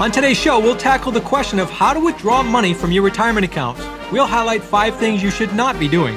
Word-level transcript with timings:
On 0.00 0.10
today's 0.10 0.36
show, 0.36 0.58
we'll 0.58 0.76
tackle 0.76 1.12
the 1.12 1.20
question 1.20 1.60
of 1.60 1.70
how 1.70 1.92
to 1.92 2.00
withdraw 2.00 2.42
money 2.42 2.74
from 2.74 2.90
your 2.90 3.04
retirement 3.04 3.44
accounts. 3.44 3.80
We'll 4.10 4.26
highlight 4.26 4.64
five 4.64 4.96
things 4.96 5.22
you 5.22 5.30
should 5.30 5.54
not 5.54 5.78
be 5.78 5.86
doing. 5.86 6.16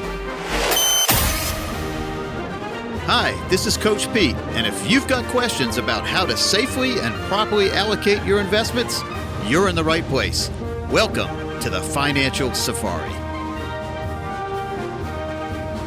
Hi, 3.06 3.40
this 3.50 3.68
is 3.68 3.78
Coach 3.78 4.12
Pete, 4.16 4.36
and 4.56 4.66
if 4.66 4.90
you've 4.90 5.08
got 5.08 5.26
questions 5.26 5.78
about 5.78 6.08
how 6.08 6.26
to 6.26 6.36
safely 6.36 7.00
and 7.00 7.14
properly 7.30 7.70
allocate 7.70 8.24
your 8.24 8.40
investments, 8.40 9.04
you're 9.46 9.70
in 9.70 9.76
the 9.76 9.84
right 9.84 10.04
place. 10.06 10.50
Welcome 10.90 11.60
to 11.60 11.70
the 11.70 11.82
Financial 11.82 12.56
Safari. 12.56 13.27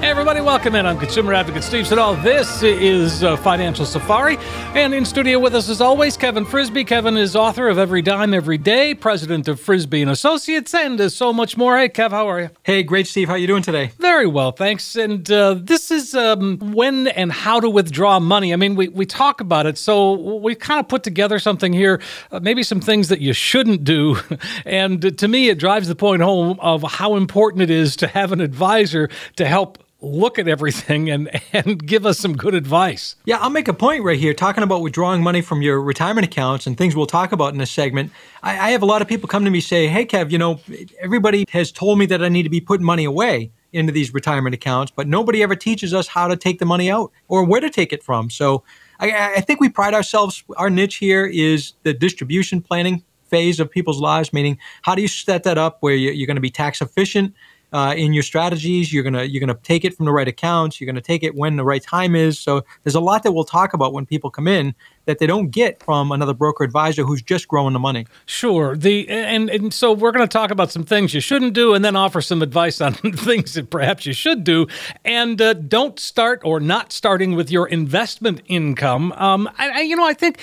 Hey 0.01 0.09
everybody, 0.09 0.41
welcome 0.41 0.75
in. 0.77 0.87
I'm 0.87 0.99
Consumer 0.99 1.35
Advocate 1.35 1.63
Steve 1.63 1.87
Siddall. 1.87 2.15
This 2.15 2.63
is 2.63 3.23
uh, 3.23 3.37
Financial 3.37 3.85
Safari. 3.85 4.39
And 4.75 4.95
in 4.95 5.05
studio 5.05 5.39
with 5.39 5.55
us, 5.55 5.69
as 5.69 5.83
always, 5.83 6.17
Kevin 6.17 6.47
Frisby. 6.47 6.85
Kevin 6.85 7.19
is 7.19 7.37
author 7.37 7.69
of 7.69 7.77
Every 7.77 8.01
Dime, 8.01 8.33
Every 8.33 8.57
Day, 8.57 8.95
president 8.95 9.47
of 9.47 9.61
Frisby 9.61 10.01
and 10.01 10.11
Associates, 10.11 10.73
and 10.73 10.99
uh, 10.99 11.11
so 11.11 11.35
much 11.35 11.59
more. 11.59 11.77
Hey, 11.77 11.91
Kev, 11.91 12.13
how 12.13 12.31
are 12.31 12.41
you? 12.41 12.51
Hey, 12.63 12.83
great, 12.83 13.09
Steve. 13.09 13.29
How 13.29 13.35
you 13.35 13.47
doing 13.47 13.63
today? 13.63 13.93
Very 13.99 14.27
well, 14.27 14.53
thanks. 14.53 14.97
And 14.97 15.31
uh, 15.31 15.57
this 15.59 15.91
is 15.91 16.15
um, 16.15 16.57
when 16.73 17.09
and 17.09 17.31
how 17.31 17.61
to 17.61 17.69
withdraw 17.69 18.19
money. 18.19 18.55
I 18.55 18.57
mean, 18.57 18.77
we, 18.77 18.89
we 18.89 19.05
talk 19.05 19.43
about 19.43 19.67
it, 19.67 19.77
so 19.77 20.15
we 20.39 20.55
kind 20.55 20.81
of 20.81 20.89
put 20.89 21.03
together 21.03 21.39
something 21.39 21.75
here, 21.75 22.01
uh, 22.33 22.41
maybe 22.41 22.63
some 22.63 22.81
things 22.81 23.09
that 23.09 23.21
you 23.21 23.35
shouldn't 23.35 23.85
do. 23.85 24.17
and 24.65 25.19
to 25.19 25.29
me, 25.29 25.51
it 25.51 25.59
drives 25.59 25.89
the 25.89 25.95
point 25.95 26.23
home 26.23 26.59
of 26.61 26.83
how 26.85 27.17
important 27.17 27.61
it 27.61 27.71
is 27.71 27.97
to 27.97 28.07
have 28.07 28.33
an 28.33 28.41
advisor 28.41 29.11
to 29.37 29.45
help 29.45 29.77
look 30.01 30.39
at 30.39 30.49
everything 30.49 31.11
and 31.11 31.31
and 31.53 31.85
give 31.85 32.07
us 32.07 32.19
some 32.19 32.37
good 32.37 32.55
advice. 32.55 33.17
Yeah, 33.25 33.39
I'll 33.39 33.51
make 33.51 33.69
a 33.69 33.75
point 33.75 34.03
right 34.05 34.19
here 34.19 34.35
talking 34.35 34.63
about 34.63 34.83
withdrawing 34.83 35.23
money 35.23 35.43
from 35.43 35.63
your 35.63 35.81
retirement 35.81 36.27
accounts 36.27 36.67
and 36.67 36.77
things 36.77 36.97
we'll 36.97 37.07
talk 37.07 37.33
about 37.33 37.53
in 37.53 37.59
this 37.59 37.71
segment. 37.71 38.13
I, 38.43 38.51
I 38.51 38.71
have 38.71 38.83
a 38.83 38.87
lot 38.87 39.03
of 39.03 39.09
people 39.09 39.29
come 39.29 39.45
to 39.45 39.51
me 39.51 39.61
say, 39.61 39.89
"Hey, 39.89 40.07
Kev, 40.07 40.31
you 40.31 40.39
know, 40.39 40.61
everybody 41.01 41.47
has 41.51 41.73
told 41.73 41.99
me 41.99 42.07
that 42.07 42.23
I 42.23 42.29
need 42.29 42.45
to 42.45 42.51
be 42.51 42.61
putting 42.61 42.87
money 42.87 43.05
away." 43.05 43.53
into 43.73 43.93
these 43.93 44.13
retirement 44.13 44.53
accounts, 44.53 44.91
but 44.91 45.07
nobody 45.07 45.45
ever 45.45 45.55
teaches 45.55 45.95
us 45.95 46.09
how 46.09 46.27
to 46.27 46.37
take 46.37 46.59
the 46.59 46.65
money 46.65 46.91
out 46.91 47.13
or 47.29 47.45
where 47.45 47.61
to 47.61 47.71
take 47.71 47.93
it 47.93 48.03
from. 48.03 48.29
So 48.29 48.65
I, 48.99 49.37
I 49.37 49.41
think 49.43 49.61
we 49.61 49.69
pride 49.69 49.95
ourselves, 49.95 50.43
our 50.57 50.69
niche 50.69 50.97
here 50.97 51.25
is 51.25 51.75
the 51.85 51.95
distribution 51.95 52.63
planning 52.63 53.05
phase 53.29 53.61
of 53.61 53.71
people's 53.71 54.01
lives, 54.01 54.33
meaning 54.33 54.59
how 54.83 54.97
do 54.97 55.03
you 55.03 55.09
set 55.09 55.45
that 55.45 55.57
up 55.57 55.79
where 55.81 55.95
you're 55.95 56.27
going 56.27 56.37
to 56.37 56.41
be 56.41 56.51
tax 56.51 56.83
efficient 56.83 57.33
uh, 57.73 57.95
in 57.97 58.13
your 58.13 58.23
strategies. 58.23 58.93
You're 58.93 59.05
gonna 59.05 59.25
you're 59.25 59.41
gonna 59.41 59.59
take 59.63 59.85
it 59.85 59.97
from 59.97 60.07
the 60.07 60.13
right 60.13 60.29
accounts. 60.29 60.81
You're 60.81 60.87
gonna 60.87 61.01
take 61.01 61.23
it 61.23 61.35
when 61.35 61.57
the 61.57 61.65
right 61.65 61.83
time 61.83 62.15
is. 62.15 62.39
So 62.39 62.65
there's 62.85 62.95
a 62.95 63.01
lot 63.01 63.23
that 63.23 63.33
we'll 63.33 63.45
talk 63.45 63.75
about 63.75 63.93
when 63.93 64.07
people 64.07 64.31
come 64.31 64.49
in 64.49 64.75
that 65.11 65.19
they 65.19 65.27
don't 65.27 65.51
get 65.51 65.83
from 65.83 66.13
another 66.13 66.33
broker 66.35 66.63
advisor 66.63 67.05
who's 67.05 67.21
just 67.21 67.49
growing 67.49 67.73
the 67.73 67.79
money. 67.79 68.07
Sure. 68.27 68.77
The 68.77 69.09
and 69.09 69.51
and 69.51 69.75
so 69.75 69.93
we're 69.93 70.13
going 70.13 70.27
to 70.27 70.33
talk 70.33 70.51
about 70.51 70.71
some 70.71 70.85
things 70.85 71.13
you 71.13 71.21
shouldn't 71.21 71.53
do, 71.53 71.75
and 71.75 71.85
then 71.85 71.97
offer 71.97 72.21
some 72.21 72.43
advice 72.43 72.81
on 72.81 72.95
things 73.15 73.55
that 73.55 73.71
perhaps 73.71 74.07
you 74.07 74.13
should 74.13 74.45
do. 74.45 74.67
And 75.05 75.41
uh, 75.41 75.55
don't 75.55 75.99
start 75.99 76.41
or 76.45 76.61
not 76.61 76.93
starting 76.93 77.35
with 77.35 77.51
your 77.51 77.67
investment 77.67 78.43
income. 78.47 79.13
Um, 79.13 79.49
I, 79.59 79.71
I, 79.71 79.81
you 79.81 79.97
know 79.97 80.07
I 80.07 80.15
think 80.15 80.39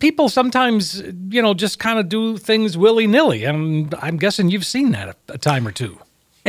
people 0.00 0.28
sometimes 0.28 1.02
you 1.28 1.40
know 1.40 1.54
just 1.54 1.78
kind 1.78 1.98
of 1.98 2.08
do 2.08 2.36
things 2.36 2.76
willy 2.76 3.06
nilly, 3.06 3.44
and 3.44 3.94
I'm 4.00 4.16
guessing 4.16 4.50
you've 4.50 4.66
seen 4.66 4.90
that 4.92 5.08
a, 5.08 5.34
a 5.34 5.38
time 5.38 5.66
or 5.66 5.72
two. 5.72 5.98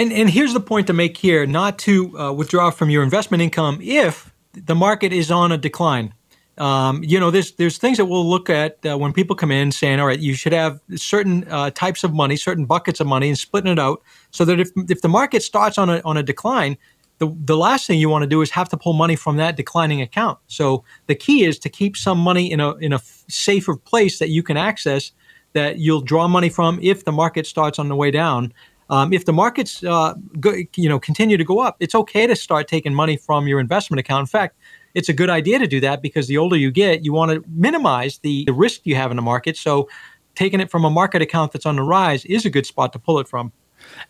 And 0.02 0.12
and 0.12 0.32
here's 0.32 0.54
the 0.54 0.60
point 0.60 0.88
to 0.88 0.94
make 0.94 1.16
here: 1.16 1.46
not 1.46 1.78
to 1.80 2.18
uh, 2.18 2.32
withdraw 2.34 2.72
from 2.72 2.90
your 2.90 3.04
investment 3.04 3.44
income 3.44 3.78
if 3.84 4.34
the 4.54 4.74
market 4.74 5.14
is 5.14 5.30
on 5.30 5.52
a 5.52 5.60
decline. 5.60 6.16
Um, 6.58 7.04
you 7.04 7.20
know, 7.20 7.30
there's 7.30 7.52
there's 7.52 7.78
things 7.78 7.98
that 7.98 8.06
we'll 8.06 8.28
look 8.28 8.50
at 8.50 8.84
uh, 8.84 8.98
when 8.98 9.14
people 9.14 9.36
come 9.36 9.52
in 9.52 9.72
saying, 9.72 10.00
all 10.00 10.08
right, 10.08 10.18
you 10.18 10.34
should 10.34 10.54
have 10.54 10.80
certain 10.96 11.48
uh, 11.48 11.70
types 11.70 12.04
of 12.04 12.14
money, 12.14 12.36
certain 12.36 12.66
buckets 12.66 13.00
of 13.00 13.06
money, 13.06 13.28
and 13.28 13.38
splitting 13.38 13.72
it 13.72 13.78
out 13.78 14.02
so 14.32 14.44
that 14.44 14.60
if 14.60 14.72
if 14.90 15.02
the 15.02 15.08
market 15.08 15.44
starts 15.44 15.78
on 15.78 15.88
a 15.88 16.02
on 16.04 16.18
a 16.18 16.24
decline, 16.24 16.78
the 17.20 17.32
the 17.46 17.56
last 17.56 17.86
thing 17.86 18.00
you 18.00 18.10
want 18.10 18.24
to 18.24 18.28
do 18.28 18.42
is 18.42 18.50
have 18.50 18.70
to 18.70 18.78
pull 18.78 18.94
money 18.94 19.16
from 19.16 19.38
that 19.38 19.56
declining 19.56 20.02
account. 20.02 20.40
So 20.48 20.84
the 21.06 21.16
key 21.16 21.44
is 21.44 21.60
to 21.60 21.70
keep 21.70 21.96
some 21.96 22.18
money 22.18 22.52
in 22.52 22.60
a 22.60 22.74
in 22.78 22.92
a 22.92 23.00
safer 23.28 23.76
place 23.76 24.18
that 24.18 24.30
you 24.30 24.42
can 24.42 24.58
access 24.58 25.12
that 25.54 25.78
you'll 25.78 26.02
draw 26.02 26.28
money 26.28 26.50
from 26.50 26.80
if 26.82 27.06
the 27.06 27.12
market 27.12 27.46
starts 27.46 27.78
on 27.78 27.88
the 27.88 27.96
way 27.96 28.12
down. 28.12 28.54
Um, 28.92 29.14
if 29.14 29.24
the 29.24 29.34
markets, 29.34 29.84
uh, 29.86 30.16
go, 30.40 30.54
you 30.76 30.90
know, 30.90 31.00
continue 31.00 31.38
to 31.38 31.46
go 31.46 31.60
up, 31.60 31.78
it's 31.80 31.96
okay 31.96 32.28
to 32.28 32.36
start 32.36 32.68
taking 32.68 32.94
money 32.94 33.16
from 33.16 33.48
your 33.48 33.62
investment 33.62 34.02
account. 34.02 34.20
In 34.20 34.28
fact, 34.28 34.58
it's 34.94 35.08
a 35.08 35.14
good 35.14 35.30
idea 35.30 35.60
to 35.60 35.66
do 35.66 35.80
that 35.80 36.02
because 36.02 36.28
the 36.28 36.38
older 36.38 36.58
you 36.58 36.72
get, 36.72 37.06
you 37.06 37.14
want 37.14 37.32
to 37.32 37.42
minimize 37.48 38.20
the, 38.20 38.44
the 38.46 38.54
risk 38.54 38.82
you 38.84 38.96
have 38.96 39.10
in 39.10 39.16
the 39.16 39.24
market. 39.24 39.56
So, 39.56 39.90
taking 40.36 40.60
it 40.60 40.70
from 40.70 40.86
a 40.86 40.90
market 40.90 41.22
account 41.22 41.54
that's 41.54 41.66
on 41.66 41.78
the 41.78 41.84
rise 41.84 42.26
is 42.26 42.46
a 42.46 42.50
good 42.50 42.66
spot 42.66 42.94
to 42.94 43.00
pull 43.00 43.20
it 43.20 43.28
from. 43.28 43.52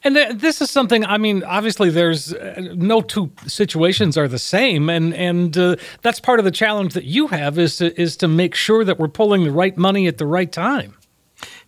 And 0.04 0.16
th- 0.16 0.38
this 0.38 0.62
is 0.62 0.70
something. 0.70 1.06
I 1.06 1.18
mean, 1.18 1.44
obviously, 1.44 1.92
there's 1.92 2.34
uh, 2.34 2.74
no 2.76 3.02
two 3.02 3.32
situations 3.46 4.18
are 4.18 4.28
the 4.28 4.40
same, 4.40 4.90
and 4.90 5.14
and 5.14 5.56
uh, 5.58 5.76
that's 6.02 6.20
part 6.20 6.40
of 6.40 6.46
the 6.46 6.52
challenge 6.52 6.94
that 6.96 7.06
you 7.06 7.28
have 7.28 7.60
is 7.60 7.78
to 7.78 8.00
is 8.02 8.18
to 8.18 8.28
make 8.28 8.56
sure 8.56 8.84
that 8.84 9.00
we're 9.00 9.08
pulling 9.08 9.44
the 9.44 9.52
right 9.52 9.78
money 9.78 10.08
at 10.08 10.18
the 10.18 10.26
right 10.26 10.52
time 10.52 10.96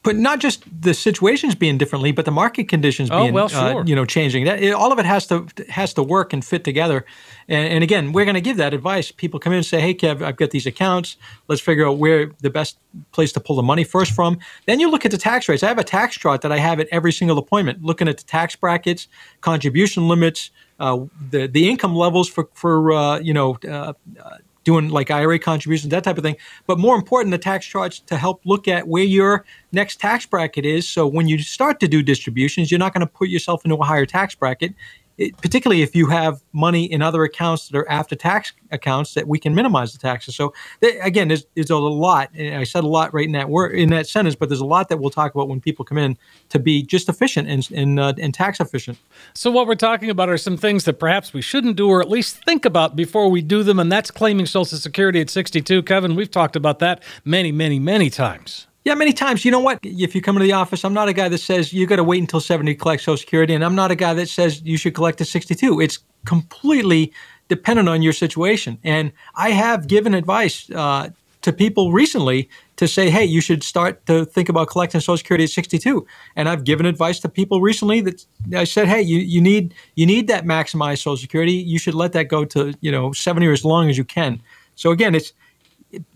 but 0.03 0.17
not 0.17 0.39
just 0.39 0.63
the 0.81 0.93
situations 0.93 1.55
being 1.55 1.77
differently, 1.77 2.11
but 2.11 2.25
the 2.25 2.31
market 2.31 2.67
conditions 2.67 3.09
oh, 3.09 3.23
being, 3.23 3.33
well, 3.33 3.47
sure. 3.47 3.81
uh, 3.81 3.83
you 3.85 3.95
know, 3.95 4.05
changing. 4.05 4.43
That, 4.43 4.61
it, 4.61 4.71
all 4.73 4.91
of 4.91 4.99
it 4.99 5.05
has 5.05 5.25
to 5.27 5.47
has 5.69 5.93
to 5.93 6.03
work 6.03 6.33
and 6.33 6.43
fit 6.43 6.65
together. 6.65 7.05
And, 7.47 7.73
and 7.73 7.83
again, 7.83 8.11
we're 8.11 8.25
going 8.25 8.35
to 8.35 8.41
give 8.41 8.57
that 8.57 8.73
advice. 8.73 9.11
People 9.11 9.39
come 9.39 9.53
in 9.53 9.57
and 9.57 9.65
say, 9.65 9.79
"Hey, 9.79 9.93
Kev, 9.93 10.21
I've 10.21 10.35
got 10.35 10.51
these 10.51 10.65
accounts. 10.65 11.15
Let's 11.47 11.61
figure 11.61 11.87
out 11.87 11.97
where 11.97 12.31
the 12.41 12.49
best 12.49 12.77
place 13.13 13.31
to 13.33 13.39
pull 13.39 13.55
the 13.55 13.63
money 13.63 13.85
first 13.85 14.11
from." 14.11 14.39
Then 14.65 14.81
you 14.81 14.91
look 14.91 15.05
at 15.05 15.11
the 15.11 15.17
tax 15.17 15.47
rates. 15.47 15.63
I 15.63 15.69
have 15.69 15.79
a 15.79 15.83
tax 15.83 16.17
chart 16.17 16.41
that 16.41 16.51
I 16.51 16.57
have 16.57 16.81
at 16.81 16.87
every 16.91 17.13
single 17.13 17.37
appointment, 17.37 17.81
looking 17.81 18.09
at 18.09 18.17
the 18.17 18.25
tax 18.25 18.57
brackets, 18.57 19.07
contribution 19.39 20.09
limits, 20.09 20.51
uh, 20.79 20.99
the 21.29 21.47
the 21.47 21.69
income 21.69 21.95
levels 21.95 22.27
for 22.27 22.49
for 22.53 22.91
uh, 22.91 23.19
you 23.19 23.33
know 23.33 23.57
uh, 23.65 23.93
uh 24.21 24.37
doing 24.63 24.89
like 24.89 25.11
IRA 25.11 25.39
contributions, 25.39 25.91
that 25.91 26.03
type 26.03 26.17
of 26.17 26.23
thing. 26.23 26.37
But 26.67 26.79
more 26.79 26.95
important, 26.95 27.31
the 27.31 27.37
tax 27.37 27.65
charts 27.65 27.99
to 28.01 28.17
help 28.17 28.41
look 28.45 28.67
at 28.67 28.87
where 28.87 29.03
your 29.03 29.45
next 29.71 29.99
tax 29.99 30.25
bracket 30.25 30.65
is. 30.65 30.87
So 30.87 31.05
when 31.07 31.27
you 31.27 31.39
start 31.39 31.79
to 31.81 31.87
do 31.87 32.01
distributions, 32.01 32.71
you're 32.71 32.79
not 32.79 32.93
going 32.93 33.05
to 33.05 33.11
put 33.11 33.29
yourself 33.29 33.65
into 33.65 33.75
a 33.75 33.83
higher 33.83 34.05
tax 34.05 34.35
bracket 34.35 34.73
it, 35.17 35.37
particularly 35.37 35.81
if 35.81 35.95
you 35.95 36.07
have 36.07 36.41
money 36.53 36.85
in 36.85 37.01
other 37.01 37.23
accounts 37.23 37.67
that 37.67 37.77
are 37.77 37.89
after 37.89 38.15
tax 38.15 38.53
accounts 38.71 39.13
that 39.13 39.27
we 39.27 39.37
can 39.37 39.53
minimize 39.53 39.93
the 39.93 39.99
taxes. 39.99 40.35
So 40.35 40.53
again, 41.01 41.27
there's, 41.27 41.45
there's 41.55 41.69
a 41.69 41.77
lot. 41.77 42.29
And 42.33 42.55
I 42.55 42.63
said 42.63 42.83
a 42.83 42.87
lot 42.87 43.13
right 43.13 43.25
in 43.25 43.33
that 43.33 43.49
word 43.49 43.73
in 43.73 43.89
that 43.89 44.07
sentence, 44.07 44.35
but 44.35 44.49
there's 44.49 44.61
a 44.61 44.65
lot 44.65 44.89
that 44.89 44.97
we'll 44.97 45.11
talk 45.11 45.33
about 45.33 45.47
when 45.47 45.61
people 45.61 45.85
come 45.85 45.97
in 45.97 46.17
to 46.49 46.59
be 46.59 46.81
just 46.83 47.09
efficient 47.09 47.47
and 47.47 47.69
and, 47.71 47.99
uh, 47.99 48.13
and 48.19 48.33
tax 48.33 48.59
efficient. 48.59 48.97
So 49.33 49.51
what 49.51 49.67
we're 49.67 49.75
talking 49.75 50.09
about 50.09 50.29
are 50.29 50.37
some 50.37 50.57
things 50.57 50.85
that 50.85 50.99
perhaps 50.99 51.33
we 51.33 51.41
shouldn't 51.41 51.75
do, 51.75 51.89
or 51.89 52.01
at 52.01 52.09
least 52.09 52.43
think 52.43 52.65
about 52.65 52.95
before 52.95 53.29
we 53.29 53.41
do 53.41 53.63
them, 53.63 53.79
and 53.79 53.91
that's 53.91 54.11
claiming 54.11 54.45
Social 54.45 54.77
Security 54.77 55.21
at 55.21 55.29
62. 55.29 55.83
Kevin, 55.83 56.15
we've 56.15 56.31
talked 56.31 56.55
about 56.55 56.79
that 56.79 57.03
many, 57.23 57.51
many, 57.51 57.79
many 57.79 58.09
times. 58.09 58.67
Yeah, 58.83 58.95
many 58.95 59.13
times. 59.13 59.45
You 59.45 59.51
know 59.51 59.59
what? 59.59 59.79
If 59.83 60.13
you 60.13 60.21
come 60.21 60.35
into 60.35 60.45
the 60.45 60.53
office, 60.53 60.83
I'm 60.83 60.93
not 60.93 61.07
a 61.07 61.13
guy 61.13 61.29
that 61.29 61.37
says 61.37 61.71
you 61.71 61.87
got 61.87 61.95
to 61.97 62.03
wait 62.03 62.19
until 62.19 62.41
70 62.41 62.73
to 62.73 62.77
collect 62.77 63.01
Social 63.01 63.17
Security, 63.17 63.53
and 63.53 63.63
I'm 63.63 63.75
not 63.75 63.91
a 63.91 63.95
guy 63.95 64.13
that 64.13 64.27
says 64.27 64.61
you 64.63 64.77
should 64.77 64.93
collect 64.93 65.21
at 65.21 65.27
62. 65.27 65.79
It's 65.79 65.99
completely 66.25 67.13
dependent 67.47 67.87
on 67.87 68.01
your 68.01 68.13
situation. 68.13 68.77
And 68.83 69.11
I 69.35 69.51
have 69.51 69.87
given 69.87 70.13
advice 70.13 70.69
uh, 70.71 71.09
to 71.43 71.53
people 71.53 71.91
recently 71.91 72.49
to 72.77 72.87
say, 72.87 73.09
hey, 73.09 73.23
you 73.23 73.39
should 73.39 73.63
start 73.63 74.05
to 74.07 74.25
think 74.25 74.49
about 74.49 74.67
collecting 74.69 74.99
Social 74.99 75.17
Security 75.17 75.43
at 75.45 75.49
62. 75.51 76.05
And 76.35 76.49
I've 76.49 76.63
given 76.63 76.85
advice 76.85 77.19
to 77.21 77.29
people 77.29 77.61
recently 77.61 78.01
that 78.01 78.25
I 78.53 78.63
said, 78.63 78.87
hey, 78.87 79.01
you, 79.01 79.19
you 79.19 79.39
need 79.39 79.73
you 79.95 80.05
need 80.05 80.27
that 80.27 80.43
maximized 80.43 80.99
Social 80.99 81.17
Security. 81.17 81.53
You 81.53 81.79
should 81.79 81.95
let 81.95 82.13
that 82.13 82.27
go 82.27 82.43
to 82.45 82.73
you 82.81 82.91
know 82.91 83.13
70 83.13 83.47
or 83.47 83.51
as 83.51 83.63
long 83.63 83.89
as 83.89 83.97
you 83.97 84.03
can. 84.03 84.41
So 84.75 84.91
again, 84.91 85.15
it's 85.15 85.31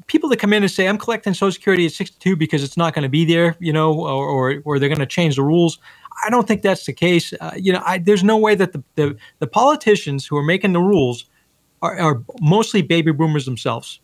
people 0.08 0.30
that 0.30 0.38
come 0.38 0.54
in 0.54 0.64
and 0.64 0.72
say, 0.72 0.88
I'm 0.88 0.98
collecting 0.98 1.34
Social 1.34 1.52
Security 1.52 1.86
at 1.86 1.92
62 1.92 2.36
because 2.36 2.64
it's 2.64 2.78
not 2.78 2.94
going 2.94 3.04
to 3.04 3.10
be 3.10 3.26
there, 3.26 3.56
you 3.60 3.74
know, 3.74 3.94
or, 3.94 4.26
or, 4.26 4.62
or 4.66 4.80
they're 4.80 4.90
going 4.90 5.00
to 5.00 5.06
change 5.06 5.36
the 5.36 5.44
rules. 5.44 5.78
I 6.26 6.30
don't 6.30 6.48
think 6.48 6.62
that's 6.62 6.86
the 6.86 6.94
case. 6.94 7.34
Uh, 7.40 7.52
you 7.56 7.72
know, 7.72 7.84
I, 7.86 8.00
there's 8.00 8.24
no 8.24 8.38
way 8.38 8.56
that 8.56 8.74
the, 8.74 8.84
the, 8.96 9.18
the 9.40 9.48
politicians 9.48 10.26
who 10.26 10.38
are 10.38 10.44
making 10.44 10.74
the 10.74 10.80
rules 10.80 11.26
are, 11.82 12.00
are 12.00 12.24
mostly 12.42 12.82
baby 12.82 13.12
boomers 13.12 13.46
themselves. 13.46 14.00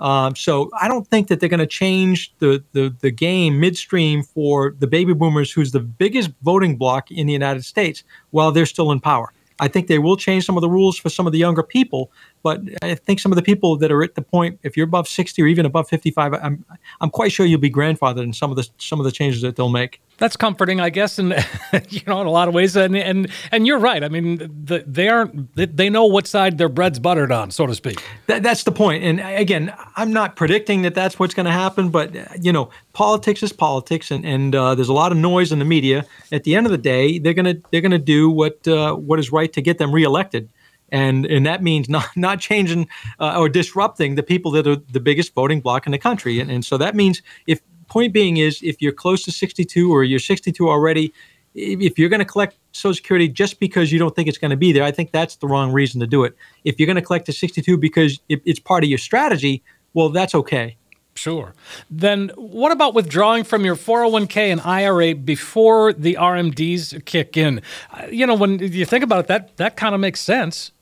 Um, 0.00 0.34
so 0.34 0.68
I 0.80 0.88
don't 0.88 1.06
think 1.06 1.28
that 1.28 1.38
they're 1.38 1.48
going 1.48 1.60
to 1.60 1.66
change 1.66 2.34
the, 2.38 2.64
the, 2.72 2.94
the 3.00 3.12
game 3.12 3.60
midstream 3.60 4.24
for 4.24 4.74
the 4.78 4.88
baby 4.88 5.12
boomers, 5.12 5.52
who's 5.52 5.70
the 5.70 5.80
biggest 5.80 6.30
voting 6.42 6.76
bloc 6.76 7.10
in 7.10 7.28
the 7.28 7.32
United 7.32 7.64
States, 7.64 8.02
while 8.30 8.50
they're 8.50 8.66
still 8.66 8.90
in 8.90 8.98
power. 8.98 9.32
I 9.62 9.68
think 9.68 9.86
they 9.86 10.00
will 10.00 10.16
change 10.16 10.44
some 10.44 10.56
of 10.56 10.60
the 10.60 10.68
rules 10.68 10.98
for 10.98 11.08
some 11.08 11.24
of 11.24 11.32
the 11.32 11.38
younger 11.38 11.62
people, 11.62 12.10
but 12.42 12.60
I 12.82 12.96
think 12.96 13.20
some 13.20 13.30
of 13.30 13.36
the 13.36 13.42
people 13.42 13.76
that 13.76 13.92
are 13.92 14.02
at 14.02 14.16
the 14.16 14.22
point, 14.22 14.58
if 14.64 14.76
you're 14.76 14.88
above 14.88 15.06
60 15.06 15.40
or 15.40 15.46
even 15.46 15.64
above 15.64 15.88
55, 15.88 16.34
I'm 16.34 16.64
I'm 17.00 17.10
quite 17.10 17.30
sure 17.30 17.46
you'll 17.46 17.60
be 17.60 17.70
grandfathered 17.70 18.24
in 18.24 18.32
some 18.32 18.50
of 18.50 18.56
the 18.56 18.68
some 18.78 18.98
of 18.98 19.04
the 19.04 19.12
changes 19.12 19.40
that 19.42 19.54
they'll 19.54 19.68
make 19.68 20.00
that's 20.22 20.36
comforting, 20.36 20.78
I 20.78 20.88
guess, 20.90 21.18
and 21.18 21.30
you 21.88 22.00
know, 22.06 22.20
in 22.20 22.28
a 22.28 22.30
lot 22.30 22.46
of 22.46 22.54
ways. 22.54 22.76
And 22.76 22.96
and 22.96 23.28
and 23.50 23.66
you're 23.66 23.80
right. 23.80 24.04
I 24.04 24.08
mean, 24.08 24.36
the, 24.38 24.84
they 24.86 25.08
aren't. 25.08 25.54
They 25.56 25.90
know 25.90 26.06
what 26.06 26.28
side 26.28 26.58
their 26.58 26.68
bread's 26.68 27.00
buttered 27.00 27.32
on, 27.32 27.50
so 27.50 27.66
to 27.66 27.74
speak. 27.74 28.00
That, 28.28 28.44
that's 28.44 28.62
the 28.62 28.70
point. 28.70 29.02
And 29.02 29.18
again, 29.20 29.74
I'm 29.96 30.12
not 30.12 30.36
predicting 30.36 30.82
that 30.82 30.94
that's 30.94 31.18
what's 31.18 31.34
going 31.34 31.46
to 31.46 31.52
happen, 31.52 31.90
but 31.90 32.14
you 32.42 32.52
know, 32.52 32.70
politics 32.92 33.42
is 33.42 33.52
politics, 33.52 34.12
and 34.12 34.24
and 34.24 34.54
uh, 34.54 34.76
there's 34.76 34.88
a 34.88 34.92
lot 34.92 35.10
of 35.10 35.18
noise 35.18 35.50
in 35.50 35.58
the 35.58 35.64
media. 35.64 36.06
At 36.30 36.44
the 36.44 36.54
end 36.54 36.66
of 36.66 36.72
the 36.72 36.78
day, 36.78 37.18
they're 37.18 37.34
gonna 37.34 37.56
they're 37.72 37.80
gonna 37.80 37.98
do 37.98 38.30
what 38.30 38.66
uh, 38.68 38.94
what 38.94 39.18
is 39.18 39.32
right 39.32 39.52
to 39.52 39.60
get 39.60 39.78
them 39.78 39.92
reelected. 39.92 40.48
And, 40.92 41.24
and 41.24 41.46
that 41.46 41.62
means 41.62 41.88
not, 41.88 42.06
not 42.16 42.38
changing 42.38 42.86
uh, 43.18 43.40
or 43.40 43.48
disrupting 43.48 44.14
the 44.14 44.22
people 44.22 44.50
that 44.52 44.66
are 44.66 44.76
the 44.76 45.00
biggest 45.00 45.34
voting 45.34 45.62
bloc 45.62 45.86
in 45.86 45.92
the 45.92 45.98
country. 45.98 46.38
And, 46.38 46.50
and 46.50 46.62
so 46.62 46.76
that 46.76 46.94
means 46.94 47.22
if 47.46 47.62
point 47.92 48.12
being 48.14 48.38
is 48.38 48.62
if 48.62 48.80
you're 48.80 48.92
close 48.92 49.22
to 49.24 49.32
62 49.32 49.92
or 49.92 50.02
you're 50.02 50.18
62 50.18 50.66
already, 50.68 51.12
if 51.54 51.98
you're 51.98 52.08
going 52.08 52.20
to 52.20 52.24
collect 52.24 52.56
Social 52.72 52.94
Security 52.94 53.28
just 53.28 53.60
because 53.60 53.92
you 53.92 53.98
don't 53.98 54.16
think 54.16 54.28
it's 54.28 54.38
going 54.38 54.50
to 54.50 54.56
be 54.56 54.72
there, 54.72 54.82
I 54.82 54.90
think 54.90 55.12
that's 55.12 55.36
the 55.36 55.46
wrong 55.46 55.72
reason 55.72 56.00
to 56.00 56.06
do 56.06 56.24
it. 56.24 56.34
If 56.64 56.80
you're 56.80 56.86
going 56.86 56.96
to 56.96 57.02
collect 57.02 57.26
to 57.26 57.32
62 57.32 57.76
because 57.76 58.18
it's 58.28 58.58
part 58.58 58.82
of 58.82 58.88
your 58.88 58.98
strategy, 58.98 59.62
well, 59.92 60.08
that's 60.08 60.34
okay. 60.34 60.76
Sure. 61.14 61.54
Then 61.90 62.30
what 62.36 62.72
about 62.72 62.94
withdrawing 62.94 63.44
from 63.44 63.66
your 63.66 63.76
401k 63.76 64.50
and 64.50 64.60
IRA 64.62 65.14
before 65.14 65.92
the 65.92 66.14
RMDs 66.14 67.04
kick 67.04 67.36
in? 67.36 67.60
Uh, 67.92 68.06
you 68.10 68.26
know, 68.26 68.34
when 68.34 68.58
you 68.58 68.86
think 68.86 69.04
about 69.04 69.20
it, 69.20 69.26
that 69.26 69.56
that 69.58 69.76
kind 69.76 69.94
of 69.94 70.00
makes 70.00 70.20
sense. 70.20 70.72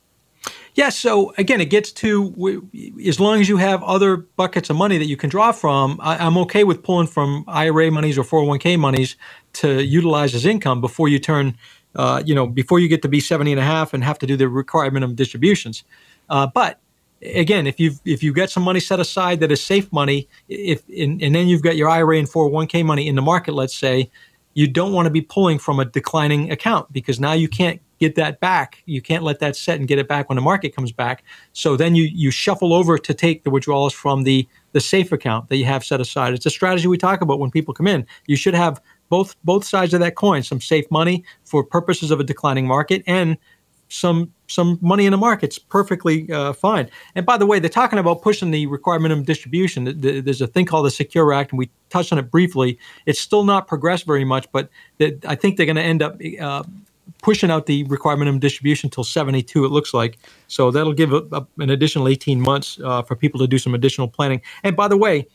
Yeah. 0.75 0.89
So 0.89 1.33
again, 1.37 1.59
it 1.59 1.69
gets 1.69 1.91
to 1.93 2.69
as 3.05 3.19
long 3.19 3.41
as 3.41 3.49
you 3.49 3.57
have 3.57 3.83
other 3.83 4.17
buckets 4.17 4.69
of 4.69 4.77
money 4.77 4.97
that 4.97 5.05
you 5.05 5.17
can 5.17 5.29
draw 5.29 5.51
from, 5.51 5.99
I, 6.01 6.25
am 6.25 6.37
okay 6.39 6.63
with 6.63 6.81
pulling 6.81 7.07
from 7.07 7.43
IRA 7.47 7.91
monies 7.91 8.17
or 8.17 8.23
401k 8.23 8.79
monies 8.79 9.17
to 9.53 9.83
utilize 9.83 10.33
as 10.33 10.45
income 10.45 10.79
before 10.79 11.09
you 11.09 11.19
turn, 11.19 11.57
uh, 11.95 12.23
you 12.25 12.33
know, 12.33 12.47
before 12.47 12.79
you 12.79 12.87
get 12.87 13.01
to 13.01 13.09
be 13.09 13.19
70 13.19 13.51
and 13.51 13.59
a 13.59 13.63
half 13.63 13.93
and 13.93 14.03
have 14.03 14.17
to 14.19 14.25
do 14.25 14.37
the 14.37 14.47
required 14.47 14.93
minimum 14.93 15.15
distributions. 15.15 15.83
Uh, 16.29 16.47
but 16.47 16.79
again, 17.21 17.67
if 17.67 17.79
you've 17.79 17.99
if 18.05 18.23
you've 18.23 18.35
got 18.35 18.49
some 18.49 18.63
money 18.63 18.79
set 18.79 18.99
aside 18.99 19.41
that 19.41 19.51
is 19.51 19.61
safe 19.61 19.91
money, 19.91 20.27
if 20.47 20.87
and, 20.87 21.21
and 21.21 21.35
then 21.35 21.47
you've 21.47 21.63
got 21.63 21.75
your 21.75 21.89
IRA 21.89 22.17
and 22.17 22.29
401k 22.29 22.85
money 22.85 23.07
in 23.07 23.15
the 23.15 23.21
market, 23.21 23.53
let's 23.53 23.77
say, 23.77 24.09
you 24.53 24.67
don't 24.67 24.93
want 24.93 25.05
to 25.05 25.09
be 25.09 25.21
pulling 25.21 25.59
from 25.59 25.79
a 25.79 25.85
declining 25.85 26.51
account 26.51 26.91
because 26.91 27.19
now 27.19 27.33
you 27.33 27.47
can't 27.47 27.81
get 28.01 28.15
that 28.15 28.39
back. 28.39 28.81
You 28.87 28.99
can't 28.99 29.23
let 29.23 29.39
that 29.39 29.55
set 29.55 29.79
and 29.79 29.87
get 29.87 29.99
it 29.99 30.07
back 30.07 30.27
when 30.27 30.35
the 30.35 30.41
market 30.41 30.75
comes 30.75 30.91
back. 30.91 31.23
So 31.53 31.77
then 31.77 31.93
you 31.95 32.05
you 32.05 32.31
shuffle 32.31 32.73
over 32.73 32.97
to 32.97 33.13
take 33.13 33.43
the 33.43 33.51
withdrawals 33.51 33.93
from 33.93 34.23
the 34.23 34.47
the 34.73 34.81
safe 34.81 35.11
account 35.11 35.49
that 35.49 35.57
you 35.57 35.65
have 35.65 35.85
set 35.85 36.01
aside. 36.01 36.33
It's 36.33 36.47
a 36.47 36.49
strategy 36.49 36.87
we 36.87 36.97
talk 36.97 37.21
about 37.21 37.39
when 37.39 37.51
people 37.51 37.73
come 37.73 37.87
in. 37.87 38.05
You 38.25 38.35
should 38.35 38.55
have 38.55 38.81
both 39.09 39.35
both 39.43 39.63
sides 39.63 39.93
of 39.93 39.99
that 39.99 40.15
coin, 40.15 40.41
some 40.41 40.59
safe 40.59 40.89
money 40.89 41.23
for 41.45 41.63
purposes 41.63 42.09
of 42.09 42.19
a 42.19 42.23
declining 42.23 42.65
market 42.67 43.03
and 43.05 43.37
some 43.91 44.31
some 44.47 44.79
money 44.81 45.05
in 45.05 45.11
the 45.11 45.17
market's 45.17 45.59
perfectly 45.59 46.29
uh, 46.31 46.53
fine. 46.53 46.89
And 47.15 47.25
by 47.25 47.37
the 47.37 47.45
way, 47.45 47.59
they're 47.59 47.69
talking 47.69 47.99
about 47.99 48.21
pushing 48.21 48.51
the 48.51 48.65
required 48.65 49.01
minimum 49.01 49.23
distribution. 49.23 49.93
There's 50.01 50.41
a 50.41 50.47
thing 50.47 50.65
called 50.65 50.85
the 50.85 50.91
Secure 50.91 51.31
Act, 51.33 51.51
and 51.51 51.59
we 51.59 51.69
touched 51.89 52.11
on 52.11 52.19
it 52.19 52.31
briefly. 52.31 52.79
It's 53.05 53.19
still 53.19 53.43
not 53.43 53.67
progressed 53.67 54.05
very 54.05 54.25
much, 54.25 54.51
but 54.51 54.69
I 54.99 55.35
think 55.35 55.57
they're 55.57 55.65
going 55.65 55.75
to 55.75 55.83
end 55.83 56.01
up 56.01 56.19
uh, 56.39 56.63
pushing 57.21 57.51
out 57.51 57.65
the 57.65 57.83
requirement 57.85 58.29
of 58.29 58.39
distribution 58.39 58.87
until 58.87 59.03
72 59.03 59.65
it 59.65 59.69
looks 59.69 59.93
like. 59.93 60.17
So 60.47 60.71
that'll 60.71 60.93
give 60.93 61.13
a, 61.13 61.23
a, 61.31 61.47
an 61.59 61.69
additional 61.69 62.07
18 62.07 62.39
months 62.39 62.79
uh, 62.83 63.01
for 63.03 63.15
people 63.15 63.39
to 63.39 63.47
do 63.47 63.57
some 63.57 63.73
additional 63.73 64.07
planning. 64.07 64.41
And 64.63 64.75
by 64.75 64.87
the 64.87 64.97
way 64.97 65.27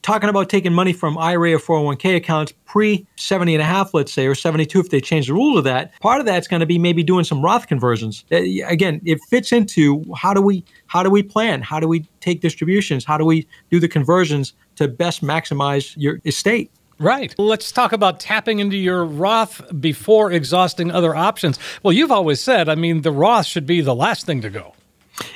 talking 0.00 0.30
about 0.30 0.48
taking 0.48 0.72
money 0.72 0.92
from 0.92 1.18
ira 1.18 1.52
or 1.52 1.58
401k 1.58 2.16
accounts 2.16 2.52
pre 2.64 3.06
70 3.16 3.54
and 3.54 3.62
a 3.62 3.64
half 3.64 3.92
let's 3.92 4.12
say 4.12 4.26
or 4.26 4.34
72 4.34 4.80
if 4.80 4.88
they 4.88 5.00
change 5.00 5.26
the 5.26 5.34
rule 5.34 5.58
of 5.58 5.64
that 5.64 5.92
part 6.00 6.20
of 6.20 6.26
that's 6.26 6.48
going 6.48 6.60
to 6.60 6.66
be 6.66 6.78
maybe 6.78 7.02
doing 7.02 7.24
some 7.24 7.42
roth 7.42 7.66
conversions. 7.66 8.24
Uh, 8.32 8.38
again 8.66 9.00
it 9.04 9.18
fits 9.28 9.52
into 9.52 10.02
how 10.16 10.32
do 10.32 10.40
we 10.40 10.64
how 10.86 11.02
do 11.02 11.10
we 11.10 11.22
plan? 11.22 11.60
How 11.60 11.78
do 11.78 11.88
we 11.88 12.06
take 12.20 12.40
distributions? 12.40 13.04
How 13.04 13.18
do 13.18 13.24
we 13.24 13.46
do 13.70 13.78
the 13.78 13.88
conversions 13.88 14.54
to 14.76 14.88
best 14.88 15.22
maximize 15.22 15.94
your 15.96 16.20
estate 16.24 16.70
Right. 17.02 17.34
Let's 17.36 17.72
talk 17.72 17.90
about 17.90 18.20
tapping 18.20 18.60
into 18.60 18.76
your 18.76 19.04
Roth 19.04 19.60
before 19.80 20.30
exhausting 20.30 20.92
other 20.92 21.16
options. 21.16 21.58
Well, 21.82 21.92
you've 21.92 22.12
always 22.12 22.40
said, 22.40 22.68
I 22.68 22.76
mean, 22.76 23.02
the 23.02 23.10
Roth 23.10 23.46
should 23.46 23.66
be 23.66 23.80
the 23.80 23.94
last 23.94 24.24
thing 24.24 24.40
to 24.42 24.48
go. 24.48 24.74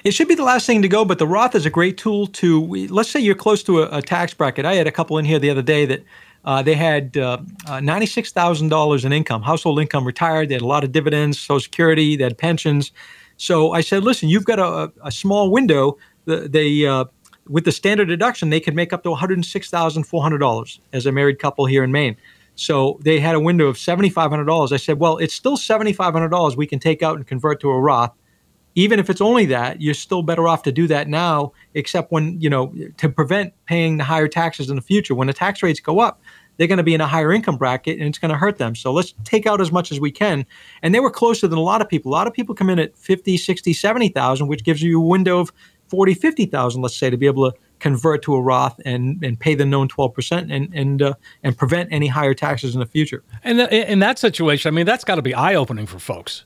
It 0.04 0.12
should 0.12 0.28
be 0.28 0.36
the 0.36 0.44
last 0.44 0.64
thing 0.64 0.80
to 0.82 0.88
go, 0.88 1.04
but 1.04 1.18
the 1.18 1.26
Roth 1.26 1.56
is 1.56 1.66
a 1.66 1.70
great 1.70 1.98
tool 1.98 2.28
to, 2.28 2.86
let's 2.86 3.10
say 3.10 3.18
you're 3.18 3.34
close 3.34 3.64
to 3.64 3.82
a, 3.82 3.98
a 3.98 4.00
tax 4.00 4.32
bracket. 4.32 4.64
I 4.64 4.74
had 4.74 4.86
a 4.86 4.92
couple 4.92 5.18
in 5.18 5.24
here 5.24 5.40
the 5.40 5.50
other 5.50 5.60
day 5.60 5.86
that 5.86 6.04
uh, 6.44 6.62
they 6.62 6.76
had 6.76 7.16
uh, 7.16 7.38
uh, 7.66 7.78
$96,000 7.78 9.04
in 9.04 9.12
income, 9.12 9.42
household 9.42 9.80
income, 9.80 10.06
retired. 10.06 10.48
They 10.48 10.54
had 10.54 10.62
a 10.62 10.66
lot 10.66 10.84
of 10.84 10.92
dividends, 10.92 11.36
Social 11.36 11.58
Security, 11.58 12.14
they 12.14 12.22
had 12.22 12.38
pensions. 12.38 12.92
So 13.38 13.72
I 13.72 13.80
said, 13.80 14.04
listen, 14.04 14.28
you've 14.28 14.44
got 14.44 14.60
a, 14.60 14.92
a 15.02 15.10
small 15.10 15.50
window. 15.50 15.98
They 16.26 16.86
uh, 16.86 17.06
with 17.48 17.64
the 17.64 17.72
standard 17.72 18.08
deduction, 18.08 18.50
they 18.50 18.60
could 18.60 18.74
make 18.74 18.92
up 18.92 19.02
to 19.04 19.10
$106,400 19.10 20.78
as 20.92 21.06
a 21.06 21.12
married 21.12 21.38
couple 21.38 21.66
here 21.66 21.84
in 21.84 21.92
Maine. 21.92 22.16
So 22.54 22.98
they 23.02 23.20
had 23.20 23.34
a 23.34 23.40
window 23.40 23.66
of 23.66 23.76
$7,500. 23.76 24.72
I 24.72 24.76
said, 24.76 24.98
well, 24.98 25.18
it's 25.18 25.34
still 25.34 25.56
$7,500 25.56 26.56
we 26.56 26.66
can 26.66 26.78
take 26.78 27.02
out 27.02 27.16
and 27.16 27.26
convert 27.26 27.60
to 27.60 27.70
a 27.70 27.78
Roth. 27.78 28.12
Even 28.74 28.98
if 28.98 29.08
it's 29.08 29.20
only 29.22 29.46
that, 29.46 29.80
you're 29.80 29.94
still 29.94 30.22
better 30.22 30.46
off 30.48 30.62
to 30.64 30.72
do 30.72 30.86
that 30.86 31.08
now, 31.08 31.52
except 31.74 32.12
when, 32.12 32.38
you 32.40 32.50
know, 32.50 32.74
to 32.98 33.08
prevent 33.08 33.54
paying 33.66 33.96
the 33.96 34.04
higher 34.04 34.28
taxes 34.28 34.68
in 34.68 34.76
the 34.76 34.82
future. 34.82 35.14
When 35.14 35.28
the 35.28 35.32
tax 35.32 35.62
rates 35.62 35.80
go 35.80 36.00
up, 36.00 36.20
they're 36.56 36.66
going 36.66 36.78
to 36.78 36.84
be 36.84 36.94
in 36.94 37.00
a 37.00 37.06
higher 37.06 37.32
income 37.32 37.56
bracket 37.56 37.98
and 37.98 38.08
it's 38.08 38.18
going 38.18 38.30
to 38.30 38.36
hurt 38.36 38.58
them. 38.58 38.74
So 38.74 38.92
let's 38.92 39.14
take 39.24 39.46
out 39.46 39.60
as 39.60 39.72
much 39.72 39.92
as 39.92 40.00
we 40.00 40.10
can. 40.10 40.46
And 40.82 40.94
they 40.94 41.00
were 41.00 41.10
closer 41.10 41.48
than 41.48 41.58
a 41.58 41.62
lot 41.62 41.80
of 41.80 41.88
people. 41.88 42.10
A 42.10 42.14
lot 42.14 42.26
of 42.26 42.32
people 42.32 42.54
come 42.54 42.70
in 42.70 42.78
at 42.78 42.96
50, 42.96 43.36
60, 43.36 43.72
70,000, 43.72 44.46
which 44.46 44.64
gives 44.64 44.82
you 44.82 45.00
a 45.00 45.06
window 45.06 45.40
of 45.40 45.52
40, 45.88 46.14
50,000, 46.14 46.82
let's 46.82 46.96
say, 46.96 47.10
to 47.10 47.16
be 47.16 47.26
able 47.26 47.50
to 47.50 47.56
convert 47.78 48.22
to 48.22 48.34
a 48.34 48.40
Roth 48.40 48.80
and, 48.84 49.22
and 49.22 49.38
pay 49.38 49.54
the 49.54 49.66
known 49.66 49.88
12% 49.88 50.50
and 50.50 50.74
and 50.74 51.02
uh, 51.02 51.14
and 51.42 51.56
prevent 51.56 51.92
any 51.92 52.06
higher 52.06 52.34
taxes 52.34 52.74
in 52.74 52.80
the 52.80 52.86
future. 52.86 53.22
And 53.44 53.60
in 53.60 53.98
that 54.00 54.18
situation, 54.18 54.68
I 54.68 54.72
mean, 54.72 54.86
that's 54.86 55.04
got 55.04 55.16
to 55.16 55.22
be 55.22 55.34
eye 55.34 55.54
opening 55.54 55.86
for 55.86 55.98
folks. 55.98 56.44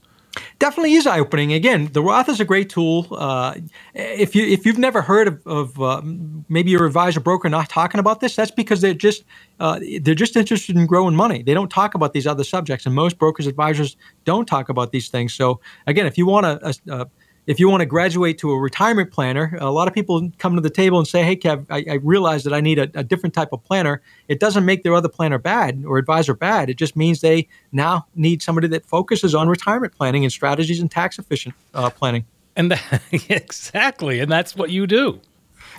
Definitely 0.61 0.93
is 0.95 1.07
eye 1.07 1.19
opening. 1.19 1.53
Again, 1.53 1.91
the 1.93 2.03
Roth 2.03 2.29
is 2.29 2.39
a 2.39 2.45
great 2.45 2.71
tool. 2.71 3.09
Uh, 3.11 3.55
if 3.95 4.37
you 4.37 4.47
if 4.47 4.65
you've 4.65 4.79
never 4.79 5.03
heard 5.03 5.27
of, 5.27 5.47
of 5.47 5.83
uh, 5.83 6.03
maybe 6.49 6.71
your 6.71 6.87
advisor 6.87 7.19
broker 7.19 7.49
not 7.49 7.69
talking 7.69 7.99
about 7.99 8.21
this, 8.21 8.37
that's 8.37 8.53
because 8.53 8.81
they're 8.81 8.95
just 8.95 9.25
uh, 9.59 9.81
they're 10.03 10.15
just 10.15 10.37
interested 10.37 10.77
in 10.77 10.87
growing 10.87 11.17
money. 11.17 11.43
They 11.43 11.55
don't 11.55 11.71
talk 11.71 11.95
about 11.95 12.13
these 12.13 12.29
other 12.29 12.45
subjects, 12.45 12.87
and 12.87 12.95
most 12.95 13.19
brokers 13.19 13.49
advisors 13.49 13.97
don't 14.25 14.47
talk 14.47 14.69
about 14.69 14.93
these 14.93 15.09
things. 15.09 15.35
So 15.35 15.61
again, 15.89 16.07
if 16.07 16.17
you 16.17 16.27
want 16.27 16.47
a, 16.47 16.77
a, 16.89 17.07
if 17.51 17.59
you 17.59 17.69
want 17.69 17.81
to 17.81 17.87
graduate 17.87 18.39
to 18.39 18.53
a 18.53 18.61
retirement 18.61 19.11
planner, 19.11 19.59
a 19.61 19.73
lot 19.73 19.89
of 19.89 19.93
people 19.93 20.31
come 20.39 20.55
to 20.55 20.61
the 20.61 20.71
table 20.71 20.99
and 20.99 21.09
say, 21.09 21.25
"Hey, 21.25 21.35
Kev, 21.35 21.67
I, 21.69 21.85
I 21.91 21.95
realize 21.95 22.45
that 22.45 22.53
I 22.53 22.61
need 22.61 22.79
a, 22.79 22.89
a, 22.95 23.03
different 23.03 23.35
type 23.35 23.49
of 23.51 23.65
planner." 23.65 24.03
It 24.29 24.39
doesn't 24.39 24.65
make 24.65 24.85
their 24.85 24.95
other 24.95 25.09
planner 25.09 25.37
bad 25.37 25.83
or 25.85 25.99
advisor 25.99 26.33
bad. 26.33 26.71
It 26.71 26.75
just 26.75 26.95
means 26.95 27.23
they 27.23 27.49
now 27.73 28.07
need 28.15 28.41
somebody 28.41 28.69
that 28.69 28.87
focuses 28.87 29.35
on 29.35 29.49
retirement 29.49 29.93
planning 29.97 30.23
and 30.23 30.33
strategies 30.33 30.79
and 30.79 30.89
tax 30.89 31.19
efficient 31.19 31.57
uh, 31.75 31.91
planning. 31.91 32.25
And 32.55 32.71
that, 32.71 33.03
exactly, 33.29 34.21
and 34.21 34.31
that's 34.31 34.55
what 34.55 34.71
you 34.71 34.87
do. 34.87 35.21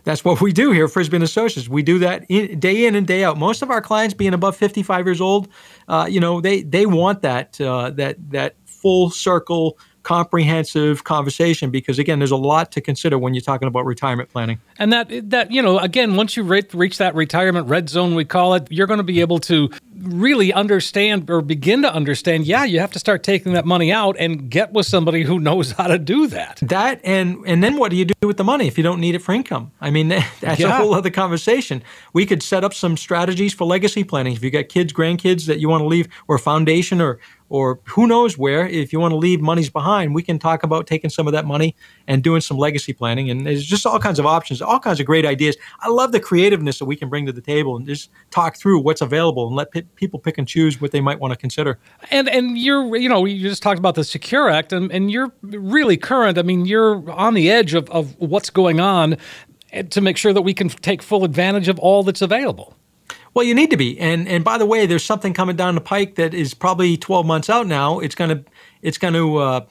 That's 0.03 0.25
what 0.25 0.41
we 0.41 0.51
do 0.51 0.71
here, 0.71 0.89
Frisby 0.89 1.15
and 1.15 1.23
Associates. 1.23 1.69
We 1.69 1.83
do 1.83 1.99
that 1.99 2.25
in, 2.27 2.59
day 2.59 2.85
in 2.85 2.95
and 2.95 3.07
day 3.07 3.23
out. 3.23 3.37
Most 3.37 3.61
of 3.61 3.71
our 3.71 3.81
clients, 3.81 4.13
being 4.13 4.33
above 4.33 4.57
55 4.57 5.05
years 5.05 5.21
old, 5.21 5.47
uh, 5.87 6.05
you 6.09 6.19
know, 6.19 6.41
they 6.41 6.63
they 6.63 6.85
want 6.85 7.21
that 7.21 7.61
uh, 7.61 7.91
that 7.91 8.17
that 8.31 8.55
full 8.65 9.09
circle 9.09 9.77
comprehensive 10.03 11.03
conversation 11.03 11.69
because 11.69 11.99
again 11.99 12.19
there's 12.19 12.31
a 12.31 12.35
lot 12.35 12.71
to 12.71 12.81
consider 12.81 13.17
when 13.17 13.33
you're 13.33 13.41
talking 13.41 13.67
about 13.67 13.85
retirement 13.85 14.29
planning. 14.29 14.59
And 14.79 14.91
that 14.93 15.29
that 15.29 15.51
you 15.51 15.61
know 15.61 15.77
again 15.79 16.15
once 16.15 16.35
you 16.35 16.43
reach 16.43 16.97
that 16.97 17.13
retirement 17.13 17.67
red 17.67 17.89
zone 17.89 18.15
we 18.15 18.25
call 18.25 18.55
it 18.55 18.67
you're 18.69 18.87
going 18.87 18.97
to 18.97 19.03
be 19.03 19.21
able 19.21 19.39
to 19.39 19.69
really 19.99 20.51
understand 20.51 21.29
or 21.29 21.41
begin 21.41 21.83
to 21.83 21.93
understand 21.93 22.45
yeah 22.45 22.63
you 22.63 22.79
have 22.79 22.91
to 22.91 22.99
start 22.99 23.23
taking 23.23 23.53
that 23.53 23.65
money 23.65 23.91
out 23.91 24.15
and 24.17 24.49
get 24.49 24.73
with 24.73 24.87
somebody 24.87 25.23
who 25.23 25.39
knows 25.39 25.71
how 25.71 25.87
to 25.87 25.99
do 25.99 26.27
that. 26.27 26.59
That 26.61 26.99
and 27.03 27.43
and 27.45 27.63
then 27.63 27.77
what 27.77 27.91
do 27.91 27.97
you 27.97 28.05
do 28.05 28.27
with 28.27 28.37
the 28.37 28.43
money 28.43 28.67
if 28.67 28.77
you 28.77 28.83
don't 28.83 28.99
need 28.99 29.15
it 29.15 29.19
for 29.19 29.33
income? 29.33 29.71
I 29.79 29.91
mean 29.91 30.07
that's 30.41 30.59
yeah. 30.59 30.67
a 30.67 30.81
whole 30.81 30.93
other 30.93 31.11
conversation. 31.11 31.83
We 32.13 32.25
could 32.25 32.41
set 32.41 32.63
up 32.63 32.73
some 32.73 32.97
strategies 32.97 33.53
for 33.53 33.65
legacy 33.65 34.03
planning. 34.03 34.33
If 34.33 34.43
you 34.43 34.49
got 34.49 34.69
kids 34.69 34.93
grandkids 34.93 35.45
that 35.45 35.59
you 35.59 35.69
want 35.69 35.81
to 35.81 35.87
leave 35.87 36.07
or 36.27 36.37
foundation 36.37 37.01
or 37.01 37.19
or 37.51 37.81
who 37.83 38.07
knows 38.07 38.37
where. 38.37 38.65
If 38.65 38.93
you 38.93 38.99
want 39.01 39.11
to 39.11 39.17
leave 39.17 39.41
monies 39.41 39.69
behind, 39.69 40.15
we 40.15 40.23
can 40.23 40.39
talk 40.39 40.63
about 40.63 40.87
taking 40.87 41.09
some 41.09 41.27
of 41.27 41.33
that 41.33 41.45
money 41.45 41.75
and 42.07 42.23
doing 42.23 42.39
some 42.39 42.57
legacy 42.57 42.93
planning. 42.93 43.29
And 43.29 43.45
there's 43.45 43.65
just 43.65 43.85
all 43.85 43.99
kinds 43.99 44.19
of 44.19 44.25
options, 44.25 44.61
all 44.61 44.79
kinds 44.79 45.01
of 45.01 45.05
great 45.05 45.25
ideas. 45.25 45.57
I 45.81 45.89
love 45.89 46.13
the 46.13 46.21
creativeness 46.21 46.79
that 46.79 46.85
we 46.85 46.95
can 46.95 47.09
bring 47.09 47.25
to 47.25 47.33
the 47.33 47.41
table 47.41 47.75
and 47.75 47.85
just 47.85 48.09
talk 48.29 48.55
through 48.55 48.79
what's 48.79 49.01
available 49.01 49.47
and 49.47 49.55
let 49.57 49.71
p- 49.71 49.81
people 49.95 50.17
pick 50.17 50.37
and 50.37 50.47
choose 50.47 50.79
what 50.79 50.91
they 50.91 51.01
might 51.01 51.19
want 51.19 51.33
to 51.33 51.37
consider. 51.37 51.77
And 52.09 52.29
and 52.29 52.57
you're 52.57 52.95
you 52.95 53.09
know 53.09 53.25
you 53.25 53.41
just 53.41 53.61
talked 53.61 53.79
about 53.79 53.95
the 53.95 54.05
Secure 54.05 54.49
Act 54.49 54.71
and, 54.71 54.89
and 54.89 55.11
you're 55.11 55.33
really 55.41 55.97
current. 55.97 56.37
I 56.37 56.43
mean 56.43 56.65
you're 56.65 57.11
on 57.11 57.33
the 57.33 57.51
edge 57.51 57.73
of, 57.73 57.89
of 57.89 58.17
what's 58.17 58.49
going 58.49 58.79
on 58.79 59.17
eh, 59.73 59.83
to 59.83 59.99
make 59.99 60.15
sure 60.15 60.31
that 60.31 60.43
we 60.43 60.53
can 60.53 60.69
take 60.69 61.01
full 61.01 61.25
advantage 61.25 61.67
of 61.67 61.77
all 61.79 62.03
that's 62.03 62.21
available. 62.21 62.77
Well, 63.33 63.45
you 63.45 63.55
need 63.55 63.69
to 63.69 63.77
be. 63.77 63.97
And 63.99 64.27
and 64.27 64.43
by 64.43 64.57
the 64.57 64.65
way, 64.65 64.85
there's 64.85 65.05
something 65.05 65.33
coming 65.33 65.55
down 65.55 65.75
the 65.75 65.81
pike 65.81 66.15
that 66.15 66.33
is 66.33 66.53
probably 66.53 66.97
12 66.97 67.25
months 67.25 67.49
out 67.49 67.67
now. 67.67 67.99
It's 67.99 68.15
to 68.29 68.43
it's 68.81 68.97
to 69.13 69.37
uh, 69.37 69.65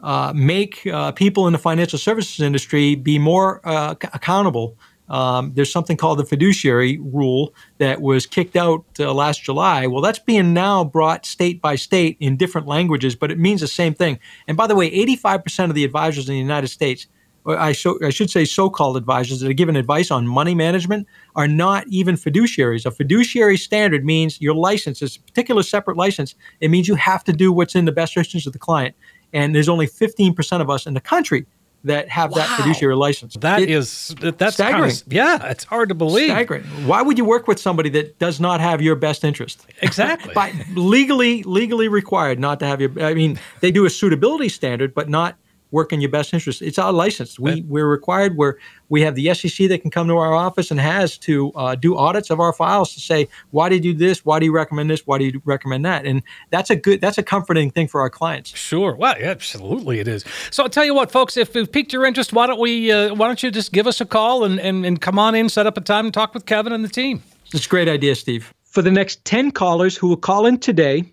uh, 0.00 0.32
make 0.34 0.86
uh, 0.86 1.12
people 1.12 1.46
in 1.46 1.52
the 1.52 1.58
financial 1.58 1.98
services 1.98 2.40
industry 2.40 2.94
be 2.94 3.18
more 3.18 3.60
uh, 3.64 3.94
accountable. 4.12 4.76
Um, 5.08 5.52
there's 5.54 5.70
something 5.70 5.96
called 5.96 6.20
the 6.20 6.24
fiduciary 6.24 6.98
rule 6.98 7.54
that 7.78 8.00
was 8.00 8.24
kicked 8.24 8.56
out 8.56 8.84
uh, 8.98 9.12
last 9.12 9.42
July. 9.42 9.86
Well, 9.86 10.00
that's 10.00 10.20
being 10.20 10.54
now 10.54 10.84
brought 10.84 11.26
state 11.26 11.60
by 11.60 11.74
state 11.76 12.16
in 12.18 12.36
different 12.36 12.66
languages, 12.66 13.14
but 13.14 13.30
it 13.30 13.38
means 13.38 13.60
the 13.60 13.68
same 13.68 13.94
thing. 13.94 14.18
And 14.46 14.56
by 14.56 14.66
the 14.68 14.74
way, 14.74 14.90
85% 14.90 15.68
of 15.68 15.74
the 15.74 15.84
advisors 15.84 16.28
in 16.28 16.34
the 16.34 16.40
United 16.40 16.68
States 16.68 17.08
I, 17.46 17.72
so, 17.72 17.98
I 18.04 18.10
should 18.10 18.30
say 18.30 18.44
so-called 18.44 18.96
advisors 18.96 19.40
that 19.40 19.50
are 19.50 19.54
given 19.54 19.74
advice 19.74 20.10
on 20.10 20.26
money 20.26 20.54
management 20.54 21.08
are 21.34 21.48
not 21.48 21.86
even 21.88 22.14
fiduciaries. 22.14 22.86
A 22.86 22.90
fiduciary 22.90 23.56
standard 23.56 24.04
means 24.04 24.40
your 24.40 24.54
license 24.54 25.02
is 25.02 25.16
a 25.16 25.20
particular 25.20 25.62
separate 25.62 25.96
license. 25.96 26.34
It 26.60 26.70
means 26.70 26.86
you 26.86 26.94
have 26.94 27.24
to 27.24 27.32
do 27.32 27.52
what's 27.52 27.74
in 27.74 27.84
the 27.84 27.92
best 27.92 28.16
interest 28.16 28.46
of 28.46 28.52
the 28.52 28.58
client. 28.58 28.94
And 29.32 29.54
there's 29.54 29.68
only 29.68 29.86
15% 29.86 30.60
of 30.60 30.70
us 30.70 30.86
in 30.86 30.94
the 30.94 31.00
country 31.00 31.46
that 31.84 32.08
have 32.08 32.30
wow. 32.30 32.38
that 32.38 32.56
fiduciary 32.56 32.94
license. 32.94 33.34
That 33.34 33.62
it, 33.62 33.70
is 33.70 34.14
that's 34.20 34.54
staggering. 34.54 34.90
Kind 34.90 35.02
of, 35.06 35.12
yeah, 35.12 35.50
it's 35.50 35.64
hard 35.64 35.88
to 35.88 35.94
believe. 35.94 36.28
Staggering. 36.28 36.62
Why 36.86 37.02
would 37.02 37.18
you 37.18 37.24
work 37.24 37.48
with 37.48 37.58
somebody 37.58 37.88
that 37.90 38.18
does 38.18 38.40
not 38.40 38.60
have 38.60 38.80
your 38.80 38.94
best 38.94 39.24
interest? 39.24 39.66
Exactly. 39.80 40.32
By 40.32 40.52
legally 40.74 41.42
legally 41.42 41.88
required 41.88 42.38
not 42.38 42.60
to 42.60 42.66
have 42.66 42.80
your 42.80 42.92
I 43.02 43.14
mean, 43.14 43.38
they 43.60 43.70
do 43.70 43.84
a 43.84 43.90
suitability 43.90 44.48
standard 44.48 44.94
but 44.94 45.08
not 45.08 45.36
work 45.72 45.92
in 45.92 46.00
your 46.00 46.10
best 46.10 46.32
interest. 46.32 46.62
It's 46.62 46.78
our 46.78 46.92
license. 46.92 47.38
We 47.38 47.62
we're 47.62 47.88
required. 47.88 48.36
We're 48.36 48.54
we 48.88 49.02
have 49.02 49.14
the 49.14 49.34
SEC 49.34 49.68
that 49.68 49.80
can 49.80 49.90
come 49.90 50.06
to 50.06 50.16
our 50.18 50.34
office 50.34 50.70
and 50.70 50.78
has 50.78 51.18
to 51.18 51.50
uh, 51.52 51.74
do 51.74 51.96
audits 51.96 52.30
of 52.30 52.38
our 52.38 52.52
files 52.52 52.94
to 52.94 53.00
say 53.00 53.26
why 53.50 53.68
do 53.68 53.76
you 53.76 53.80
do 53.80 53.94
this? 53.94 54.24
Why 54.24 54.38
do 54.38 54.46
you 54.46 54.52
recommend 54.52 54.90
this? 54.90 55.06
Why 55.06 55.18
do 55.18 55.24
you 55.24 55.42
recommend 55.44 55.84
that? 55.86 56.06
And 56.06 56.22
that's 56.50 56.70
a 56.70 56.76
good 56.76 57.00
that's 57.00 57.18
a 57.18 57.22
comforting 57.22 57.70
thing 57.70 57.88
for 57.88 58.00
our 58.00 58.10
clients. 58.10 58.50
Sure. 58.50 58.94
Well, 58.94 59.18
yeah, 59.18 59.30
absolutely 59.30 59.98
it 59.98 60.06
is. 60.06 60.24
So 60.50 60.62
I'll 60.62 60.70
tell 60.70 60.84
you 60.84 60.94
what, 60.94 61.10
folks. 61.10 61.36
If 61.36 61.54
we've 61.54 61.70
piqued 61.70 61.92
your 61.92 62.04
interest, 62.04 62.32
why 62.32 62.46
don't 62.46 62.60
we 62.60 62.92
uh, 62.92 63.14
why 63.14 63.26
don't 63.26 63.42
you 63.42 63.50
just 63.50 63.72
give 63.72 63.86
us 63.86 64.00
a 64.00 64.06
call 64.06 64.44
and, 64.44 64.60
and 64.60 64.84
and 64.84 65.00
come 65.00 65.18
on 65.18 65.34
in, 65.34 65.48
set 65.48 65.66
up 65.66 65.76
a 65.76 65.80
time, 65.80 66.06
and 66.06 66.14
talk 66.14 66.34
with 66.34 66.46
Kevin 66.46 66.72
and 66.72 66.84
the 66.84 66.88
team. 66.88 67.22
It's 67.54 67.66
a 67.66 67.68
great 67.68 67.88
idea, 67.88 68.14
Steve. 68.14 68.52
For 68.64 68.82
the 68.82 68.90
next 68.90 69.24
ten 69.24 69.50
callers 69.50 69.96
who 69.96 70.08
will 70.08 70.16
call 70.16 70.46
in 70.46 70.58
today 70.58 71.12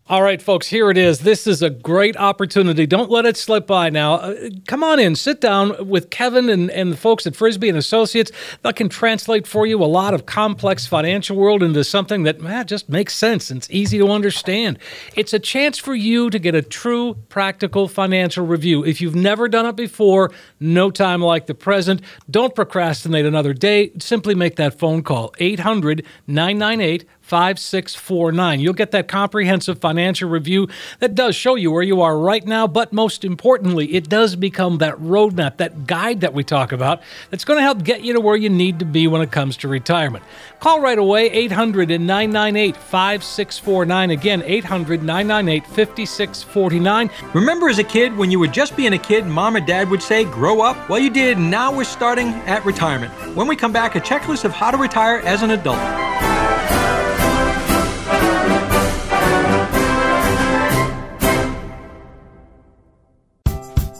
All 0.11 0.23
right, 0.23 0.41
folks, 0.41 0.67
here 0.67 0.91
it 0.91 0.97
is. 0.97 1.19
This 1.19 1.47
is 1.47 1.61
a 1.61 1.69
great 1.69 2.17
opportunity. 2.17 2.85
Don't 2.85 3.09
let 3.09 3.25
it 3.25 3.37
slip 3.37 3.65
by 3.65 3.89
now. 3.89 4.15
Uh, 4.15 4.49
come 4.67 4.83
on 4.83 4.99
in, 4.99 5.15
sit 5.15 5.39
down 5.39 5.87
with 5.87 6.09
Kevin 6.09 6.49
and, 6.49 6.69
and 6.69 6.91
the 6.91 6.97
folks 6.97 7.25
at 7.25 7.33
Frisby 7.33 7.69
and 7.69 7.77
Associates. 7.77 8.29
That 8.63 8.75
can 8.75 8.89
translate 8.89 9.47
for 9.47 9.65
you 9.65 9.81
a 9.81 9.85
lot 9.85 10.13
of 10.13 10.25
complex 10.25 10.85
financial 10.85 11.37
world 11.37 11.63
into 11.63 11.85
something 11.85 12.23
that 12.23 12.41
man, 12.41 12.67
just 12.67 12.89
makes 12.89 13.15
sense 13.15 13.49
and 13.49 13.59
it's 13.59 13.69
easy 13.71 13.99
to 13.99 14.11
understand. 14.11 14.79
It's 15.15 15.31
a 15.31 15.39
chance 15.39 15.77
for 15.77 15.95
you 15.95 16.29
to 16.29 16.39
get 16.39 16.55
a 16.55 16.61
true 16.61 17.13
practical 17.29 17.87
financial 17.87 18.45
review. 18.45 18.83
If 18.83 18.99
you've 18.99 19.15
never 19.15 19.47
done 19.47 19.65
it 19.65 19.77
before, 19.77 20.29
no 20.59 20.91
time 20.91 21.21
like 21.21 21.45
the 21.45 21.55
present. 21.55 22.01
Don't 22.29 22.53
procrastinate 22.53 23.25
another 23.25 23.53
day. 23.53 23.93
Simply 23.99 24.35
make 24.35 24.57
that 24.57 24.77
phone 24.77 25.03
call 25.03 25.33
800 25.39 26.05
998 26.27 27.05
5649. 27.31 28.59
You'll 28.59 28.73
get 28.73 28.91
that 28.91 29.07
comprehensive 29.07 29.79
financial 29.79 30.29
review 30.29 30.67
that 30.99 31.15
does 31.15 31.33
show 31.33 31.55
you 31.55 31.71
where 31.71 31.81
you 31.81 32.01
are 32.01 32.19
right 32.19 32.45
now, 32.45 32.67
but 32.67 32.91
most 32.91 33.23
importantly, 33.23 33.95
it 33.95 34.09
does 34.09 34.35
become 34.35 34.79
that 34.79 34.95
roadmap, 34.95 35.55
that 35.55 35.87
guide 35.87 36.19
that 36.19 36.33
we 36.33 36.43
talk 36.43 36.73
about 36.73 37.01
that's 37.29 37.45
going 37.45 37.57
to 37.57 37.63
help 37.63 37.85
get 37.85 38.01
you 38.01 38.11
to 38.11 38.19
where 38.19 38.35
you 38.35 38.49
need 38.49 38.79
to 38.79 38.85
be 38.85 39.07
when 39.07 39.21
it 39.21 39.31
comes 39.31 39.55
to 39.57 39.69
retirement. 39.69 40.25
Call 40.59 40.81
right 40.81 40.99
away 40.99 41.31
800 41.31 41.89
998 42.01 42.75
5649. 42.75 44.09
Again, 44.09 44.43
800 44.45 45.01
998 45.01 45.65
5649. 45.67 47.09
Remember 47.33 47.69
as 47.69 47.79
a 47.79 47.83
kid 47.85 48.17
when 48.17 48.29
you 48.29 48.39
were 48.39 48.47
just 48.47 48.75
being 48.75 48.91
a 48.91 48.99
kid, 48.99 49.25
mom 49.25 49.55
or 49.55 49.61
dad 49.61 49.89
would 49.89 50.03
say, 50.03 50.25
Grow 50.25 50.59
up? 50.59 50.89
Well, 50.89 50.99
you 50.99 51.09
did. 51.09 51.37
Now 51.37 51.73
we're 51.73 51.85
starting 51.85 52.27
at 52.27 52.65
retirement. 52.65 53.13
When 53.37 53.47
we 53.47 53.55
come 53.55 53.71
back, 53.71 53.95
a 53.95 54.01
checklist 54.01 54.43
of 54.43 54.51
how 54.51 54.69
to 54.69 54.77
retire 54.77 55.19
as 55.19 55.43
an 55.43 55.51
adult. 55.51 56.40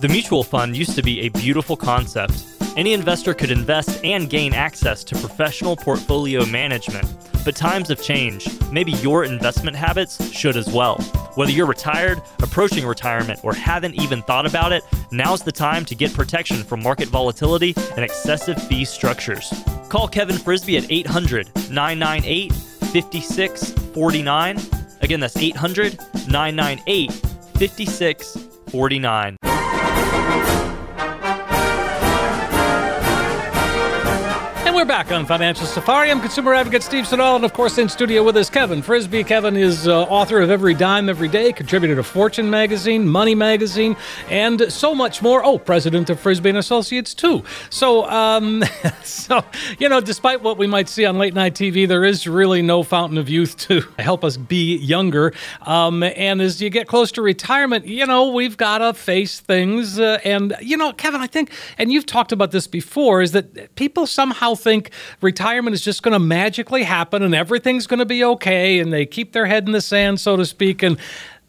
The 0.02 0.10
mutual 0.10 0.44
fund 0.44 0.76
used 0.76 0.96
to 0.96 1.04
be 1.04 1.22
a 1.22 1.30
beautiful 1.30 1.78
concept. 1.78 2.44
Any 2.76 2.94
investor 2.94 3.36
could 3.36 3.52
invest 3.52 4.04
and 4.04 4.28
gain 4.28 4.52
access 4.52 5.04
to 5.04 5.16
professional 5.16 5.76
portfolio 5.76 6.44
management. 6.44 7.08
But 7.46 7.56
times 7.56 7.90
have 7.90 8.02
changed. 8.02 8.74
Maybe 8.74 8.94
your 8.94 9.26
investment 9.26 9.78
habits 9.78 10.32
should 10.32 10.58
as 10.58 10.68
well. 10.68 10.96
Whether 11.36 11.52
you're 11.52 11.68
retired, 11.68 12.20
approaching 12.42 12.84
retirement, 12.84 13.42
or 13.44 13.54
haven't 13.54 13.94
even 14.02 14.24
thought 14.24 14.48
about 14.48 14.72
it, 14.72 14.84
now's 15.12 15.44
the 15.44 15.52
time 15.52 15.86
to 15.86 15.94
get 15.94 16.16
protection 16.16 16.64
from 16.64 16.82
market 16.82 17.10
volatility 17.10 17.76
and 17.96 18.04
excessive 18.04 18.60
fee 18.64 18.86
structures. 18.86 19.54
Call 19.90 20.08
Kevin 20.08 20.40
Frisby 20.40 20.78
at 20.78 20.92
800 20.92 21.52
998 21.70 22.52
5649. 22.52 24.58
Again, 25.02 25.20
that's 25.20 25.38
800 25.38 26.00
998 26.28 27.12
5649. 27.12 29.38
Back 34.92 35.14
on 35.14 35.26
Financial 35.26 35.66
Safari. 35.66 36.12
I'm 36.12 36.20
consumer 36.20 36.54
advocate 36.54 36.84
Steve 36.84 37.08
Siddall, 37.08 37.38
and 37.38 37.46
of 37.46 37.54
course, 37.54 37.78
in 37.78 37.88
studio 37.88 38.24
with 38.24 38.36
us, 38.36 38.50
Kevin 38.50 38.82
Frisby. 38.82 39.24
Kevin 39.24 39.56
is 39.56 39.88
uh, 39.88 40.02
author 40.02 40.42
of 40.42 40.50
Every 40.50 40.74
Dime 40.74 41.08
Every 41.08 41.30
Day, 41.30 41.54
contributor 41.54 41.96
to 41.96 42.04
Fortune 42.04 42.50
magazine, 42.50 43.08
Money 43.08 43.34
magazine, 43.34 43.96
and 44.30 44.70
so 44.70 44.94
much 44.94 45.22
more. 45.22 45.46
Oh, 45.46 45.58
president 45.58 46.10
of 46.10 46.20
Frisby 46.20 46.50
and 46.50 46.58
Associates 46.58 47.14
too. 47.14 47.42
So, 47.70 48.04
um, 48.10 48.66
so 49.06 49.46
you 49.80 49.88
know, 49.88 50.02
despite 50.02 50.42
what 50.42 50.58
we 50.58 50.68
might 50.68 50.90
see 50.90 51.06
on 51.06 51.18
late 51.18 51.34
night 51.34 51.54
TV, 51.54 51.88
there 51.88 52.04
is 52.04 52.28
really 52.28 52.62
no 52.62 52.84
fountain 52.84 53.18
of 53.18 53.30
youth 53.30 53.56
to 53.60 53.80
help 53.98 54.26
us 54.26 54.36
be 54.36 54.76
younger. 54.76 55.32
Um, 55.62 56.04
and 56.04 56.42
as 56.42 56.62
you 56.62 56.70
get 56.70 56.90
close 56.90 57.14
to 57.14 57.22
retirement, 57.22 57.88
you 57.88 58.06
know, 58.06 58.32
we've 58.32 58.58
got 58.58 58.80
to 58.80 58.94
face 58.94 59.40
things. 59.40 60.00
Uh, 60.00 60.20
and 60.26 60.54
you 60.60 60.76
know, 60.76 60.92
Kevin, 60.92 61.22
I 61.22 61.28
think, 61.28 61.54
and 61.78 61.94
you've 61.94 62.06
talked 62.06 62.34
about 62.34 62.52
this 62.52 62.68
before, 62.68 63.22
is 63.22 63.32
that 63.32 63.74
people 63.76 64.06
somehow 64.06 64.54
think 64.54 64.81
retirement 65.22 65.74
is 65.74 65.82
just 65.82 66.04
going 66.04 66.14
to 66.14 66.20
magically 66.20 66.84
happen 66.84 67.22
and 67.22 67.36
everything's 67.36 67.88
going 67.88 68.00
to 68.00 68.06
be 68.06 68.24
okay, 68.24 68.80
and 68.80 68.92
they 68.92 69.06
keep 69.06 69.34
their 69.34 69.46
head 69.46 69.66
in 69.68 69.74
the 69.74 69.82
sand, 69.82 70.20
so 70.20 70.36
to 70.38 70.46
speak. 70.46 70.82
And 70.82 70.98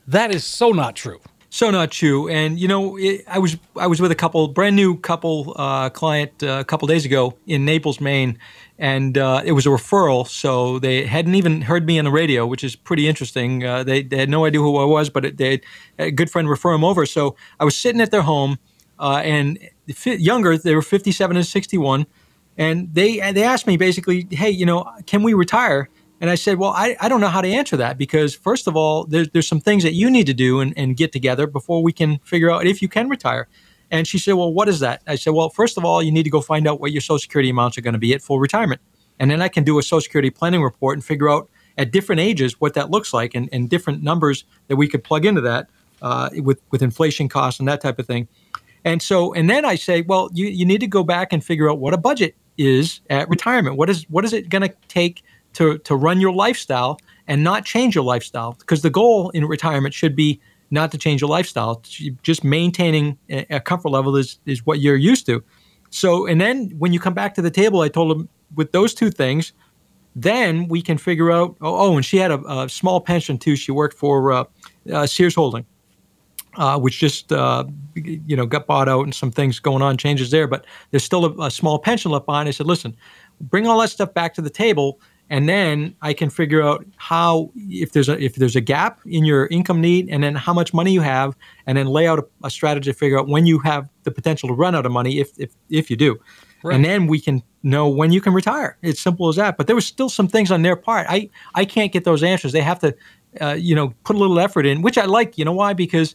that 0.07 0.35
is 0.35 0.45
so 0.45 0.71
not 0.71 0.97
true. 0.97 1.21
So 1.55 1.71
not 1.71 1.91
true. 1.91 2.31
And 2.31 2.59
you 2.59 2.67
know, 2.67 2.97
it, 2.97 3.25
I 3.29 3.39
was 3.39 3.59
I 3.77 3.87
was 3.87 4.01
with 4.01 4.11
a 4.11 4.15
couple, 4.15 4.49
brand 4.49 4.75
new 4.75 4.97
couple 4.97 5.53
uh, 5.57 5.91
client 5.91 6.43
uh, 6.43 6.61
a 6.61 6.65
couple 6.65 6.89
days 6.89 7.05
ago 7.05 7.37
in 7.47 7.67
Naples, 7.67 8.01
Maine, 8.01 8.39
and 8.79 9.19
uh, 9.19 9.43
it 9.45 9.53
was 9.53 9.67
a 9.67 9.69
referral. 9.69 10.27
So 10.27 10.79
they 10.79 11.05
hadn't 11.05 11.35
even 11.35 11.61
heard 11.61 11.87
me 11.87 11.99
on 11.99 12.07
the 12.07 12.11
radio, 12.11 12.47
which 12.47 12.65
is 12.65 12.75
pretty 12.75 13.07
interesting. 13.07 13.65
Uh, 13.65 13.85
they, 13.85 14.03
they 14.03 14.17
had 14.17 14.31
no 14.31 14.47
idea 14.47 14.63
who 14.63 14.79
I 14.79 14.87
was, 14.87 15.11
but 15.11 15.27
it, 15.27 15.37
they 15.37 15.51
had 15.51 15.61
a 15.99 16.11
good 16.11 16.31
friend 16.31 16.49
refer 16.49 16.73
them 16.73 16.85
over. 16.85 17.05
So 17.05 17.37
I 17.61 17.67
was 17.67 17.77
sitting 17.77 18.01
at 18.01 18.11
their 18.11 18.23
home, 18.23 18.59
uh, 18.99 19.21
and 19.23 19.59
younger, 20.05 20.57
they 20.57 20.75
were 20.75 20.81
57 20.81 21.37
and 21.37 21.47
61 21.47 22.07
and 22.59 22.95
they 22.95 23.19
they 23.33 23.45
asked 23.45 23.67
me 23.67 23.77
basically, 23.77 24.27
hey, 24.31 24.51
you 24.51 24.67
know, 24.67 24.91
can 25.07 25.23
we 25.23 25.35
retire? 25.35 25.89
And 26.21 26.31
I 26.31 26.37
said, 26.37 26.59
well, 26.59 26.71
I, 26.71 26.97
I 27.01 27.09
don't 27.09 27.21
know 27.21 27.29
how 27.29 27.41
to 27.41 27.49
answer 27.49 27.77
that 27.79 27.99
because 27.99 28.35
first 28.35 28.69
of 28.69 28.77
all, 28.77 29.05
there's 29.05 29.29
there's 29.31 29.49
some 29.49 29.61
things 29.61 29.83
that 29.83 29.95
you 29.95 30.11
need 30.11 30.27
to 30.27 30.35
do 30.35 30.61
and, 30.61 30.73
and 30.77 30.97
get 30.97 31.13
together 31.13 31.47
before 31.47 31.83
we 31.83 31.93
can 31.93 32.19
figure 32.19 32.51
out 32.51 32.67
if 32.67 32.81
you 32.81 32.89
can 32.89 33.09
retire. 33.09 33.49
And 33.91 34.07
she 34.07 34.19
said, 34.19 34.35
well, 34.35 34.53
what 34.53 34.69
is 34.69 34.81
that? 34.81 35.03
I 35.07 35.17
said, 35.17 35.35
well, 35.35 35.51
first 35.51 35.77
of 35.77 35.85
all, 35.85 36.03
you 36.03 36.11
need 36.11 36.23
to 36.23 36.31
go 36.31 36.41
find 36.41 36.67
out 36.67 36.81
what 36.81 36.93
your 36.93 37.03
Social 37.03 37.19
Security 37.19 37.51
amounts 37.51 37.77
are 37.77 37.83
going 37.83 37.93
to 37.93 37.99
be 37.99 38.15
at 38.15 38.23
full 38.23 38.39
retirement. 38.39 38.81
And 39.19 39.31
then 39.31 39.43
I 39.43 39.49
can 39.49 39.65
do 39.65 39.79
a 39.79 39.83
Social 39.83 40.01
Security 40.01 40.31
planning 40.31 40.63
report 40.63 40.97
and 40.97 41.05
figure 41.05 41.29
out 41.29 41.51
at 41.77 41.91
different 41.91 42.21
ages 42.21 42.61
what 42.61 42.73
that 42.75 42.91
looks 42.91 43.13
like 43.13 43.35
and, 43.35 43.51
and 43.53 43.69
different 43.69 44.03
numbers 44.03 44.45
that 44.69 44.77
we 44.77 44.89
could 44.89 45.05
plug 45.05 45.27
into 45.27 45.43
that 45.43 45.69
uh, 46.01 46.31
with, 46.37 46.61
with 46.71 46.83
inflation 46.83 47.29
costs 47.29 47.61
and 47.61 47.69
that 47.69 47.81
type 47.81 47.99
of 47.99 48.07
thing. 48.07 48.29
And 48.85 49.03
so, 49.03 49.33
and 49.35 49.49
then 49.49 49.65
I 49.65 49.75
say, 49.75 50.03
well, 50.03 50.31
you, 50.33 50.47
you 50.47 50.65
need 50.65 50.81
to 50.81 50.87
go 50.87 51.05
back 51.05 51.33
and 51.33 51.45
figure 51.45 51.71
out 51.71 51.79
what 51.79 51.95
a 51.95 51.99
budget 51.99 52.35
is 52.67 53.01
at 53.11 53.29
retirement. 53.29 53.77
What 53.77 53.91
is 53.91 54.05
what 54.09 54.25
is 54.25 54.33
it 54.33 54.49
going 54.49 54.63
to 54.63 54.75
take 54.89 55.23
to 55.55 55.79
to 55.79 55.95
run 55.95 56.21
your 56.21 56.33
lifestyle 56.33 56.99
and 57.27 57.45
not 57.45 57.65
change 57.65 57.95
your 57.95 58.05
lifestyle? 58.05 58.53
Because 58.59 58.83
the 58.83 58.91
goal 58.91 59.31
in 59.31 59.45
retirement 59.45 59.95
should 59.95 60.17
be 60.17 60.41
not 60.71 60.91
to 60.93 60.99
change 60.99 61.21
your 61.21 61.31
lifestyle. 61.31 61.83
Just 62.23 62.45
maintaining 62.45 63.19
a 63.29 63.61
comfort 63.61 63.91
level 63.91 64.17
is 64.17 64.39
is 64.47 64.65
what 64.67 64.81
you're 64.81 64.97
used 64.97 65.27
to. 65.27 65.43
So, 65.91 66.27
and 66.27 66.41
then 66.41 66.71
when 66.79 66.93
you 66.93 67.01
come 67.01 67.15
back 67.15 67.35
to 67.35 67.43
the 67.43 67.51
table, 67.51 67.83
I 67.83 67.89
told 67.89 68.17
him 68.17 68.29
with 68.55 68.73
those 68.73 68.95
two 68.95 69.11
things, 69.11 69.53
then 70.17 70.69
we 70.69 70.81
can 70.81 70.97
figure 70.97 71.31
out. 71.31 71.57
Oh, 71.61 71.93
oh 71.93 71.97
and 71.97 72.05
she 72.05 72.17
had 72.17 72.31
a, 72.31 72.41
a 72.51 72.69
small 72.69 73.01
pension 73.01 73.39
too. 73.39 73.57
She 73.57 73.73
worked 73.73 73.97
for 73.97 74.33
uh, 74.33 74.45
uh, 74.91 75.07
Sears 75.07 75.35
Holding 75.35 75.67
uh, 76.57 76.79
which 76.79 76.99
just 76.99 77.33
uh, 77.33 77.65
you 77.95 78.37
know 78.37 78.47
got 78.47 78.67
bought 78.67 78.89
out 78.89 79.05
and 79.05 79.15
some 79.15 79.31
things 79.31 79.59
going 79.59 79.83
on, 79.83 79.97
changes 79.97 80.31
there. 80.31 80.47
But 80.47 80.67
there's 80.91 81.05
still 81.05 81.25
a, 81.25 81.47
a, 81.47 81.51
small 81.51 81.79
pension 81.79 82.11
left 82.11 82.27
behind. 82.27 82.49
I 82.49 82.53
said, 82.53 82.67
listen, 82.67 82.97
bring 83.41 83.67
all 83.67 83.81
that 83.81 83.89
stuff 83.89 84.13
back 84.15 84.35
to 84.35 84.43
the 84.43 84.51
table, 84.51 85.01
and 85.31 85.49
then 85.49 85.95
I 86.03 86.13
can 86.13 86.31
figure 86.31 86.63
out 86.63 86.85
how 86.97 87.51
if 87.57 87.93
there's 87.93 88.09
a 88.09 88.23
if 88.23 88.37
there's 88.37 88.57
a 88.57 88.61
gap 88.61 89.01
in 89.07 89.25
your 89.25 89.47
income 89.47 89.81
need, 89.81 90.09
and 90.11 90.23
then 90.23 90.35
how 90.35 90.53
much 90.53 90.75
money 90.75 90.93
you 90.93 91.01
have, 91.01 91.37
and 91.67 91.79
then 91.79 91.87
lay 91.87 92.07
out 92.07 92.19
a, 92.19 92.27
a 92.45 92.51
strategy 92.51 92.91
to 92.91 92.97
figure 92.97 93.19
out 93.19 93.29
when 93.29 93.47
you 93.47 93.59
have 93.61 93.89
the 94.05 94.11
potential 94.11 94.49
to 94.49 94.55
run 94.55 94.75
out 94.75 94.87
of 94.87 94.93
money 94.93 95.21
if 95.21 95.31
if 95.39 95.53
if 95.71 95.91
you 95.91 95.97
do. 95.97 96.19
Right. 96.63 96.77
And 96.77 96.85
then 96.85 97.07
we 97.09 97.21
can 97.21 97.43
know 97.63 97.89
when 97.89 98.13
you 98.13 98.21
can 98.21 98.33
retire. 98.33 98.77
It's 98.83 99.01
simple 99.01 99.29
as 99.29 99.37
that. 99.37 99.57
But 99.57 99.67
there 99.67 99.77
was 99.77 99.87
still 99.87 100.09
some 100.09 100.29
things 100.29 100.51
on 100.51 100.63
their 100.63 100.77
part. 100.77 101.07
I, 101.09 101.29
I 101.55 101.65
can't 101.65 101.93
get 101.93 102.05
those 102.05 102.23
answers. 102.23 102.53
They 102.53 102.61
have 102.61 102.79
to, 102.81 102.95
uh, 103.41 103.55
you 103.55 103.75
know, 103.75 103.95
put 104.05 104.17
a 104.17 104.19
little 104.19 104.39
effort 104.39 104.67
in, 104.67 104.83
which 104.83 104.97
I 104.97 105.07
like. 105.07 105.39
You 105.39 105.45
know 105.45 105.53
why? 105.53 105.73
Because 105.73 106.15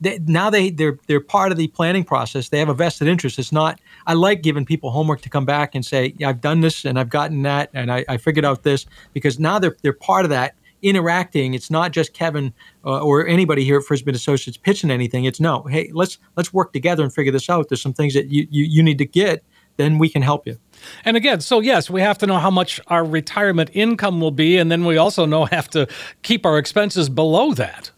they, 0.00 0.18
now 0.20 0.50
they 0.50 0.70
they're 0.70 0.98
they're 1.06 1.20
part 1.20 1.52
of 1.52 1.58
the 1.58 1.68
planning 1.68 2.04
process. 2.04 2.48
They 2.48 2.58
have 2.58 2.68
a 2.68 2.74
vested 2.74 3.08
interest. 3.08 3.38
It's 3.38 3.52
not. 3.52 3.80
I 4.06 4.14
like 4.14 4.42
giving 4.42 4.64
people 4.64 4.90
homework 4.90 5.20
to 5.22 5.28
come 5.28 5.44
back 5.44 5.74
and 5.74 5.84
say, 5.84 6.14
yeah, 6.18 6.28
I've 6.28 6.40
done 6.40 6.60
this 6.60 6.84
and 6.84 6.98
I've 6.98 7.08
gotten 7.08 7.42
that 7.42 7.70
and 7.74 7.90
I, 7.90 8.04
I 8.08 8.16
figured 8.16 8.44
out 8.44 8.62
this 8.62 8.86
because 9.12 9.38
now 9.38 9.58
they're 9.58 9.76
they're 9.82 9.92
part 9.92 10.24
of 10.24 10.30
that 10.30 10.54
interacting. 10.82 11.54
It's 11.54 11.70
not 11.70 11.92
just 11.92 12.12
Kevin 12.12 12.52
uh, 12.84 13.00
or 13.00 13.26
anybody 13.26 13.64
here 13.64 13.78
at 13.78 13.84
Frisby 13.84 14.12
Associates 14.12 14.56
pitching 14.56 14.90
anything. 14.90 15.24
It's 15.24 15.40
no, 15.40 15.62
hey, 15.64 15.90
let's 15.92 16.18
let's 16.36 16.52
work 16.52 16.72
together 16.72 17.02
and 17.02 17.12
figure 17.12 17.32
this 17.32 17.50
out. 17.50 17.68
There's 17.68 17.82
some 17.82 17.94
things 17.94 18.14
that 18.14 18.28
you 18.28 18.46
you, 18.50 18.64
you 18.64 18.82
need 18.82 18.98
to 18.98 19.06
get. 19.06 19.42
Then 19.76 19.98
we 19.98 20.08
can 20.08 20.22
help 20.22 20.44
you. 20.44 20.58
And 21.04 21.16
again, 21.16 21.40
so 21.40 21.60
yes, 21.60 21.88
we 21.88 22.00
have 22.00 22.18
to 22.18 22.26
know 22.26 22.38
how 22.38 22.50
much 22.50 22.80
our 22.88 23.04
retirement 23.04 23.70
income 23.74 24.20
will 24.20 24.32
be, 24.32 24.56
and 24.56 24.72
then 24.72 24.84
we 24.84 24.96
also 24.96 25.24
know 25.24 25.44
have 25.44 25.70
to 25.70 25.86
keep 26.22 26.44
our 26.44 26.58
expenses 26.58 27.08
below 27.08 27.54
that. 27.54 27.92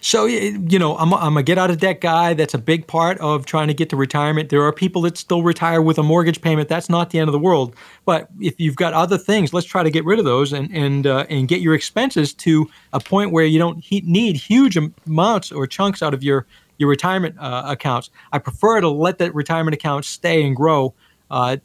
So, 0.00 0.26
you 0.26 0.78
know, 0.78 0.96
I'm, 0.98 1.14
I'm 1.14 1.36
a 1.36 1.42
get 1.42 1.58
out 1.58 1.70
of 1.70 1.78
debt 1.78 2.00
guy. 2.00 2.34
That's 2.34 2.54
a 2.54 2.58
big 2.58 2.86
part 2.86 3.18
of 3.18 3.46
trying 3.46 3.68
to 3.68 3.74
get 3.74 3.90
to 3.90 3.96
retirement. 3.96 4.50
There 4.50 4.62
are 4.62 4.72
people 4.72 5.02
that 5.02 5.16
still 5.16 5.42
retire 5.42 5.80
with 5.80 5.98
a 5.98 6.02
mortgage 6.02 6.40
payment. 6.40 6.68
That's 6.68 6.88
not 6.88 7.10
the 7.10 7.18
end 7.18 7.28
of 7.28 7.32
the 7.32 7.38
world. 7.38 7.74
But 8.04 8.28
if 8.40 8.58
you've 8.60 8.76
got 8.76 8.92
other 8.92 9.16
things, 9.16 9.52
let's 9.52 9.66
try 9.66 9.82
to 9.82 9.90
get 9.90 10.04
rid 10.04 10.18
of 10.18 10.24
those 10.24 10.52
and 10.52 10.70
and 10.72 11.06
uh, 11.06 11.26
and 11.30 11.48
get 11.48 11.60
your 11.60 11.74
expenses 11.74 12.34
to 12.34 12.68
a 12.92 13.00
point 13.00 13.32
where 13.32 13.44
you 13.44 13.58
don't 13.58 13.78
he- 13.82 14.02
need 14.04 14.36
huge 14.36 14.76
amounts 15.06 15.50
or 15.50 15.66
chunks 15.66 16.02
out 16.02 16.14
of 16.14 16.22
your 16.22 16.46
your 16.78 16.88
retirement 16.88 17.36
uh, 17.38 17.62
accounts. 17.66 18.10
I 18.32 18.38
prefer 18.38 18.80
to 18.80 18.88
let 18.88 19.18
that 19.18 19.34
retirement 19.34 19.74
account 19.74 20.04
stay 20.04 20.42
and 20.42 20.54
grow. 20.54 20.94
Uh, 21.30 21.56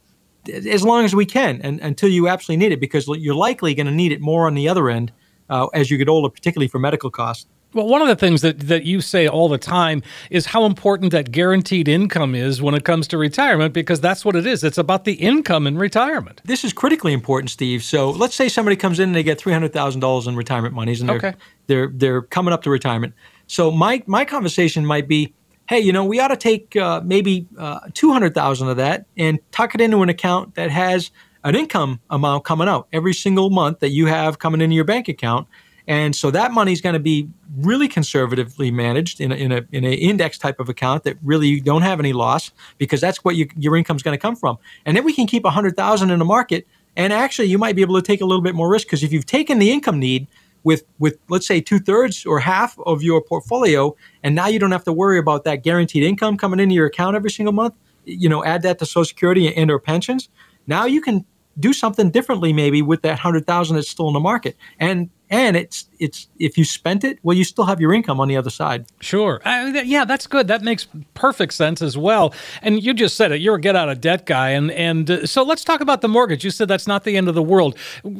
as 0.48 0.82
long 0.82 1.04
as 1.04 1.14
we 1.14 1.26
can, 1.26 1.60
and 1.62 1.78
until 1.80 2.08
you 2.08 2.26
absolutely 2.26 2.64
need 2.64 2.72
it, 2.72 2.80
because 2.80 3.06
you're 3.06 3.34
likely 3.34 3.74
going 3.74 3.86
to 3.86 3.92
need 3.92 4.12
it 4.12 4.20
more 4.20 4.46
on 4.46 4.54
the 4.54 4.66
other 4.66 4.88
end 4.88 5.12
uh, 5.50 5.66
as 5.74 5.90
you 5.90 5.98
get 5.98 6.08
older, 6.08 6.30
particularly 6.30 6.68
for 6.68 6.78
medical 6.78 7.10
costs. 7.10 7.46
Well, 7.74 7.86
one 7.86 8.00
of 8.00 8.08
the 8.08 8.16
things 8.16 8.40
that, 8.40 8.60
that 8.60 8.84
you 8.84 9.02
say 9.02 9.28
all 9.28 9.48
the 9.48 9.58
time 9.58 10.02
is 10.30 10.46
how 10.46 10.64
important 10.64 11.12
that 11.12 11.30
guaranteed 11.30 11.86
income 11.86 12.34
is 12.34 12.62
when 12.62 12.74
it 12.74 12.84
comes 12.84 13.06
to 13.08 13.18
retirement, 13.18 13.74
because 13.74 14.00
that's 14.00 14.24
what 14.24 14.36
it 14.36 14.46
is. 14.46 14.64
It's 14.64 14.78
about 14.78 15.04
the 15.04 15.12
income 15.12 15.66
in 15.66 15.76
retirement. 15.76 16.40
This 16.44 16.64
is 16.64 16.72
critically 16.72 17.12
important, 17.12 17.50
Steve. 17.50 17.82
So 17.84 18.10
let's 18.10 18.34
say 18.34 18.48
somebody 18.48 18.74
comes 18.74 18.98
in 18.98 19.10
and 19.10 19.14
they 19.14 19.22
get 19.22 19.38
three 19.38 19.52
hundred 19.52 19.74
thousand 19.74 20.00
dollars 20.00 20.26
in 20.26 20.34
retirement 20.34 20.74
monies, 20.74 21.00
and 21.00 21.10
they're 21.10 21.16
okay. 21.16 21.34
they're 21.66 21.88
they're 21.88 22.22
coming 22.22 22.54
up 22.54 22.62
to 22.62 22.70
retirement. 22.70 23.12
So 23.48 23.70
my 23.70 24.02
my 24.06 24.24
conversation 24.24 24.86
might 24.86 25.06
be, 25.06 25.34
hey, 25.68 25.80
you 25.80 25.92
know, 25.92 26.06
we 26.06 26.20
ought 26.20 26.28
to 26.28 26.36
take 26.36 26.74
uh, 26.74 27.02
maybe 27.04 27.46
uh, 27.58 27.80
two 27.92 28.12
hundred 28.12 28.32
thousand 28.32 28.68
of 28.68 28.78
that 28.78 29.04
and 29.18 29.38
tuck 29.50 29.74
it 29.74 29.82
into 29.82 30.02
an 30.02 30.08
account 30.08 30.54
that 30.54 30.70
has 30.70 31.10
an 31.44 31.54
income 31.54 32.00
amount 32.08 32.44
coming 32.44 32.66
out 32.66 32.88
every 32.94 33.12
single 33.12 33.50
month 33.50 33.80
that 33.80 33.90
you 33.90 34.06
have 34.06 34.38
coming 34.38 34.62
into 34.62 34.74
your 34.74 34.84
bank 34.84 35.08
account 35.08 35.46
and 35.88 36.14
so 36.14 36.30
that 36.30 36.52
money 36.52 36.72
is 36.72 36.82
going 36.82 36.92
to 36.92 37.00
be 37.00 37.28
really 37.56 37.88
conservatively 37.88 38.70
managed 38.70 39.22
in 39.22 39.32
a, 39.32 39.34
in 39.34 39.50
a 39.50 39.66
in 39.72 39.84
an 39.84 39.94
index 39.94 40.36
type 40.36 40.60
of 40.60 40.68
account 40.68 41.02
that 41.04 41.16
really 41.24 41.48
you 41.48 41.60
don't 41.62 41.80
have 41.80 41.98
any 41.98 42.12
loss 42.12 42.52
because 42.76 43.00
that's 43.00 43.24
what 43.24 43.36
you, 43.36 43.48
your 43.56 43.74
income 43.74 43.96
is 43.96 44.02
going 44.02 44.16
to 44.16 44.20
come 44.20 44.36
from. 44.36 44.58
And 44.84 44.96
then 44.96 45.02
we 45.02 45.14
can 45.14 45.26
keep 45.26 45.46
a 45.46 45.50
hundred 45.50 45.76
thousand 45.76 46.10
in 46.10 46.18
the 46.18 46.26
market, 46.26 46.68
and 46.94 47.10
actually 47.10 47.48
you 47.48 47.56
might 47.56 47.74
be 47.74 47.80
able 47.80 47.96
to 47.96 48.02
take 48.02 48.20
a 48.20 48.26
little 48.26 48.42
bit 48.42 48.54
more 48.54 48.70
risk 48.70 48.86
because 48.86 49.02
if 49.02 49.12
you've 49.12 49.26
taken 49.26 49.58
the 49.58 49.72
income 49.72 49.98
need 49.98 50.28
with 50.62 50.84
with 50.98 51.18
let's 51.30 51.46
say 51.46 51.58
two 51.58 51.78
thirds 51.78 52.26
or 52.26 52.38
half 52.38 52.78
of 52.80 53.02
your 53.02 53.22
portfolio, 53.22 53.96
and 54.22 54.34
now 54.34 54.46
you 54.46 54.58
don't 54.58 54.72
have 54.72 54.84
to 54.84 54.92
worry 54.92 55.18
about 55.18 55.44
that 55.44 55.64
guaranteed 55.64 56.02
income 56.02 56.36
coming 56.36 56.60
into 56.60 56.74
your 56.74 56.86
account 56.86 57.16
every 57.16 57.30
single 57.30 57.54
month. 57.54 57.74
You 58.04 58.28
know, 58.28 58.44
add 58.44 58.60
that 58.62 58.78
to 58.80 58.86
Social 58.86 59.06
Security 59.06 59.54
and 59.54 59.70
or 59.70 59.78
pensions. 59.78 60.28
Now 60.66 60.84
you 60.84 61.00
can 61.00 61.24
do 61.58 61.72
something 61.72 62.10
differently 62.10 62.52
maybe 62.52 62.82
with 62.82 63.00
that 63.02 63.18
hundred 63.18 63.46
thousand 63.46 63.76
that's 63.76 63.88
still 63.88 64.08
in 64.08 64.12
the 64.12 64.20
market. 64.20 64.54
And 64.78 65.08
and 65.30 65.56
it's 65.56 65.88
it's 65.98 66.28
if 66.38 66.56
you 66.56 66.64
spent 66.64 67.04
it, 67.04 67.18
well, 67.22 67.36
you 67.36 67.44
still 67.44 67.64
have 67.64 67.80
your 67.80 67.92
income 67.92 68.20
on 68.20 68.28
the 68.28 68.36
other 68.36 68.50
side. 68.50 68.86
Sure, 69.00 69.40
uh, 69.44 69.82
yeah, 69.84 70.04
that's 70.04 70.26
good. 70.26 70.48
That 70.48 70.62
makes 70.62 70.86
perfect 71.14 71.54
sense 71.54 71.82
as 71.82 71.96
well. 71.98 72.34
And 72.62 72.82
you 72.82 72.94
just 72.94 73.16
said 73.16 73.32
it. 73.32 73.40
You're 73.40 73.56
a 73.56 73.60
get 73.60 73.76
out 73.76 73.88
of 73.88 74.00
debt 74.00 74.26
guy, 74.26 74.50
and 74.50 74.70
and 74.70 75.10
uh, 75.10 75.26
so 75.26 75.42
let's 75.42 75.64
talk 75.64 75.80
about 75.80 76.00
the 76.00 76.08
mortgage. 76.08 76.44
You 76.44 76.50
said 76.50 76.68
that's 76.68 76.86
not 76.86 77.04
the 77.04 77.16
end 77.16 77.28
of 77.28 77.34
the 77.34 77.42
world. 77.42 77.76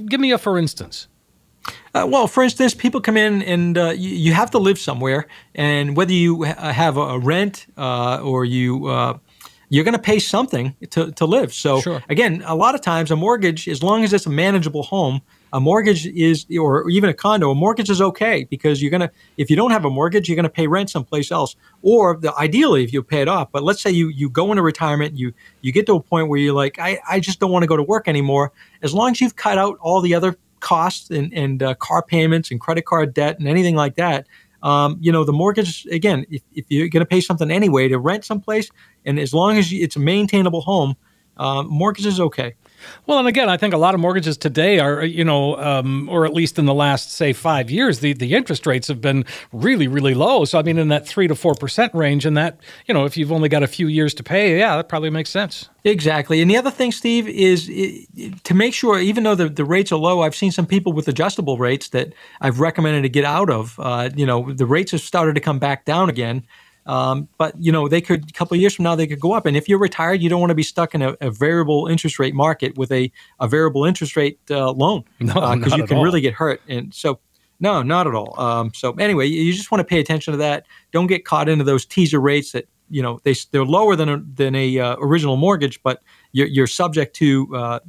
Give 0.07 0.21
me 0.21 0.33
a 0.33 0.39
for 0.39 0.59
instance. 0.59 1.09
Uh, 1.95 2.07
well, 2.09 2.27
for 2.27 2.43
instance, 2.43 2.73
people 2.73 3.01
come 3.01 3.17
in 3.17 3.43
and 3.43 3.77
uh, 3.77 3.91
you, 3.91 4.11
you, 4.11 4.33
have 4.33 4.51
to 4.51 4.59
live 4.59 4.79
somewhere, 4.79 5.27
and 5.55 5.97
whether 5.97 6.13
you 6.13 6.45
ha- 6.45 6.73
have 6.73 6.97
a, 6.97 7.01
a 7.01 7.19
rent 7.19 7.67
uh, 7.77 8.21
or 8.23 8.47
you 8.47 8.87
uh, 8.87 9.19
you're 9.69 9.85
going 9.85 9.95
to 9.97 10.03
pay 10.03 10.19
something 10.19 10.75
to, 10.91 11.13
to 11.13 11.27
live. 11.27 11.53
So 11.53 11.81
sure. 11.81 12.03
again, 12.09 12.43
a 12.47 12.55
lot 12.55 12.75
of 12.75 12.81
times 12.81 13.11
a 13.11 13.17
mortgage, 13.17 13.69
as 13.69 13.83
long 13.83 14.05
as 14.05 14.13
it's 14.13 14.27
a 14.27 14.31
manageable 14.31 14.83
home, 14.83 15.21
a 15.53 15.61
mortgage 15.61 16.07
is, 16.07 16.47
or 16.59 16.89
even 16.91 17.11
a 17.11 17.15
condo, 17.15 17.51
a 17.51 17.55
mortgage 17.55 17.91
is 17.91 18.01
okay 18.01 18.45
because 18.45 18.83
you're 18.83 18.91
gonna, 18.91 19.11
if 19.37 19.51
you 19.51 19.57
don't 19.57 19.71
have 19.71 19.85
a 19.85 19.91
mortgage, 19.91 20.29
you're 20.29 20.37
gonna 20.37 20.49
pay 20.49 20.67
rent 20.67 20.91
someplace 20.91 21.31
else, 21.31 21.57
or 21.83 22.17
the, 22.17 22.35
ideally 22.37 22.85
if 22.85 22.93
you 22.93 23.03
pay 23.03 23.23
it 23.23 23.29
off. 23.29 23.51
But 23.53 23.63
let's 23.63 23.83
say 23.83 23.91
you 23.91 24.09
you 24.09 24.29
go 24.29 24.51
into 24.53 24.63
retirement, 24.63 25.17
you 25.17 25.33
you 25.63 25.73
get 25.73 25.87
to 25.87 25.95
a 25.95 26.01
point 26.01 26.29
where 26.29 26.39
you're 26.39 26.55
like, 26.55 26.79
I 26.79 27.01
I 27.09 27.21
just 27.21 27.41
don't 27.41 27.51
want 27.51 27.63
to 27.63 27.69
go 27.69 27.77
to 27.77 27.83
work 27.83 28.09
anymore. 28.09 28.53
As 28.83 28.95
long 28.95 29.13
as 29.13 29.21
you've 29.21 29.37
cut 29.37 29.59
out 29.59 29.79
all 29.81 30.01
the 30.01 30.15
other 30.15 30.37
costs 30.61 31.11
and 31.11 31.33
and 31.33 31.63
uh, 31.63 31.75
car 31.75 32.03
payments 32.03 32.51
and 32.51 32.61
credit 32.61 32.85
card 32.85 33.15
debt 33.15 33.39
and 33.39 33.49
anything 33.49 33.77
like 33.77 33.97
that. 33.97 34.27
Um, 34.61 34.99
you 35.01 35.13
know, 35.13 35.23
the 35.23 35.33
mortgage 35.33 35.87
again. 35.87 36.27
If, 36.31 36.43
if 36.53 36.65
you're 36.69 36.89
going 36.89 37.03
to 37.03 37.07
pay 37.07 37.21
something 37.21 37.49
anyway 37.49 37.87
to 37.87 37.99
rent 37.99 38.25
someplace, 38.25 38.71
and 39.07 39.19
as 39.21 39.33
long 39.33 39.57
as 39.57 39.71
you, 39.71 39.85
it's 39.85 39.95
a 39.95 40.01
maintainable 40.01 40.63
home, 40.63 40.97
um, 41.39 41.69
mortgage 41.69 42.07
is 42.07 42.21
okay. 42.21 42.55
Well, 43.07 43.19
and 43.19 43.29
again, 43.29 43.49
I 43.49 43.57
think 43.57 43.75
a 43.75 43.79
lot 43.79 43.95
of 43.95 44.01
mortgages 44.01 44.37
today 44.37 44.79
are, 44.79 45.05
you 45.05 45.25
know, 45.25 45.57
um, 45.57 46.09
or 46.09 46.25
at 46.25 46.33
least 46.33 46.59
in 46.59 46.67
the 46.67 46.75
last, 46.75 47.13
say, 47.13 47.33
five 47.33 47.71
years, 47.71 48.01
the, 48.01 48.13
the 48.13 48.35
interest 48.35 48.67
rates 48.67 48.89
have 48.89 49.01
been 49.01 49.25
really, 49.53 49.89
really 49.89 50.15
low. 50.15 50.45
So, 50.45 50.59
I 50.59 50.63
mean, 50.63 50.79
in 50.79 50.89
that 50.89 51.07
three 51.07 51.29
to 51.29 51.35
4% 51.35 51.95
range, 51.95 52.27
and 52.27 52.37
that, 52.37 52.61
you 52.87 52.95
know, 52.95 53.05
if 53.05 53.17
you've 53.17 53.33
only 53.33 53.49
got 53.49 53.63
a 53.63 53.67
few 53.67 53.89
years 53.89 54.15
to 54.15 54.23
pay, 54.23 54.59
yeah, 54.59 54.77
that 54.77 54.89
probably 54.89 55.11
makes 55.11 55.31
sense. 55.31 55.69
Exactly. 55.85 56.43
And 56.43 56.51
the 56.51 56.57
other 56.57 56.71
thing, 56.71 56.93
Steve, 56.93 57.29
is 57.29 57.67
to 58.45 58.55
make 58.55 58.75
sure, 58.75 58.99
even 58.99 59.25
though 59.25 59.35
the, 59.35 59.49
the 59.49 59.65
rates 59.65 59.91
are 59.91 59.99
low, 59.99 60.23
I've 60.23 60.37
seen 60.37 60.53
some 60.53 60.67
people 60.67 60.93
with 60.93 61.09
adjustable 61.09 61.57
rates 61.57 61.89
that 61.91 62.13
I've 62.41 62.61
recommended 62.61 63.03
to 63.03 63.09
get 63.09 63.25
out 63.25 63.51
of. 63.51 63.79
Uh, 63.79 64.11
you 64.15 64.27
know, 64.27 64.53
the 64.53 64.67
rates 64.67 64.93
have 64.93 65.01
started 65.01 65.35
to 65.35 65.41
come 65.41 65.59
back 65.59 65.85
down 65.85 66.11
again. 66.11 66.45
Um, 66.89 67.29
but 67.37 67.55
you 67.61 67.71
know, 67.71 67.87
they 67.87 68.01
could 68.01 68.31
a 68.31 68.33
couple 68.33 68.55
of 68.55 68.61
years 68.61 68.75
from 68.75 68.85
now 68.85 68.97
they 68.97 69.07
could 69.07 69.21
go 69.21 69.33
up. 69.33 69.45
And 69.45 69.57
if 69.57 69.69
you're 69.69 69.79
retired, 69.79 70.23
you 70.23 70.31
don't 70.31 70.41
want 70.41 70.51
to 70.51 70.55
be 70.57 70.63
stuck 70.63 70.95
in 70.95 71.03
a, 71.03 71.15
a 71.21 71.31
variable 71.31 71.87
interest 71.87 72.19
rate 72.19 72.35
market 72.35 72.77
with 72.79 72.91
a, 72.91 73.13
a 73.39 73.47
variable 73.47 73.85
interest 73.85 74.17
rate 74.17 74.41
uh, 74.51 74.73
loan 74.73 75.05
because 75.19 75.73
uh, 75.73 75.77
you 75.77 75.87
can 75.87 75.99
all. 75.99 76.03
really 76.03 76.23
get 76.23 76.33
hurt. 76.33 76.63
And 76.67 76.93
so, 76.95 77.21
no, 77.61 77.83
not 77.83 78.07
at 78.07 78.15
all. 78.15 78.41
Um, 78.41 78.73
so 78.75 78.93
anyway, 78.95 79.27
you 79.27 79.53
just 79.53 79.71
want 79.71 79.81
to 79.81 79.85
pay 79.85 80.01
attention 80.01 80.33
to 80.33 80.39
that. 80.39 80.65
Don't 80.91 81.09
get 81.09 81.27
caught 81.27 81.49
into 81.49 81.63
those 81.63 81.85
teaser 81.85 82.21
rates 82.21 82.53
that 82.53 82.67
you 82.91 83.03
know 83.03 83.21
they 83.23 83.35
they're 83.51 83.67
lower 83.67 83.95
than 83.95 84.09
a 84.09 84.19
than 84.19 84.55
a 84.55 84.79
uh, 84.79 84.97
original 84.99 85.37
mortgage, 85.37 85.83
but 85.83 86.03
you're, 86.33 86.47
you're 86.47 86.67
subject 86.67 87.15
to 87.17 87.55
uh, 87.55 87.81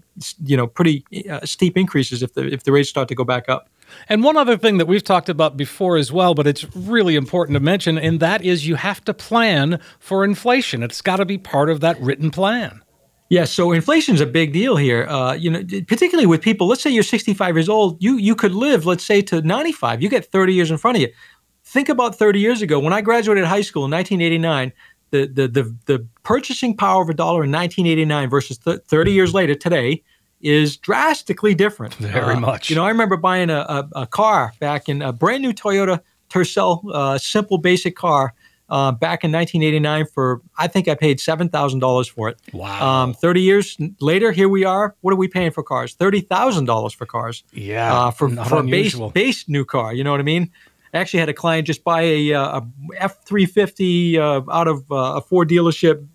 you 0.43 0.57
know 0.57 0.67
pretty 0.67 1.05
uh, 1.29 1.45
steep 1.45 1.77
increases 1.77 2.21
if 2.21 2.33
the 2.33 2.51
if 2.51 2.63
the 2.63 2.71
rates 2.73 2.89
start 2.89 3.07
to 3.07 3.15
go 3.15 3.23
back 3.23 3.47
up. 3.47 3.69
And 4.07 4.23
one 4.23 4.37
other 4.37 4.57
thing 4.57 4.77
that 4.77 4.85
we've 4.85 5.03
talked 5.03 5.29
about 5.29 5.57
before 5.57 5.97
as 5.97 6.11
well, 6.11 6.33
but 6.33 6.47
it's 6.47 6.65
really 6.75 7.15
important 7.15 7.55
to 7.55 7.59
mention, 7.59 7.97
and 7.97 8.19
that 8.19 8.43
is 8.43 8.67
you 8.67 8.75
have 8.75 9.03
to 9.05 9.13
plan 9.13 9.79
for 9.99 10.23
inflation. 10.23 10.83
It's 10.83 11.01
got 11.01 11.17
to 11.17 11.25
be 11.25 11.37
part 11.37 11.69
of 11.69 11.79
that 11.81 11.99
written 11.99 12.31
plan. 12.31 12.81
Yeah, 13.29 13.45
so 13.45 13.71
inflation 13.71 14.15
is 14.15 14.21
a 14.21 14.25
big 14.25 14.53
deal 14.53 14.75
here. 14.75 15.05
Uh, 15.05 15.33
you 15.33 15.51
know, 15.51 15.63
particularly 15.87 16.25
with 16.25 16.41
people. 16.41 16.67
Let's 16.67 16.81
say 16.81 16.89
you're 16.89 17.03
65 17.03 17.55
years 17.55 17.69
old. 17.69 18.01
You 18.01 18.17
you 18.17 18.35
could 18.35 18.53
live, 18.53 18.87
let's 18.87 19.05
say, 19.05 19.21
to 19.23 19.41
95. 19.41 20.01
You 20.01 20.09
get 20.09 20.25
30 20.31 20.53
years 20.53 20.71
in 20.71 20.77
front 20.77 20.97
of 20.97 21.01
you. 21.01 21.09
Think 21.63 21.89
about 21.89 22.15
30 22.15 22.39
years 22.39 22.63
ago 22.63 22.79
when 22.79 22.91
I 22.91 23.01
graduated 23.01 23.45
high 23.45 23.61
school 23.61 23.85
in 23.85 23.91
1989. 23.91 24.73
The 25.11 25.27
the 25.27 25.47
the, 25.47 25.75
the 25.85 26.07
purchasing 26.23 26.75
power 26.75 27.03
of 27.03 27.09
a 27.09 27.13
dollar 27.13 27.43
in 27.43 27.51
1989 27.51 28.29
versus 28.29 28.57
th- 28.57 28.79
30 28.87 29.11
years 29.11 29.33
later 29.33 29.53
today 29.53 30.03
is 30.41 30.77
drastically 30.77 31.53
different. 31.53 31.95
Very 31.95 32.35
uh, 32.35 32.39
much. 32.39 32.69
You 32.69 32.75
know, 32.75 32.85
I 32.85 32.89
remember 32.89 33.17
buying 33.17 33.49
a, 33.49 33.59
a, 33.59 33.89
a, 34.01 34.07
car 34.07 34.53
back 34.59 34.87
in 34.87 35.01
a 35.01 35.11
brand 35.11 35.41
new 35.43 35.53
Toyota 35.53 36.01
Tercel, 36.29 36.83
uh, 36.93 37.17
simple 37.17 37.57
basic 37.57 37.95
car. 37.95 38.33
Uh, 38.71 38.91
back 38.91 39.23
in 39.23 39.31
1989, 39.31 40.05
for 40.13 40.43
I 40.55 40.67
think 40.67 40.87
I 40.87 40.93
paid 40.93 41.19
seven 41.19 41.49
thousand 41.49 41.79
dollars 41.79 42.07
for 42.07 42.29
it. 42.29 42.37
Wow! 42.53 42.87
Um, 42.87 43.13
Thirty 43.15 43.41
years 43.41 43.75
later, 43.99 44.31
here 44.31 44.47
we 44.47 44.63
are. 44.63 44.95
What 45.01 45.11
are 45.11 45.17
we 45.17 45.27
paying 45.27 45.49
for 45.49 45.63
cars? 45.63 45.95
Thirty 45.95 46.21
thousand 46.21 46.65
dollars 46.65 46.93
for 46.93 47.07
cars. 47.07 47.43
Yeah, 47.51 47.91
uh, 47.91 48.11
for 48.11 48.29
for 48.29 48.59
a 48.59 48.63
base 48.63 48.95
base 49.11 49.49
new 49.49 49.65
car. 49.65 49.91
You 49.91 50.03
know 50.03 50.11
what 50.11 50.19
I 50.19 50.23
mean? 50.23 50.51
I 50.93 50.99
actually 50.99 51.19
had 51.19 51.29
a 51.29 51.33
client 51.33 51.65
just 51.65 51.83
buy 51.83 52.01
a, 52.01 52.33
uh, 52.33 52.59
a 52.59 52.67
F 52.97 53.23
three 53.25 53.47
fifty 53.47 54.19
uh, 54.19 54.41
out 54.51 54.67
of 54.67 54.91
uh, 54.91 55.15
a 55.15 55.21
Ford 55.21 55.49
dealership, 55.49 56.05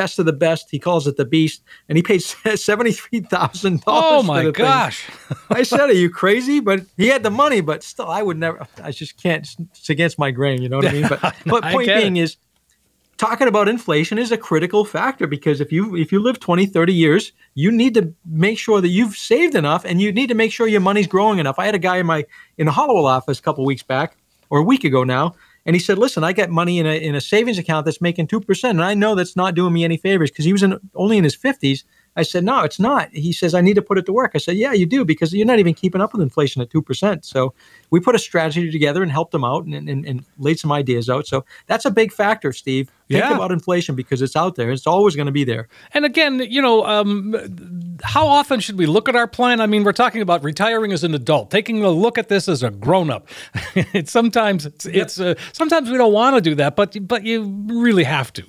best 0.00 0.18
of 0.18 0.24
the 0.24 0.32
best. 0.32 0.70
He 0.70 0.78
calls 0.78 1.06
it 1.06 1.16
the 1.18 1.26
Beast, 1.26 1.62
and 1.88 1.96
he 1.98 2.02
paid 2.02 2.22
seventy 2.56 2.92
three 2.92 3.20
thousand 3.20 3.82
dollars. 3.82 4.04
Oh 4.06 4.20
for 4.22 4.26
my 4.26 4.50
gosh! 4.50 5.06
I 5.50 5.62
said, 5.62 5.90
"Are 5.90 5.92
you 5.92 6.08
crazy?" 6.08 6.60
But 6.60 6.86
he 6.96 7.08
had 7.08 7.22
the 7.22 7.30
money, 7.30 7.60
but 7.60 7.82
still, 7.82 8.08
I 8.08 8.22
would 8.22 8.38
never. 8.38 8.66
I 8.82 8.92
just 8.92 9.22
can't. 9.22 9.46
It's 9.72 9.90
against 9.90 10.18
my 10.18 10.30
grain. 10.30 10.62
You 10.62 10.70
know 10.70 10.78
what 10.78 10.88
I 10.88 10.92
mean? 10.92 11.08
But 11.08 11.20
but 11.46 11.62
point 11.64 11.88
being 11.88 12.16
it. 12.16 12.22
is 12.22 12.36
talking 13.18 13.48
about 13.48 13.68
inflation 13.68 14.16
is 14.16 14.32
a 14.32 14.38
critical 14.38 14.86
factor 14.86 15.26
because 15.26 15.60
if 15.60 15.70
you 15.70 15.94
if 15.94 16.10
you 16.10 16.18
live 16.18 16.40
20 16.40 16.64
30 16.64 16.94
years 16.94 17.32
you 17.52 17.70
need 17.70 17.92
to 17.92 18.14
make 18.24 18.58
sure 18.58 18.80
that 18.80 18.88
you've 18.88 19.14
saved 19.14 19.54
enough 19.54 19.84
and 19.84 20.00
you 20.00 20.10
need 20.10 20.28
to 20.28 20.34
make 20.34 20.50
sure 20.50 20.66
your 20.66 20.80
money's 20.80 21.06
growing 21.06 21.38
enough 21.38 21.58
i 21.58 21.66
had 21.66 21.74
a 21.74 21.78
guy 21.78 21.98
in 21.98 22.06
my 22.06 22.24
in 22.56 22.64
the 22.64 22.72
Hallowell 22.72 23.04
office 23.04 23.38
a 23.38 23.42
couple 23.42 23.62
weeks 23.66 23.82
back 23.82 24.16
or 24.48 24.60
a 24.60 24.62
week 24.62 24.84
ago 24.84 25.04
now 25.04 25.34
and 25.70 25.76
he 25.76 25.80
said 25.80 25.98
listen 25.98 26.24
i 26.24 26.32
got 26.32 26.50
money 26.50 26.80
in 26.80 26.86
a, 26.86 27.00
in 27.00 27.14
a 27.14 27.20
savings 27.20 27.56
account 27.56 27.84
that's 27.84 28.00
making 28.00 28.26
2% 28.26 28.70
and 28.70 28.82
i 28.82 28.92
know 28.92 29.14
that's 29.14 29.36
not 29.36 29.54
doing 29.54 29.72
me 29.72 29.84
any 29.84 29.96
favors 29.96 30.28
because 30.28 30.44
he 30.44 30.50
was 30.50 30.64
in, 30.64 30.76
only 30.96 31.16
in 31.16 31.22
his 31.22 31.36
50s 31.36 31.84
i 32.16 32.22
said 32.22 32.44
no 32.44 32.60
it's 32.62 32.78
not 32.80 33.08
he 33.12 33.32
says 33.32 33.54
i 33.54 33.60
need 33.60 33.74
to 33.74 33.82
put 33.82 33.98
it 33.98 34.06
to 34.06 34.12
work 34.12 34.32
i 34.34 34.38
said 34.38 34.56
yeah 34.56 34.72
you 34.72 34.86
do 34.86 35.04
because 35.04 35.32
you're 35.32 35.46
not 35.46 35.58
even 35.58 35.74
keeping 35.74 36.00
up 36.00 36.12
with 36.12 36.22
inflation 36.22 36.60
at 36.62 36.68
2% 36.70 37.24
so 37.24 37.52
we 37.90 38.00
put 38.00 38.14
a 38.14 38.18
strategy 38.18 38.70
together 38.70 39.02
and 39.02 39.10
helped 39.12 39.34
him 39.34 39.44
out 39.44 39.64
and, 39.64 39.88
and, 39.88 40.04
and 40.06 40.24
laid 40.38 40.58
some 40.58 40.72
ideas 40.72 41.08
out 41.08 41.26
so 41.26 41.44
that's 41.66 41.84
a 41.84 41.90
big 41.90 42.12
factor 42.12 42.52
steve 42.52 42.88
think 43.08 43.24
Yeah. 43.24 43.34
about 43.34 43.50
inflation 43.52 43.94
because 43.96 44.22
it's 44.22 44.36
out 44.36 44.54
there 44.56 44.70
it's 44.70 44.86
always 44.86 45.16
going 45.16 45.26
to 45.26 45.32
be 45.32 45.44
there 45.44 45.68
And 45.94 46.04
again, 46.04 46.38
you 46.48 46.62
know, 46.62 46.84
um, 46.86 47.34
how 48.04 48.26
often 48.26 48.60
should 48.60 48.78
we 48.78 48.86
look 48.86 49.08
at 49.08 49.16
our 49.16 49.26
plan? 49.26 49.60
I 49.60 49.66
mean, 49.66 49.82
we're 49.84 49.92
talking 49.92 50.22
about 50.22 50.44
retiring 50.44 50.92
as 50.92 51.02
an 51.04 51.14
adult, 51.14 51.50
taking 51.50 51.82
a 51.84 51.90
look 51.90 52.16
at 52.18 52.28
this 52.28 52.48
as 52.48 52.62
a 52.62 52.70
grown-up. 52.70 53.26
it's 53.74 54.12
sometimes 54.12 54.66
it's, 54.66 54.86
it's 54.86 55.18
uh, 55.20 55.34
sometimes 55.52 55.90
we 55.90 55.98
don't 55.98 56.12
want 56.12 56.36
to 56.36 56.40
do 56.40 56.54
that, 56.54 56.76
but 56.76 56.96
but 57.08 57.24
you 57.24 57.42
really 57.66 58.04
have 58.04 58.32
to. 58.34 58.44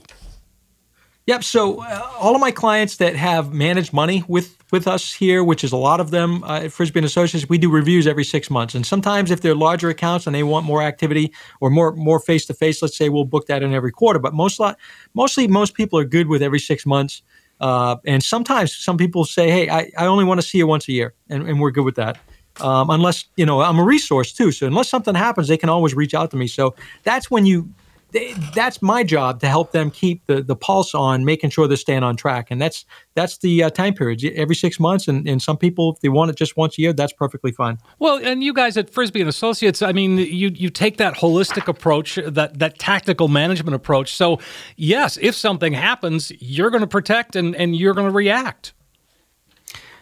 Yep. 1.28 1.44
So 1.44 1.84
uh, 1.84 2.12
all 2.20 2.34
of 2.34 2.42
my 2.42 2.52
clients 2.52 2.98
that 2.98 3.16
have 3.16 3.54
managed 3.54 3.94
money 3.94 4.24
with 4.28 4.58
with 4.72 4.88
us 4.88 5.14
here, 5.14 5.44
which 5.44 5.64
is 5.64 5.72
a 5.72 5.78
lot 5.78 6.00
of 6.00 6.10
them 6.12 6.44
uh, 6.46 6.62
at 6.62 6.72
Frisby 6.72 7.00
and 7.00 7.06
Associates, 7.06 7.48
we 7.50 7.58
do 7.58 7.70
reviews 7.70 8.08
every 8.08 8.24
six 8.24 8.50
months. 8.50 8.74
And 8.74 8.86
sometimes 8.86 9.30
if 9.30 9.42
they're 9.42 9.54
larger 9.54 9.90
accounts 9.90 10.26
and 10.26 10.34
they 10.34 10.44
want 10.44 10.66
more 10.66 10.82
activity 10.82 11.34
or 11.60 11.70
more 11.70 11.94
more 11.94 12.20
face 12.20 12.46
to 12.48 12.54
face, 12.54 12.82
let's 12.82 12.98
say 12.98 13.10
we'll 13.10 13.26
book 13.26 13.48
that 13.48 13.62
in 13.62 13.74
every 13.74 13.92
quarter. 13.92 14.18
But 14.18 14.34
most 14.34 14.60
lot, 14.60 14.78
mostly 15.14 15.48
most 15.48 15.76
people 15.76 16.00
are 16.00 16.06
good 16.06 16.28
with 16.28 16.42
every 16.42 16.60
six 16.60 16.86
months. 16.86 17.22
Uh, 17.60 17.98
and 18.08 18.24
sometimes 18.24 18.76
some 18.76 18.98
people 18.98 19.24
say, 19.24 19.52
hey, 19.52 19.70
I, 19.70 19.92
I 19.96 20.08
only 20.08 20.26
want 20.26 20.42
to 20.42 20.48
see 20.48 20.58
you 20.58 20.66
once 20.66 20.88
a 20.88 20.92
year, 20.92 21.14
and, 21.30 21.48
and 21.48 21.60
we're 21.62 21.70
good 21.70 21.86
with 21.86 21.96
that. 21.96 22.18
Um, 22.60 22.90
unless 22.90 23.26
you 23.38 23.46
know 23.46 23.62
I'm 23.62 23.78
a 23.78 23.84
resource 23.84 24.34
too, 24.34 24.52
so 24.52 24.66
unless 24.66 24.90
something 24.90 25.14
happens, 25.14 25.48
they 25.48 25.58
can 25.58 25.70
always 25.70 25.94
reach 25.94 26.16
out 26.16 26.32
to 26.32 26.38
me. 26.38 26.48
So 26.48 26.76
that's 27.04 27.30
when 27.30 27.46
you 27.46 27.70
they, 28.12 28.34
that's 28.54 28.82
my 28.82 29.04
job 29.04 29.40
to 29.42 29.48
help 29.48 29.72
them 29.72 29.92
keep 29.92 30.26
the, 30.28 30.42
the 30.42 30.56
pulse 30.56 30.94
on 30.94 31.26
making 31.26 31.50
sure 31.50 31.68
they're 31.68 31.78
staying 31.78 32.04
on 32.04 32.16
track 32.16 32.52
and 32.52 32.62
that's 32.62 32.86
that's 33.16 33.38
the 33.40 33.64
uh, 33.64 33.70
time 33.70 33.94
period 33.94 34.24
every 34.36 34.56
six 34.56 34.80
months 34.80 35.08
and, 35.08 35.28
and 35.28 35.42
some 35.42 35.58
people 35.58 35.94
if 35.94 36.02
they 36.02 36.10
want 36.10 36.30
it 36.30 36.36
just 36.36 36.56
once 36.58 36.78
a 36.78 36.82
year 36.82 36.94
that's 36.94 37.14
perfectly 37.14 37.52
fine 37.52 37.78
Well, 38.00 38.20
and 38.24 38.44
you 38.44 38.54
guys 38.54 38.78
at 38.78 38.90
Frisby 38.90 39.22
and 39.22 39.30
Associates, 39.30 39.82
I 39.82 39.92
mean, 39.92 40.18
you 40.18 40.52
you 40.54 40.70
take 40.70 40.98
that 40.98 41.16
holistic 41.16 41.68
approach, 41.68 42.20
that 42.26 42.60
that 42.60 42.80
tactical 42.80 43.28
management 43.28 43.76
approach. 43.76 44.16
So, 44.16 44.40
yes, 44.76 45.18
if 45.22 45.36
something 45.36 45.74
happens, 45.74 46.32
you're 46.40 46.70
going 46.70 46.82
to 46.82 46.88
protect 46.88 47.36
and 47.36 47.56
and 47.56 47.76
you're 47.76 47.94
going 47.94 48.08
to 48.08 48.14
react. 48.14 48.74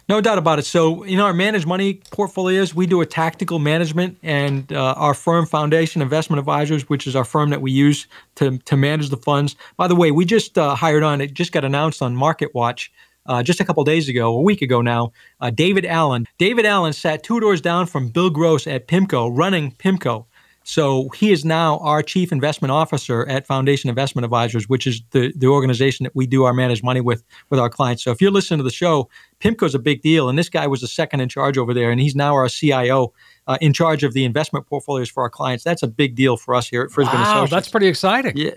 No 0.10 0.20
doubt 0.20 0.38
about 0.38 0.60
it 0.60 0.66
so 0.66 1.04
in 1.04 1.20
our 1.20 1.34
managed 1.34 1.68
money 1.68 2.02
portfolios 2.12 2.76
we 2.76 2.86
do 2.86 3.00
a 3.00 3.06
tactical 3.06 3.60
management 3.60 4.18
and 4.24 4.74
uh, 4.74 4.94
our 4.98 5.14
firm 5.14 5.46
foundation 5.46 6.02
investment 6.02 6.40
advisors 6.40 6.90
which 6.90 7.08
is 7.08 7.16
our 7.16 7.24
firm 7.24 7.52
that 7.52 7.62
we 7.62 7.72
use 7.72 8.08
to, 8.36 8.58
to 8.60 8.76
manage 8.76 9.10
the 9.10 9.18
funds 9.18 9.56
by 9.78 9.88
the 9.88 9.96
way 9.96 10.12
we 10.12 10.26
just 10.26 10.58
uh, 10.58 10.76
hired 10.76 11.04
on 11.04 11.22
it 11.22 11.34
just 11.34 11.52
got 11.52 11.64
announced 11.64 12.02
on 12.02 12.16
market 12.16 12.54
watch 12.54 12.92
uh, 13.26 13.44
just 13.44 13.60
a 13.60 13.66
couple 13.66 13.84
days 13.84 14.10
ago, 14.10 14.36
a 14.36 14.42
week 14.42 14.62
ago 14.64 14.82
now, 14.82 15.12
uh, 15.40 15.52
David 15.52 15.86
Allen. 15.86 16.26
David 16.40 16.66
Allen 16.66 16.94
sat 16.94 17.22
two 17.22 17.40
doors 17.40 17.62
down 17.62 17.86
from 17.86 18.10
Bill 18.10 18.32
Gross 18.32 18.66
at 18.66 18.88
PIMCO, 18.88 19.30
running 19.38 19.72
PIMCO. 19.74 20.26
So 20.64 21.10
he 21.10 21.32
is 21.32 21.44
now 21.44 21.80
our 21.80 22.04
chief 22.04 22.32
investment 22.32 22.72
officer 22.72 23.28
at 23.28 23.48
Foundation 23.48 23.90
Investment 23.90 24.24
Advisors, 24.24 24.70
which 24.70 24.86
is 24.86 25.02
the, 25.12 25.34
the 25.36 25.48
organization 25.48 26.04
that 26.04 26.16
we 26.16 26.28
do 26.28 26.44
our 26.44 26.54
managed 26.54 26.84
money 26.84 27.02
with 27.02 27.24
with 27.50 27.60
our 27.60 27.70
clients. 27.70 28.04
So 28.04 28.12
if 28.12 28.22
you're 28.22 28.30
listening 28.30 28.60
to 28.60 28.64
the 28.64 28.70
show, 28.70 29.10
PIMCO's 29.40 29.76
a 29.76 29.80
big 29.80 30.02
deal, 30.02 30.30
and 30.30 30.38
this 30.38 30.50
guy 30.50 30.68
was 30.68 30.82
the 30.82 30.88
second 30.88 31.22
in 31.22 31.30
charge 31.30 31.58
over 31.58 31.74
there, 31.74 31.92
and 31.92 32.00
he's 32.00 32.16
now 32.16 32.34
our 32.34 32.50
CIO 32.50 33.14
uh, 33.48 33.58
in 33.62 33.74
charge 33.74 34.04
of 34.04 34.14
the 34.14 34.26
investment 34.26 34.68
portfolios 34.68 35.10
for 35.10 35.24
our 35.24 35.30
clients. 35.30 35.64
That's 35.64 35.84
a 35.84 35.88
big 35.88 36.16
deal 36.16 36.38
for 36.38 36.56
us 36.56 36.68
here 36.68 36.82
at 36.84 36.92
Frisby 36.92 37.14
Wow, 37.14 37.24
Associates. 37.24 37.52
that's 37.52 37.70
pretty 37.70 37.88
exciting. 37.88 38.36
Yeah. 38.36 38.52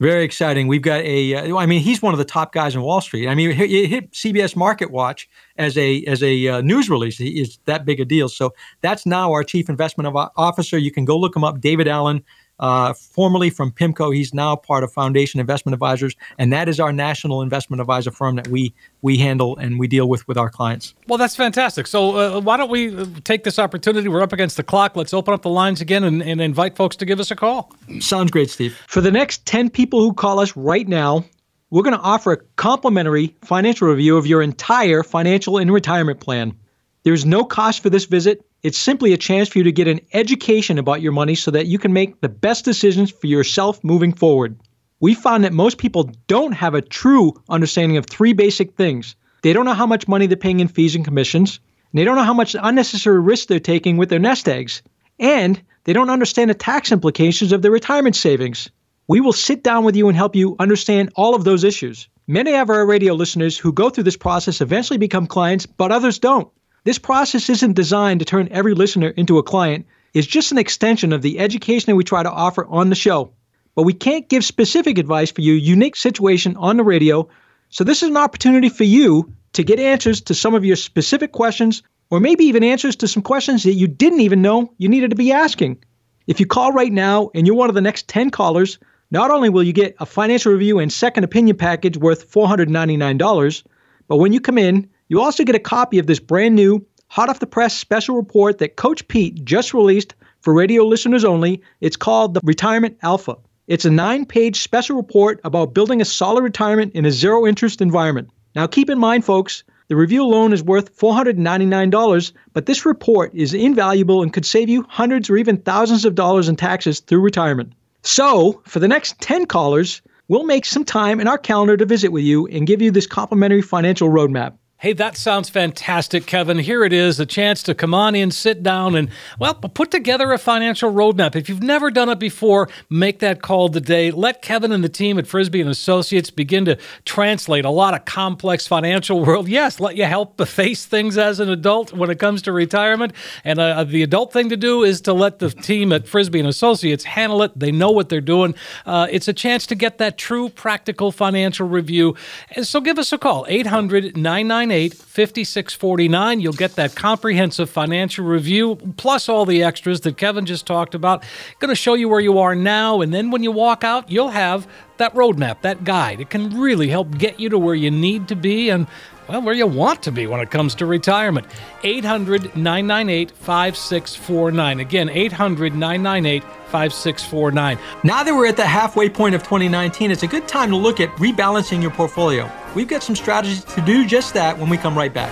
Very 0.00 0.24
exciting. 0.24 0.66
We've 0.66 0.82
got 0.82 1.00
a. 1.02 1.34
Uh, 1.34 1.56
I 1.56 1.66
mean, 1.66 1.80
he's 1.80 2.02
one 2.02 2.12
of 2.12 2.18
the 2.18 2.24
top 2.24 2.52
guys 2.52 2.74
in 2.74 2.82
Wall 2.82 3.00
Street. 3.00 3.28
I 3.28 3.36
mean, 3.36 3.52
he 3.52 3.86
hit 3.86 4.10
CBS 4.10 4.56
Market 4.56 4.90
Watch 4.90 5.28
as 5.58 5.78
a 5.78 6.02
as 6.06 6.24
a 6.24 6.48
uh, 6.48 6.60
news 6.60 6.90
release. 6.90 7.16
He 7.18 7.40
is 7.40 7.60
that 7.66 7.84
big 7.84 8.00
a 8.00 8.04
deal. 8.04 8.28
So 8.28 8.52
that's 8.80 9.06
now 9.06 9.30
our 9.30 9.44
chief 9.44 9.68
investment 9.68 10.12
officer. 10.36 10.76
You 10.76 10.90
can 10.90 11.04
go 11.04 11.16
look 11.16 11.36
him 11.36 11.44
up, 11.44 11.60
David 11.60 11.86
Allen. 11.86 12.24
Uh, 12.58 12.92
formerly 12.94 13.50
from 13.50 13.72
PIMCO. 13.72 14.14
He's 14.14 14.32
now 14.32 14.56
part 14.56 14.84
of 14.84 14.92
Foundation 14.92 15.40
Investment 15.40 15.74
Advisors, 15.74 16.14
and 16.38 16.52
that 16.52 16.68
is 16.68 16.78
our 16.78 16.92
national 16.92 17.42
investment 17.42 17.80
advisor 17.80 18.10
firm 18.10 18.36
that 18.36 18.48
we 18.48 18.74
we 19.02 19.18
handle 19.18 19.56
and 19.56 19.78
we 19.78 19.88
deal 19.88 20.08
with 20.08 20.26
with 20.28 20.36
our 20.36 20.48
clients. 20.48 20.94
Well, 21.08 21.18
that's 21.18 21.36
fantastic. 21.36 21.86
So 21.86 22.16
uh, 22.16 22.40
why 22.40 22.56
don't 22.56 22.70
we 22.70 22.96
uh, 22.96 23.06
take 23.24 23.44
this 23.44 23.58
opportunity? 23.58 24.08
We're 24.08 24.22
up 24.22 24.32
against 24.32 24.56
the 24.56 24.62
clock. 24.62 24.96
Let's 24.96 25.12
open 25.12 25.34
up 25.34 25.42
the 25.42 25.50
lines 25.50 25.80
again 25.80 26.04
and, 26.04 26.22
and 26.22 26.40
invite 26.40 26.76
folks 26.76 26.96
to 26.96 27.04
give 27.04 27.20
us 27.20 27.30
a 27.30 27.36
call. 27.36 27.72
Sounds 28.00 28.30
great, 28.30 28.50
Steve. 28.50 28.78
For 28.86 29.00
the 29.00 29.10
next 29.10 29.44
10 29.46 29.70
people 29.70 30.00
who 30.00 30.12
call 30.12 30.38
us 30.38 30.56
right 30.56 30.86
now, 30.86 31.24
we're 31.70 31.82
going 31.82 31.96
to 31.96 32.02
offer 32.02 32.32
a 32.32 32.36
complimentary 32.56 33.34
financial 33.42 33.88
review 33.88 34.18
of 34.18 34.26
your 34.26 34.42
entire 34.42 35.02
financial 35.02 35.58
and 35.58 35.72
retirement 35.72 36.20
plan. 36.20 36.54
There's 37.02 37.24
no 37.24 37.44
cost 37.44 37.82
for 37.82 37.90
this 37.90 38.04
visit. 38.04 38.44
It's 38.62 38.78
simply 38.78 39.12
a 39.12 39.18
chance 39.18 39.48
for 39.48 39.58
you 39.58 39.64
to 39.64 39.72
get 39.72 39.88
an 39.88 40.00
education 40.12 40.78
about 40.78 41.02
your 41.02 41.10
money 41.10 41.34
so 41.34 41.50
that 41.50 41.66
you 41.66 41.80
can 41.80 41.92
make 41.92 42.20
the 42.20 42.28
best 42.28 42.64
decisions 42.64 43.10
for 43.10 43.26
yourself 43.26 43.82
moving 43.82 44.12
forward. 44.12 44.60
We 45.00 45.14
found 45.14 45.42
that 45.42 45.52
most 45.52 45.78
people 45.78 46.12
don't 46.28 46.52
have 46.52 46.74
a 46.74 46.80
true 46.80 47.34
understanding 47.48 47.96
of 47.96 48.06
three 48.06 48.34
basic 48.34 48.76
things. 48.76 49.16
They 49.42 49.52
don't 49.52 49.64
know 49.64 49.74
how 49.74 49.88
much 49.88 50.06
money 50.06 50.28
they're 50.28 50.36
paying 50.36 50.60
in 50.60 50.68
fees 50.68 50.94
and 50.94 51.04
commissions, 51.04 51.58
and 51.90 51.98
they 51.98 52.04
don't 52.04 52.14
know 52.14 52.22
how 52.22 52.34
much 52.34 52.54
unnecessary 52.56 53.18
risk 53.18 53.48
they're 53.48 53.58
taking 53.58 53.96
with 53.96 54.10
their 54.10 54.20
nest 54.20 54.48
eggs, 54.48 54.82
and 55.18 55.60
they 55.82 55.92
don't 55.92 56.10
understand 56.10 56.48
the 56.48 56.54
tax 56.54 56.92
implications 56.92 57.50
of 57.50 57.62
their 57.62 57.72
retirement 57.72 58.14
savings. 58.14 58.70
We 59.08 59.20
will 59.20 59.32
sit 59.32 59.64
down 59.64 59.82
with 59.82 59.96
you 59.96 60.06
and 60.06 60.16
help 60.16 60.36
you 60.36 60.54
understand 60.60 61.10
all 61.16 61.34
of 61.34 61.42
those 61.42 61.64
issues. 61.64 62.08
Many 62.28 62.54
of 62.54 62.70
our 62.70 62.86
radio 62.86 63.14
listeners 63.14 63.58
who 63.58 63.72
go 63.72 63.90
through 63.90 64.04
this 64.04 64.16
process 64.16 64.60
eventually 64.60 64.98
become 64.98 65.26
clients, 65.26 65.66
but 65.66 65.90
others 65.90 66.20
don't. 66.20 66.48
This 66.84 66.98
process 66.98 67.48
isn't 67.48 67.74
designed 67.74 68.20
to 68.20 68.26
turn 68.26 68.48
every 68.50 68.74
listener 68.74 69.08
into 69.08 69.38
a 69.38 69.42
client. 69.42 69.86
It's 70.14 70.26
just 70.26 70.50
an 70.50 70.58
extension 70.58 71.12
of 71.12 71.22
the 71.22 71.38
education 71.38 71.90
that 71.90 71.96
we 71.96 72.02
try 72.02 72.22
to 72.22 72.30
offer 72.30 72.66
on 72.66 72.88
the 72.88 72.96
show. 72.96 73.32
But 73.76 73.84
we 73.84 73.92
can't 73.92 74.28
give 74.28 74.44
specific 74.44 74.98
advice 74.98 75.30
for 75.30 75.42
your 75.42 75.56
unique 75.56 75.96
situation 75.96 76.56
on 76.56 76.76
the 76.76 76.84
radio, 76.84 77.28
so 77.70 77.84
this 77.84 78.02
is 78.02 78.10
an 78.10 78.16
opportunity 78.16 78.68
for 78.68 78.84
you 78.84 79.32
to 79.54 79.62
get 79.62 79.78
answers 79.78 80.20
to 80.22 80.34
some 80.34 80.54
of 80.54 80.64
your 80.64 80.76
specific 80.76 81.32
questions 81.32 81.82
or 82.10 82.20
maybe 82.20 82.44
even 82.44 82.64
answers 82.64 82.96
to 82.96 83.08
some 83.08 83.22
questions 83.22 83.62
that 83.62 83.72
you 83.72 83.86
didn't 83.86 84.20
even 84.20 84.42
know 84.42 84.74
you 84.76 84.88
needed 84.88 85.10
to 85.10 85.16
be 85.16 85.32
asking. 85.32 85.78
If 86.26 86.40
you 86.40 86.46
call 86.46 86.72
right 86.72 86.92
now 86.92 87.30
and 87.34 87.46
you're 87.46 87.56
one 87.56 87.70
of 87.70 87.74
the 87.74 87.80
next 87.80 88.08
10 88.08 88.30
callers, 88.30 88.78
not 89.10 89.30
only 89.30 89.48
will 89.48 89.62
you 89.62 89.72
get 89.72 89.96
a 90.00 90.06
financial 90.06 90.52
review 90.52 90.78
and 90.78 90.92
second 90.92 91.24
opinion 91.24 91.56
package 91.56 91.96
worth 91.96 92.30
$499, 92.30 93.62
but 94.08 94.16
when 94.16 94.32
you 94.32 94.40
come 94.40 94.58
in, 94.58 94.90
you 95.12 95.20
also 95.20 95.44
get 95.44 95.54
a 95.54 95.58
copy 95.58 95.98
of 95.98 96.06
this 96.06 96.20
brand 96.20 96.54
new, 96.54 96.86
hot 97.08 97.28
off 97.28 97.38
the 97.38 97.46
press 97.46 97.76
special 97.76 98.16
report 98.16 98.56
that 98.56 98.76
Coach 98.76 99.06
Pete 99.08 99.44
just 99.44 99.74
released 99.74 100.14
for 100.40 100.54
radio 100.54 100.84
listeners 100.84 101.22
only. 101.22 101.60
It's 101.82 101.98
called 101.98 102.32
the 102.32 102.40
Retirement 102.42 102.96
Alpha. 103.02 103.36
It's 103.66 103.84
a 103.84 103.90
nine 103.90 104.24
page 104.24 104.62
special 104.62 104.96
report 104.96 105.38
about 105.44 105.74
building 105.74 106.00
a 106.00 106.06
solid 106.06 106.42
retirement 106.42 106.94
in 106.94 107.04
a 107.04 107.10
zero 107.10 107.46
interest 107.46 107.82
environment. 107.82 108.30
Now, 108.54 108.66
keep 108.66 108.88
in 108.88 108.98
mind, 108.98 109.26
folks, 109.26 109.64
the 109.88 109.96
review 109.96 110.22
alone 110.22 110.54
is 110.54 110.62
worth 110.62 110.96
$499, 110.96 112.32
but 112.54 112.64
this 112.64 112.86
report 112.86 113.34
is 113.34 113.52
invaluable 113.52 114.22
and 114.22 114.32
could 114.32 114.46
save 114.46 114.70
you 114.70 114.86
hundreds 114.88 115.28
or 115.28 115.36
even 115.36 115.58
thousands 115.58 116.06
of 116.06 116.14
dollars 116.14 116.48
in 116.48 116.56
taxes 116.56 117.00
through 117.00 117.20
retirement. 117.20 117.74
So, 118.00 118.62
for 118.64 118.78
the 118.78 118.88
next 118.88 119.20
10 119.20 119.44
callers, 119.44 120.00
we'll 120.28 120.44
make 120.44 120.64
some 120.64 120.86
time 120.86 121.20
in 121.20 121.28
our 121.28 121.36
calendar 121.36 121.76
to 121.76 121.84
visit 121.84 122.12
with 122.12 122.24
you 122.24 122.46
and 122.46 122.66
give 122.66 122.80
you 122.80 122.90
this 122.90 123.06
complimentary 123.06 123.60
financial 123.60 124.08
roadmap. 124.08 124.54
Hey, 124.82 124.94
that 124.94 125.16
sounds 125.16 125.48
fantastic, 125.48 126.26
Kevin. 126.26 126.58
Here 126.58 126.82
it 126.82 126.92
is 126.92 127.20
a 127.20 127.24
chance 127.24 127.62
to 127.62 127.72
come 127.72 127.94
on 127.94 128.16
in, 128.16 128.32
sit 128.32 128.64
down, 128.64 128.96
and, 128.96 129.10
well, 129.38 129.54
put 129.54 129.92
together 129.92 130.32
a 130.32 130.38
financial 130.38 130.92
roadmap. 130.92 131.36
If 131.36 131.48
you've 131.48 131.62
never 131.62 131.88
done 131.88 132.08
it 132.08 132.18
before, 132.18 132.68
make 132.90 133.20
that 133.20 133.42
call 133.42 133.68
today. 133.68 134.10
Let 134.10 134.42
Kevin 134.42 134.72
and 134.72 134.82
the 134.82 134.88
team 134.88 135.20
at 135.20 135.28
Frisby 135.28 135.60
and 135.60 135.70
Associates 135.70 136.30
begin 136.30 136.64
to 136.64 136.76
translate 137.04 137.64
a 137.64 137.70
lot 137.70 137.94
of 137.94 138.06
complex 138.06 138.66
financial 138.66 139.24
world. 139.24 139.46
Yes, 139.48 139.78
let 139.78 139.94
you 139.94 140.04
help 140.04 140.44
face 140.48 140.84
things 140.84 141.16
as 141.16 141.38
an 141.38 141.48
adult 141.48 141.92
when 141.92 142.10
it 142.10 142.18
comes 142.18 142.42
to 142.42 142.52
retirement. 142.52 143.12
And 143.44 143.60
uh, 143.60 143.84
the 143.84 144.02
adult 144.02 144.32
thing 144.32 144.48
to 144.48 144.56
do 144.56 144.82
is 144.82 145.00
to 145.02 145.12
let 145.12 145.38
the 145.38 145.50
team 145.50 145.92
at 145.92 146.08
Frisby 146.08 146.40
and 146.40 146.48
Associates 146.48 147.04
handle 147.04 147.44
it. 147.44 147.56
They 147.56 147.70
know 147.70 147.92
what 147.92 148.08
they're 148.08 148.20
doing. 148.20 148.56
Uh, 148.84 149.06
it's 149.12 149.28
a 149.28 149.32
chance 149.32 149.64
to 149.68 149.76
get 149.76 149.98
that 149.98 150.18
true, 150.18 150.48
practical 150.48 151.12
financial 151.12 151.68
review. 151.68 152.16
And 152.56 152.66
so 152.66 152.80
give 152.80 152.98
us 152.98 153.12
a 153.12 153.18
call, 153.18 153.46
800 153.48 154.16
998 154.16 154.71
5649. 154.72 156.40
You'll 156.40 156.52
get 156.52 156.76
that 156.76 156.94
comprehensive 156.94 157.68
financial 157.68 158.24
review 158.24 158.76
plus 158.96 159.28
all 159.28 159.44
the 159.44 159.62
extras 159.62 160.00
that 160.02 160.16
Kevin 160.16 160.46
just 160.46 160.66
talked 160.66 160.94
about. 160.94 161.24
Going 161.58 161.68
to 161.68 161.74
show 161.74 161.94
you 161.94 162.08
where 162.08 162.20
you 162.20 162.38
are 162.38 162.54
now, 162.54 163.00
and 163.00 163.12
then 163.12 163.30
when 163.30 163.42
you 163.42 163.52
walk 163.52 163.84
out, 163.84 164.10
you'll 164.10 164.30
have 164.30 164.66
that 164.98 165.14
roadmap, 165.14 165.62
that 165.62 165.84
guide. 165.84 166.20
It 166.20 166.30
can 166.30 166.60
really 166.60 166.88
help 166.88 167.18
get 167.18 167.38
you 167.38 167.48
to 167.48 167.58
where 167.58 167.74
you 167.74 167.90
need 167.90 168.28
to 168.28 168.36
be 168.36 168.70
and 168.70 168.86
well, 169.28 169.42
where 169.42 169.54
you 169.54 169.66
want 169.66 170.02
to 170.02 170.12
be 170.12 170.26
when 170.26 170.40
it 170.40 170.50
comes 170.50 170.74
to 170.76 170.86
retirement. 170.86 171.46
800 171.84 172.56
998 172.56 173.30
5649. 173.30 174.80
Again, 174.80 175.08
800 175.08 175.74
998 175.74 176.42
5649. 176.42 177.78
Now 178.04 178.22
that 178.22 178.34
we're 178.34 178.46
at 178.46 178.56
the 178.56 178.66
halfway 178.66 179.08
point 179.08 179.34
of 179.34 179.42
2019, 179.42 180.10
it's 180.10 180.22
a 180.22 180.26
good 180.26 180.48
time 180.48 180.70
to 180.70 180.76
look 180.76 181.00
at 181.00 181.08
rebalancing 181.16 181.82
your 181.82 181.90
portfolio. 181.90 182.50
We've 182.74 182.88
got 182.88 183.02
some 183.02 183.16
strategies 183.16 183.64
to 183.64 183.80
do 183.80 184.06
just 184.06 184.34
that 184.34 184.58
when 184.58 184.68
we 184.68 184.76
come 184.76 184.96
right 184.96 185.12
back. 185.12 185.30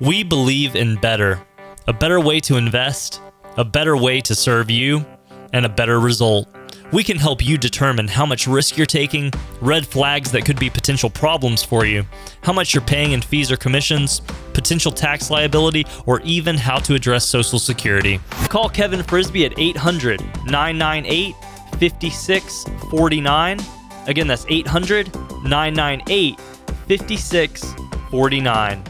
We 0.00 0.22
believe 0.22 0.76
in 0.76 0.96
better 0.96 1.42
a 1.86 1.92
better 1.92 2.20
way 2.20 2.38
to 2.38 2.56
invest, 2.56 3.20
a 3.56 3.64
better 3.64 3.96
way 3.96 4.20
to 4.20 4.34
serve 4.34 4.70
you, 4.70 5.04
and 5.52 5.66
a 5.66 5.68
better 5.68 5.98
result. 5.98 6.48
We 6.92 7.04
can 7.04 7.18
help 7.18 7.46
you 7.46 7.56
determine 7.56 8.08
how 8.08 8.26
much 8.26 8.48
risk 8.48 8.76
you're 8.76 8.84
taking, 8.84 9.30
red 9.60 9.86
flags 9.86 10.32
that 10.32 10.44
could 10.44 10.58
be 10.58 10.68
potential 10.68 11.08
problems 11.08 11.62
for 11.62 11.84
you, 11.84 12.04
how 12.42 12.52
much 12.52 12.74
you're 12.74 12.82
paying 12.82 13.12
in 13.12 13.22
fees 13.22 13.52
or 13.52 13.56
commissions, 13.56 14.22
potential 14.54 14.90
tax 14.90 15.30
liability, 15.30 15.86
or 16.06 16.20
even 16.22 16.56
how 16.56 16.80
to 16.80 16.94
address 16.94 17.24
Social 17.24 17.60
Security. 17.60 18.18
Call 18.48 18.68
Kevin 18.68 19.04
Frisby 19.04 19.46
at 19.46 19.56
800 19.56 20.20
998 20.46 21.36
5649. 21.78 23.60
Again, 24.08 24.26
that's 24.26 24.46
800 24.48 25.14
998 25.44 26.40
5649. 26.40 28.89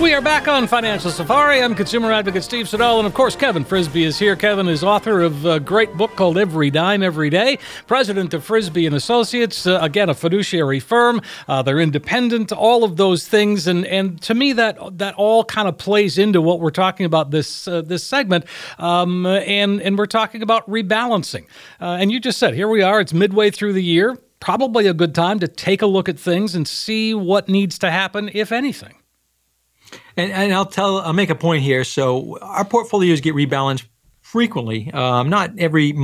We 0.00 0.14
are 0.14 0.20
back 0.20 0.46
on 0.46 0.68
Financial 0.68 1.10
Safari. 1.10 1.60
I'm 1.60 1.74
consumer 1.74 2.12
advocate 2.12 2.44
Steve 2.44 2.68
Siddall, 2.68 2.98
and 2.98 3.06
of 3.06 3.14
course, 3.14 3.34
Kevin 3.34 3.64
Frisby 3.64 4.04
is 4.04 4.16
here. 4.16 4.36
Kevin 4.36 4.68
is 4.68 4.84
author 4.84 5.22
of 5.22 5.44
a 5.44 5.58
great 5.58 5.92
book 5.94 6.14
called 6.14 6.38
Every 6.38 6.70
Dime 6.70 7.02
Every 7.02 7.30
Day, 7.30 7.58
president 7.88 8.32
of 8.32 8.44
Frisby 8.44 8.86
and 8.86 8.94
Associates, 8.94 9.66
uh, 9.66 9.80
again 9.82 10.08
a 10.08 10.14
fiduciary 10.14 10.78
firm. 10.78 11.20
Uh, 11.48 11.62
they're 11.62 11.80
independent, 11.80 12.52
all 12.52 12.84
of 12.84 12.96
those 12.96 13.26
things, 13.26 13.66
and 13.66 13.84
and 13.86 14.22
to 14.22 14.34
me 14.34 14.52
that 14.52 14.78
that 14.98 15.16
all 15.16 15.42
kind 15.42 15.66
of 15.66 15.76
plays 15.76 16.16
into 16.16 16.40
what 16.40 16.60
we're 16.60 16.70
talking 16.70 17.04
about 17.04 17.32
this 17.32 17.66
uh, 17.66 17.82
this 17.82 18.04
segment, 18.04 18.44
um, 18.78 19.26
and 19.26 19.82
and 19.82 19.98
we're 19.98 20.06
talking 20.06 20.42
about 20.42 20.64
rebalancing. 20.70 21.44
Uh, 21.80 21.98
and 22.00 22.12
you 22.12 22.20
just 22.20 22.38
said 22.38 22.54
here 22.54 22.68
we 22.68 22.82
are. 22.82 23.00
It's 23.00 23.12
midway 23.12 23.50
through 23.50 23.72
the 23.72 23.82
year. 23.82 24.16
Probably 24.38 24.86
a 24.86 24.94
good 24.94 25.14
time 25.14 25.40
to 25.40 25.48
take 25.48 25.82
a 25.82 25.86
look 25.86 26.08
at 26.08 26.20
things 26.20 26.54
and 26.54 26.68
see 26.68 27.14
what 27.14 27.48
needs 27.48 27.80
to 27.80 27.90
happen, 27.90 28.30
if 28.32 28.52
anything. 28.52 28.97
And, 30.18 30.32
and 30.32 30.52
I'll 30.52 30.66
tell, 30.66 30.98
I'll 30.98 31.12
make 31.12 31.30
a 31.30 31.34
point 31.34 31.62
here. 31.62 31.84
So 31.84 32.38
our 32.42 32.64
portfolios 32.64 33.20
get 33.20 33.34
rebalanced 33.34 33.86
frequently, 34.20 34.90
um, 34.92 35.30
not 35.30 35.58
every 35.58 35.94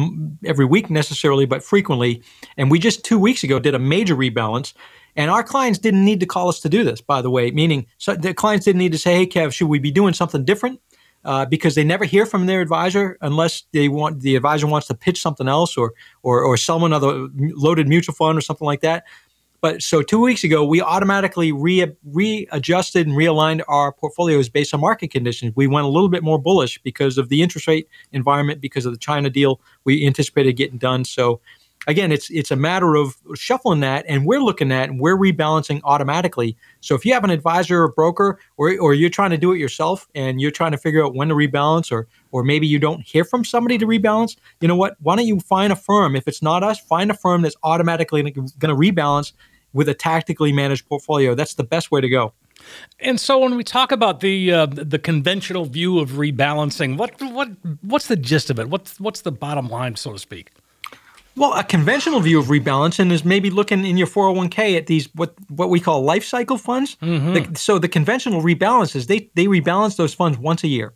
every 0.45 0.65
week 0.65 0.89
necessarily, 0.89 1.45
but 1.45 1.63
frequently. 1.63 2.23
And 2.57 2.71
we 2.71 2.79
just 2.79 3.05
two 3.05 3.19
weeks 3.19 3.45
ago 3.45 3.59
did 3.59 3.75
a 3.75 3.79
major 3.79 4.17
rebalance. 4.17 4.73
And 5.17 5.31
our 5.31 5.43
clients 5.43 5.79
didn't 5.79 6.05
need 6.05 6.21
to 6.21 6.27
call 6.27 6.49
us 6.49 6.61
to 6.61 6.69
do 6.69 6.83
this, 6.85 7.01
by 7.01 7.23
the 7.23 7.31
way, 7.31 7.51
meaning 7.51 7.87
so 7.99 8.15
the 8.15 8.33
clients 8.33 8.65
didn't 8.65 8.79
need 8.79 8.93
to 8.93 8.99
say, 8.99 9.15
hey, 9.15 9.27
Kev, 9.27 9.53
should 9.53 9.69
we 9.69 9.79
be 9.79 9.91
doing 9.91 10.15
something 10.15 10.45
different? 10.45 10.81
Uh, 11.25 11.45
because 11.47 11.75
they 11.75 11.85
never 11.85 12.05
hear 12.05 12.27
from 12.27 12.47
their 12.47 12.61
advisor 12.61 13.17
unless 13.21 13.63
they 13.73 13.89
want 13.89 14.21
the 14.21 14.37
advisor 14.37 14.67
wants 14.67 14.87
to 14.87 14.95
pitch 14.95 15.21
something 15.21 15.49
else 15.49 15.77
or 15.77 15.93
or, 16.23 16.43
or 16.43 16.57
sell 16.57 16.85
another 16.85 17.29
loaded 17.35 17.89
mutual 17.89 18.15
fund 18.15 18.39
or 18.39 18.41
something 18.41 18.67
like 18.67 18.81
that. 18.81 19.05
But 19.65 19.81
so 19.81 20.03
two 20.03 20.21
weeks 20.21 20.45
ago, 20.45 20.63
we 20.63 20.83
automatically 20.83 21.51
re- 21.51 21.91
readjusted 22.05 23.07
and 23.07 23.17
realigned 23.17 23.63
our 23.67 23.93
portfolios 23.93 24.51
based 24.51 24.75
on 24.75 24.81
market 24.81 25.11
conditions. 25.11 25.55
We 25.57 25.67
went 25.67 25.87
a 25.87 25.89
little 25.89 26.11
bit 26.11 26.23
more 26.23 26.39
bullish 26.39 26.79
because 26.83 27.17
of 27.17 27.31
the 27.31 27.41
interest 27.41 27.67
rate 27.67 27.89
environment, 28.13 28.61
because 28.61 28.85
of 28.85 28.93
the 28.93 28.99
China 28.99 29.31
deal 29.31 29.63
we 29.85 30.07
anticipated 30.07 30.53
getting 30.53 30.77
done. 30.77 31.07
So 31.07 31.41
again, 31.87 32.13
it's 32.13 32.29
it's 32.29 32.51
a 32.51 32.57
matter 32.57 32.95
of 32.95 33.17
shuffling 33.37 33.81
that, 33.81 34.05
and 34.07 34.27
we're 34.27 34.43
looking 34.43 34.71
at 34.71 34.91
and 34.91 35.01
we're 35.01 35.17
rebalancing 35.17 35.81
automatically. 35.85 36.59
So 36.81 36.95
if 36.95 37.07
you 37.07 37.15
have 37.15 37.25
an 37.25 37.31
advisor 37.31 37.85
or 37.85 37.89
broker, 37.89 38.39
or 38.59 38.79
or 38.79 38.93
you're 38.93 39.09
trying 39.09 39.31
to 39.31 39.39
do 39.39 39.53
it 39.53 39.59
yourself, 39.59 40.07
and 40.15 40.43
you're 40.43 40.51
trying 40.51 40.73
to 40.73 40.79
figure 40.79 41.03
out 41.03 41.15
when 41.15 41.29
to 41.29 41.35
rebalance, 41.35 41.91
or 41.91 42.07
or 42.33 42.45
maybe 42.45 42.67
you 42.67 42.79
don't 42.79 43.01
hear 43.01 43.25
from 43.25 43.47
somebody 43.47 43.79
to 43.79 43.87
rebalance, 43.87 44.37
you 44.61 44.69
know 44.69 44.77
what? 44.77 44.97
Why 45.01 45.17
don't 45.17 45.27
you 45.27 45.41
find 45.41 45.73
a 45.73 45.77
firm? 45.77 46.17
If 46.17 46.29
it's 46.29 46.43
not 46.43 46.63
us, 46.63 46.79
find 46.79 47.11
a 47.11 47.15
firm 47.15 47.41
that's 47.41 47.57
automatically 47.63 48.21
going 48.21 48.51
to 48.51 48.77
rebalance 48.77 49.33
with 49.75 49.89
a 49.89 49.95
tactically 49.95 50.53
managed 50.53 50.89
portfolio. 50.89 51.35
That's 51.35 51.55
the 51.55 51.65
best 51.65 51.91
way 51.91 52.01
to 52.01 52.09
go. 52.09 52.33
And 53.01 53.21
so, 53.21 53.39
when 53.39 53.57
we 53.57 53.65
talk 53.65 53.93
about 53.93 54.21
the 54.21 54.53
uh, 54.53 54.67
the 54.67 54.99
conventional 54.99 55.67
view 55.67 55.99
of 55.99 56.13
rebalancing, 56.13 56.97
what 56.97 57.21
what 57.21 57.49
what's 57.83 58.07
the 58.07 58.17
gist 58.17 58.49
of 58.49 58.59
it? 58.59 58.71
What's 58.71 58.99
what's 58.99 59.21
the 59.21 59.33
bottom 59.33 59.69
line, 59.69 59.97
so 59.97 60.13
to 60.13 60.19
speak? 60.19 60.53
Well, 61.37 61.53
a 61.55 61.65
conventional 61.65 62.21
view 62.21 62.39
of 62.39 62.47
rebalancing 62.47 63.11
is 63.11 63.25
maybe 63.25 63.51
looking 63.51 63.85
in 63.85 63.97
your 63.97 64.07
401k 64.07 64.77
at 64.77 64.87
these 64.87 65.13
what 65.15 65.35
what 65.51 65.69
we 65.69 65.81
call 65.81 66.03
life 66.03 66.25
cycle 66.25 66.59
funds. 66.59 66.97
Mm-hmm. 67.03 67.33
The, 67.53 67.59
so 67.59 67.79
the 67.79 67.89
conventional 67.89 68.41
rebalances 68.41 69.09
they 69.09 69.31
they 69.35 69.47
rebalance 69.47 69.97
those 69.97 70.15
funds 70.15 70.39
once 70.39 70.63
a 70.63 70.69
year. 70.69 70.95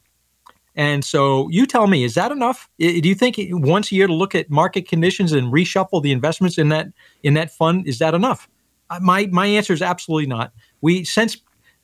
And 0.77 1.05
so 1.05 1.49
you 1.49 1.67
tell 1.67 1.89
me, 1.89 2.05
is 2.05 2.15
that 2.15 2.31
enough? 2.31 2.69
Do 2.79 2.87
you 2.87 3.17
think 3.17 3.37
once 3.51 3.91
a 3.91 3.97
year 3.97 4.07
to 4.07 4.15
look 4.15 4.37
at 4.37 4.49
market 4.49 4.87
conditions 4.87 5.33
and 5.33 5.53
reshuffle 5.53 6.01
the 6.03 6.13
investments 6.13 6.57
in 6.57 6.69
that 6.69 6.87
in 7.25 7.35
that 7.35 7.51
fund 7.51 7.89
is 7.89 7.99
that 7.99 8.15
enough? 8.15 8.49
My 9.01 9.27
my 9.31 9.47
answer 9.47 9.73
is 9.73 9.83
absolutely 9.83 10.27
not. 10.27 10.53
We 10.81 11.05
since 11.05 11.37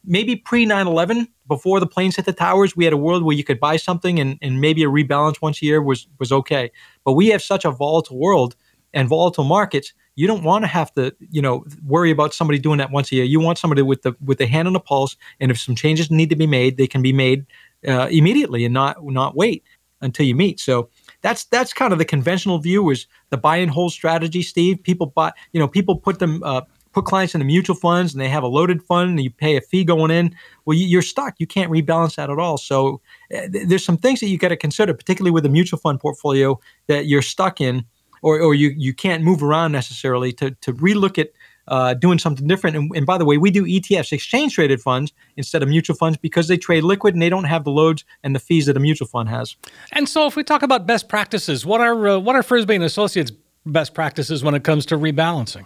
maybe 0.05 0.37
pre 0.37 0.67
9-11 0.67 1.29
before 1.49 1.81
the 1.81 1.87
planes 1.87 2.17
hit 2.17 2.27
the 2.27 2.33
towers 2.33 2.77
we 2.77 2.85
had 2.85 2.93
a 2.93 2.97
world 2.99 3.23
where 3.23 3.37
you 3.37 3.45
could 3.45 3.59
buy 3.59 3.77
something 3.77 4.19
and, 4.19 4.39
and 4.43 4.61
maybe 4.61 4.83
a 4.83 4.89
rebalance 4.89 5.41
once 5.41 5.63
a 5.63 5.65
year 5.65 5.83
was 5.83 6.07
was 6.19 6.33
okay. 6.33 6.71
But 7.05 7.13
we 7.13 7.29
have 7.29 7.43
such 7.43 7.65
a 7.65 7.71
volatile 7.71 8.19
world 8.19 8.57
and 8.93 9.09
volatile 9.09 9.45
markets 9.45 9.93
you 10.17 10.27
don't 10.27 10.45
want 10.45 10.63
to 10.63 10.69
have 10.69 10.93
to 10.95 11.15
you 11.31 11.43
know 11.43 11.65
worry 11.85 12.11
about 12.11 12.35
somebody 12.35 12.59
doing 12.59 12.79
that 12.79 12.91
once 12.91 13.11
a 13.13 13.17
year. 13.17 13.25
You 13.25 13.41
want 13.41 13.59
somebody 13.59 13.83
with 13.83 14.03
the 14.03 14.15
with 14.25 14.39
the 14.39 14.47
hand 14.47 14.69
on 14.69 14.75
the 14.75 14.81
pulse 14.81 15.17
and 15.41 15.51
if 15.51 15.59
some 15.59 15.75
changes 15.75 16.11
need 16.11 16.31
to 16.31 16.37
be 16.37 16.47
made 16.47 16.77
they 16.77 16.87
can 16.87 17.03
be 17.03 17.13
made 17.13 17.47
uh, 17.87 18.09
immediately 18.11 18.65
and 18.65 18.75
not 18.75 19.05
not 19.05 19.37
wait 19.37 19.65
until 20.01 20.27
you 20.27 20.35
meet. 20.35 20.61
So 20.61 20.91
that's 21.23 21.45
that's 21.47 21.73
kind 21.73 21.93
of 21.93 21.99
the 21.99 22.05
conventional 22.05 22.59
view 22.59 22.91
is 22.91 23.07
the 23.31 23.37
buy 23.37 23.57
and 23.57 23.71
hold 23.71 23.93
strategy 23.93 24.43
steve. 24.43 24.83
People 24.83 25.07
buy 25.07 25.33
you 25.53 25.61
know 25.61 25.69
people 25.69 25.97
put 25.97 26.19
them 26.19 26.43
uh, 26.45 26.63
put 26.95 27.05
clients 27.05 27.35
into 27.35 27.45
mutual 27.45 27.77
funds 27.77 28.15
and 28.15 28.21
they 28.21 28.29
have 28.29 28.43
a 28.43 28.47
loaded 28.47 28.83
fund 28.83 29.11
and 29.11 29.23
you 29.23 29.31
pay 29.31 29.57
a 29.57 29.61
fee 29.61 29.85
going 29.85 30.11
in, 30.11 30.35
well, 30.65 30.77
you're 30.77 31.03
stuck. 31.03 31.35
You 31.39 31.47
can't 31.47 31.71
rebalance 31.71 32.17
that 32.17 32.31
at 32.31 32.39
all. 32.39 32.57
So 32.57 33.01
uh, 33.37 33.49
there's 33.51 33.85
some 33.85 33.99
things 33.99 34.21
that 34.21 34.29
you 34.29 34.39
got 34.39 34.49
to 34.49 34.57
consider, 34.57 34.95
particularly 34.95 35.33
with 35.33 35.45
a 35.45 35.49
mutual 35.49 35.79
fund 35.79 36.01
portfolio 36.01 36.59
that 36.87 37.07
you're 37.07 37.23
stuck 37.23 37.61
in 37.61 37.85
or, 38.23 38.41
or 38.41 38.55
you, 38.55 38.73
you 38.77 38.95
can't 38.95 39.23
move 39.23 39.43
around 39.43 39.73
necessarily 39.73 40.33
to, 40.33 40.53
to 40.53 40.73
relook 40.73 41.19
at 41.19 41.31
uh, 41.69 41.95
doing 41.95 42.19
something 42.19 42.47
different. 42.47 42.77
And, 42.77 42.91
and, 42.95 43.07
by 43.07 43.19
the 43.19 43.25
way, 43.25 43.39
we 43.39 43.51
do 43.51 43.65
ETFs, 43.65 44.13
exchange 44.13 44.55
traded 44.55 44.81
funds, 44.81 45.13
instead 45.37 45.63
of 45.63 45.69
mutual 45.69 45.97
funds 45.97 46.19
because 46.19 46.49
they 46.49 46.57
trade 46.57 46.85
liquid 46.85 47.15
and 47.15 47.23
they 47.23 47.31
don't 47.31 47.45
have 47.45 47.65
the 47.65 47.71
loads 47.71 48.05
and 48.23 48.35
the 48.35 48.39
fees 48.39 48.67
that 48.67 48.77
a 48.77 48.81
mutual 48.81 49.09
fund 49.09 49.29
has. 49.29 49.57
And 49.93 50.09
so, 50.09 50.27
if 50.27 50.37
we 50.37 50.45
talk 50.45 50.63
about 50.63 50.87
best 50.87 51.09
practices, 51.09 51.65
what 51.65 51.81
are 51.81 52.09
uh, 52.09 52.19
what 52.19 52.37
are 52.37 52.43
Frisby 52.43 52.75
and 52.75 52.85
Associates 52.85 53.33
best 53.65 53.95
practices 53.95 54.45
when 54.45 54.55
it 54.55 54.63
comes 54.63 54.85
to 54.87 54.99
rebalancing? 54.99 55.65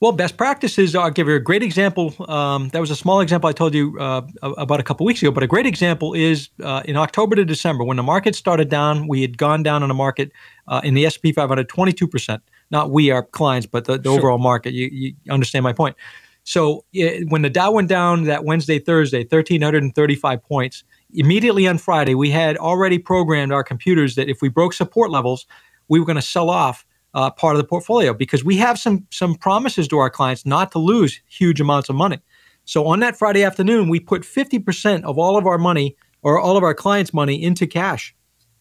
Well, 0.00 0.12
best 0.12 0.38
practices, 0.38 0.96
I'll 0.96 1.10
give 1.10 1.28
you 1.28 1.34
a 1.34 1.40
great 1.40 1.62
example. 1.62 2.14
Um, 2.26 2.70
that 2.70 2.80
was 2.80 2.90
a 2.90 2.96
small 2.96 3.20
example 3.20 3.50
I 3.50 3.52
told 3.52 3.74
you 3.74 3.98
uh, 4.00 4.22
about 4.42 4.80
a 4.80 4.82
couple 4.82 5.04
weeks 5.04 5.20
ago, 5.20 5.30
but 5.30 5.42
a 5.42 5.46
great 5.46 5.66
example 5.66 6.14
is 6.14 6.48
uh, 6.62 6.82
in 6.86 6.96
October 6.96 7.36
to 7.36 7.44
December, 7.44 7.84
when 7.84 7.98
the 7.98 8.02
market 8.02 8.34
started 8.34 8.70
down, 8.70 9.08
we 9.08 9.20
had 9.20 9.36
gone 9.36 9.62
down 9.62 9.82
on 9.82 9.90
the 9.90 9.94
market 9.94 10.32
uh, 10.68 10.80
in 10.82 10.94
the 10.94 11.04
S&P 11.04 11.32
500 11.32 11.68
22%. 11.68 12.40
Not 12.70 12.90
we, 12.90 13.10
our 13.10 13.22
clients, 13.22 13.66
but 13.66 13.84
the, 13.84 13.98
the 13.98 14.08
sure. 14.08 14.18
overall 14.18 14.38
market. 14.38 14.72
You, 14.72 14.88
you, 14.90 15.14
understand 15.28 15.64
my 15.64 15.74
point. 15.74 15.96
So 16.44 16.86
it, 16.94 17.28
when 17.28 17.42
the 17.42 17.50
Dow 17.50 17.72
went 17.72 17.90
down 17.90 18.24
that 18.24 18.44
Wednesday, 18.44 18.78
Thursday, 18.78 19.18
1,335 19.18 20.42
points, 20.42 20.82
immediately 21.12 21.68
on 21.68 21.76
Friday, 21.76 22.14
we 22.14 22.30
had 22.30 22.56
already 22.56 22.98
programmed 22.98 23.52
our 23.52 23.62
computers 23.62 24.14
that 24.14 24.30
if 24.30 24.40
we 24.40 24.48
broke 24.48 24.72
support 24.72 25.10
levels, 25.10 25.44
we 25.88 26.00
were 26.00 26.06
going 26.06 26.16
to 26.16 26.22
sell 26.22 26.48
off 26.48 26.86
uh, 27.14 27.30
part 27.30 27.56
of 27.56 27.62
the 27.62 27.66
portfolio 27.66 28.14
because 28.14 28.44
we 28.44 28.56
have 28.56 28.78
some 28.78 29.06
some 29.10 29.34
promises 29.34 29.88
to 29.88 29.98
our 29.98 30.10
clients 30.10 30.46
not 30.46 30.72
to 30.72 30.78
lose 30.78 31.20
huge 31.28 31.60
amounts 31.60 31.88
of 31.88 31.96
money. 31.96 32.18
So 32.64 32.86
on 32.86 33.00
that 33.00 33.16
Friday 33.16 33.42
afternoon, 33.42 33.88
we 33.88 33.98
put 33.98 34.22
50% 34.22 35.02
of 35.02 35.18
all 35.18 35.36
of 35.36 35.46
our 35.46 35.58
money 35.58 35.96
or 36.22 36.38
all 36.38 36.56
of 36.56 36.62
our 36.62 36.74
clients' 36.74 37.12
money 37.12 37.42
into 37.42 37.66
cash 37.66 38.14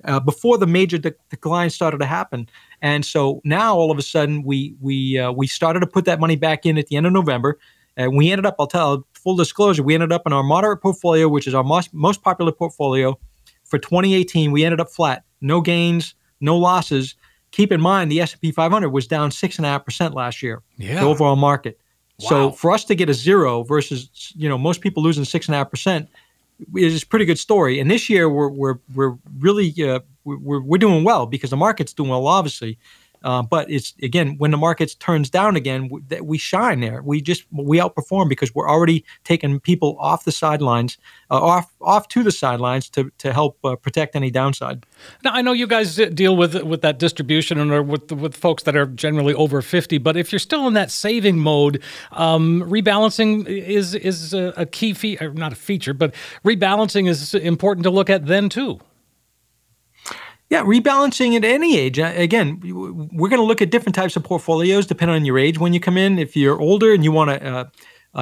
uh, 0.05 0.19
before 0.19 0.57
the 0.57 0.65
major 0.65 0.97
de- 0.97 1.13
decline 1.29 1.69
started 1.69 1.99
to 1.99 2.05
happen. 2.05 2.47
And 2.81 3.05
so 3.05 3.41
now 3.43 3.75
all 3.75 3.91
of 3.91 3.97
a 3.97 4.01
sudden 4.01 4.43
we 4.43 4.75
we 4.79 5.19
uh, 5.19 5.31
we 5.31 5.47
started 5.47 5.81
to 5.81 5.87
put 5.87 6.05
that 6.05 6.19
money 6.19 6.35
back 6.35 6.65
in 6.65 6.77
at 6.77 6.87
the 6.87 6.95
end 6.95 7.05
of 7.05 7.13
November, 7.13 7.59
and 7.97 8.15
we 8.15 8.31
ended 8.31 8.45
up. 8.45 8.55
I'll 8.59 8.67
tell 8.67 9.05
full 9.13 9.35
disclosure, 9.35 9.83
we 9.83 9.93
ended 9.93 10.11
up 10.11 10.23
in 10.25 10.33
our 10.33 10.43
moderate 10.43 10.81
portfolio, 10.81 11.27
which 11.27 11.47
is 11.47 11.53
our 11.53 11.63
most 11.63 11.93
most 11.93 12.23
popular 12.23 12.51
portfolio 12.51 13.19
for 13.65 13.77
2018. 13.77 14.51
We 14.51 14.63
ended 14.63 14.79
up 14.79 14.89
flat, 14.89 15.23
no 15.41 15.61
gains, 15.61 16.15
no 16.39 16.57
losses 16.57 17.15
keep 17.51 17.71
in 17.71 17.81
mind 17.81 18.11
the 18.11 18.21
S&P 18.21 18.51
500 18.51 18.89
was 18.89 19.07
down 19.07 19.31
six 19.31 19.57
and 19.57 19.65
a 19.65 19.69
half 19.69 19.85
percent 19.85 20.13
last 20.13 20.41
year. 20.41 20.61
Yeah. 20.77 21.01
The 21.01 21.07
overall 21.07 21.35
market. 21.35 21.79
Wow. 22.19 22.29
So 22.29 22.51
for 22.51 22.71
us 22.71 22.83
to 22.85 22.95
get 22.95 23.09
a 23.09 23.13
zero 23.13 23.63
versus 23.63 24.33
you 24.35 24.49
know 24.49 24.57
most 24.57 24.81
people 24.81 25.01
losing 25.01 25.25
six 25.25 25.47
and 25.47 25.55
a 25.55 25.59
half 25.59 25.69
percent 25.69 26.09
is 26.75 27.03
a 27.03 27.07
pretty 27.07 27.25
good 27.25 27.39
story. 27.39 27.79
And 27.79 27.89
this 27.89 28.09
year 28.09 28.29
we're 28.29 28.49
we're 28.49 28.79
we're 28.93 29.17
really 29.39 29.73
uh, 29.81 29.99
we're 30.25 30.61
we're 30.61 30.77
doing 30.77 31.03
well 31.03 31.25
because 31.25 31.49
the 31.49 31.57
market's 31.57 31.93
doing 31.93 32.09
well, 32.09 32.27
obviously. 32.27 32.77
Uh, 33.23 33.41
but 33.41 33.69
it's 33.69 33.93
again 34.01 34.35
when 34.37 34.51
the 34.51 34.57
market 34.57 34.95
turns 34.99 35.29
down 35.29 35.55
again, 35.55 35.89
we, 35.89 36.21
we 36.21 36.37
shine 36.37 36.79
there. 36.79 37.01
We 37.01 37.21
just 37.21 37.45
we 37.51 37.77
outperform 37.77 38.29
because 38.29 38.53
we're 38.55 38.69
already 38.69 39.03
taking 39.23 39.59
people 39.59 39.97
off 39.99 40.23
the 40.23 40.31
sidelines, 40.31 40.97
uh, 41.29 41.41
off 41.41 41.73
off 41.81 42.07
to 42.09 42.23
the 42.23 42.31
sidelines 42.31 42.89
to 42.89 43.11
to 43.17 43.33
help 43.33 43.57
uh, 43.63 43.75
protect 43.75 44.15
any 44.15 44.31
downside. 44.31 44.85
Now 45.23 45.31
I 45.33 45.41
know 45.41 45.51
you 45.51 45.67
guys 45.67 45.95
deal 45.95 46.37
with 46.37 46.63
with 46.63 46.81
that 46.81 46.99
distribution 46.99 47.59
and 47.59 47.89
with 47.89 48.11
with 48.11 48.35
folks 48.35 48.63
that 48.63 48.75
are 48.75 48.85
generally 48.85 49.33
over 49.33 49.61
fifty. 49.61 49.97
But 49.97 50.15
if 50.17 50.31
you're 50.31 50.39
still 50.39 50.67
in 50.67 50.73
that 50.73 50.91
saving 50.91 51.39
mode, 51.39 51.81
um, 52.11 52.61
rebalancing 52.61 53.47
is 53.47 53.95
is 53.95 54.33
a, 54.33 54.53
a 54.55 54.65
key 54.65 54.93
feature, 54.93 55.33
not 55.33 55.51
a 55.51 55.55
feature, 55.55 55.93
but 55.93 56.13
rebalancing 56.45 57.07
is 57.07 57.33
important 57.33 57.83
to 57.83 57.89
look 57.89 58.09
at 58.09 58.25
then 58.25 58.49
too. 58.49 58.79
Yeah, 60.49 60.63
rebalancing 60.63 61.35
at 61.35 61.45
any 61.45 61.77
age. 61.77 61.99
Uh, 61.99 62.11
again, 62.15 62.59
we're 63.13 63.29
going 63.29 63.39
to 63.39 63.45
look 63.45 63.61
at 63.61 63.69
different 63.69 63.93
types 63.93 64.15
of 64.15 64.23
portfolios 64.23 64.87
depending 64.87 65.15
on 65.15 65.23
your 65.23 65.37
age 65.37 65.59
when 65.59 65.73
you 65.73 65.79
come 65.79 65.95
in. 65.95 66.17
If 66.17 66.35
you're 66.35 66.59
older 66.59 66.91
and 66.91 67.03
you 67.03 67.11
want 67.11 67.29
a, 67.29 67.71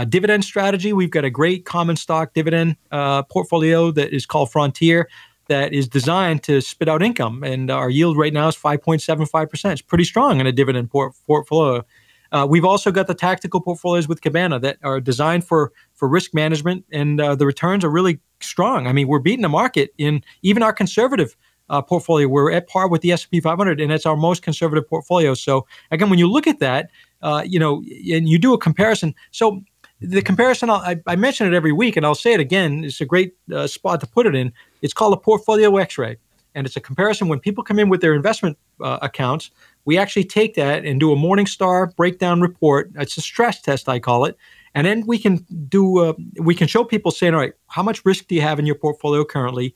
dividend 0.10 0.44
strategy, 0.44 0.92
we've 0.92 1.10
got 1.10 1.24
a 1.24 1.30
great 1.30 1.64
common 1.66 1.96
stock 1.96 2.34
dividend 2.34 2.76
uh, 2.92 3.24
portfolio 3.24 3.92
that 3.92 4.14
is 4.14 4.26
called 4.26 4.52
Frontier 4.52 5.10
that 5.48 5.72
is 5.72 5.88
designed 5.88 6.44
to 6.44 6.60
spit 6.60 6.90
out 6.90 7.02
income. 7.02 7.44
And 7.44 7.72
our 7.72 7.90
yield 7.90 8.18
right 8.18 8.34
now 8.34 8.50
is 8.50 8.56
5.75%. 8.58 9.72
It's 9.72 9.82
pretty 9.82 10.04
strong 10.04 10.42
in 10.42 10.48
a 10.48 10.52
dividend 10.52 10.92
port- 10.92 11.14
portfolio. 11.26 11.86
Uh, 12.34 12.46
we've 12.50 12.66
also 12.66 12.92
got 12.92 13.08
the 13.08 13.16
tactical 13.16 13.62
portfolios 13.62 14.10
with 14.10 14.22
Cabana 14.22 14.60
that 14.60 14.78
are 14.84 15.00
designed 15.00 15.46
for 15.46 15.72
for 15.94 16.10
risk 16.10 16.34
management, 16.34 16.86
and 16.92 17.20
uh, 17.22 17.36
the 17.36 17.46
returns 17.46 17.86
are 17.86 17.90
really 17.90 18.20
strong. 18.42 18.86
I 18.86 18.92
mean, 18.92 19.08
we're 19.08 19.20
beating 19.20 19.42
the 19.42 19.50
market 19.50 19.94
in 19.98 20.22
even 20.42 20.62
our 20.62 20.74
conservative 20.74 21.38
uh, 21.70 21.82
portfolio. 21.82 22.28
We're 22.28 22.52
at 22.52 22.68
par 22.68 22.88
with 22.88 23.02
the 23.02 23.12
S&P 23.12 23.40
500, 23.40 23.80
and 23.80 23.92
it's 23.92 24.06
our 24.06 24.16
most 24.16 24.42
conservative 24.42 24.88
portfolio. 24.88 25.34
So 25.34 25.66
again, 25.92 26.10
when 26.10 26.20
you 26.20 26.30
look 26.30 26.48
at 26.48 26.60
that, 26.60 26.90
uh, 27.22 27.44
you 27.46 27.60
know, 27.60 27.78
and 28.12 28.30
you 28.30 28.38
do 28.38 28.54
a 28.54 28.58
comparison. 28.58 29.16
So 29.32 29.62
the 30.00 30.22
comparison, 30.22 30.70
I, 30.70 31.02
I 31.08 31.16
mention 31.16 31.48
it 31.48 31.56
every 31.56 31.72
week, 31.72 31.98
and 31.98 32.06
I'll 32.06 32.16
say 32.16 32.34
it 32.34 32.40
again. 32.40 32.84
It's 32.84 33.02
a 33.02 33.06
great 33.06 33.36
uh, 33.54 33.68
spot 33.68 34.00
to 34.02 34.08
put 34.08 34.26
it 34.28 34.36
in. 34.36 34.54
It's 34.82 34.94
called 34.94 35.14
a 35.14 35.18
portfolio 35.18 35.76
X-ray, 35.78 36.18
and 36.54 36.68
it's 36.68 36.76
a 36.76 36.82
comparison 36.82 37.28
when 37.28 37.40
people 37.40 37.64
come 37.64 37.80
in 37.80 37.90
with 37.90 38.02
their 38.02 38.14
investment 38.14 38.58
uh, 38.82 39.00
accounts. 39.02 39.50
We 39.86 39.98
actually 39.98 40.26
take 40.26 40.56
that 40.56 40.86
and 40.86 41.00
do 41.00 41.12
a 41.12 41.16
Morningstar 41.16 41.96
breakdown 41.96 42.42
report. 42.42 42.92
It's 42.96 43.18
a 43.18 43.22
stress 43.22 43.62
test, 43.62 43.90
I 43.90 44.00
call 44.00 44.26
it. 44.26 44.38
And 44.76 44.86
then 44.86 45.08
we 45.08 45.18
can 45.18 45.38
do 45.70 46.00
uh, 46.00 46.14
we 46.40 46.54
can 46.54 46.68
show 46.68 46.84
people 46.84 47.10
saying, 47.10 47.34
all 47.34 47.40
right, 47.40 47.54
how 47.68 47.82
much 47.82 48.06
risk 48.06 48.28
do 48.28 48.36
you 48.36 48.42
have 48.42 48.60
in 48.60 48.66
your 48.68 48.76
portfolio 48.76 49.26
currently? 49.26 49.74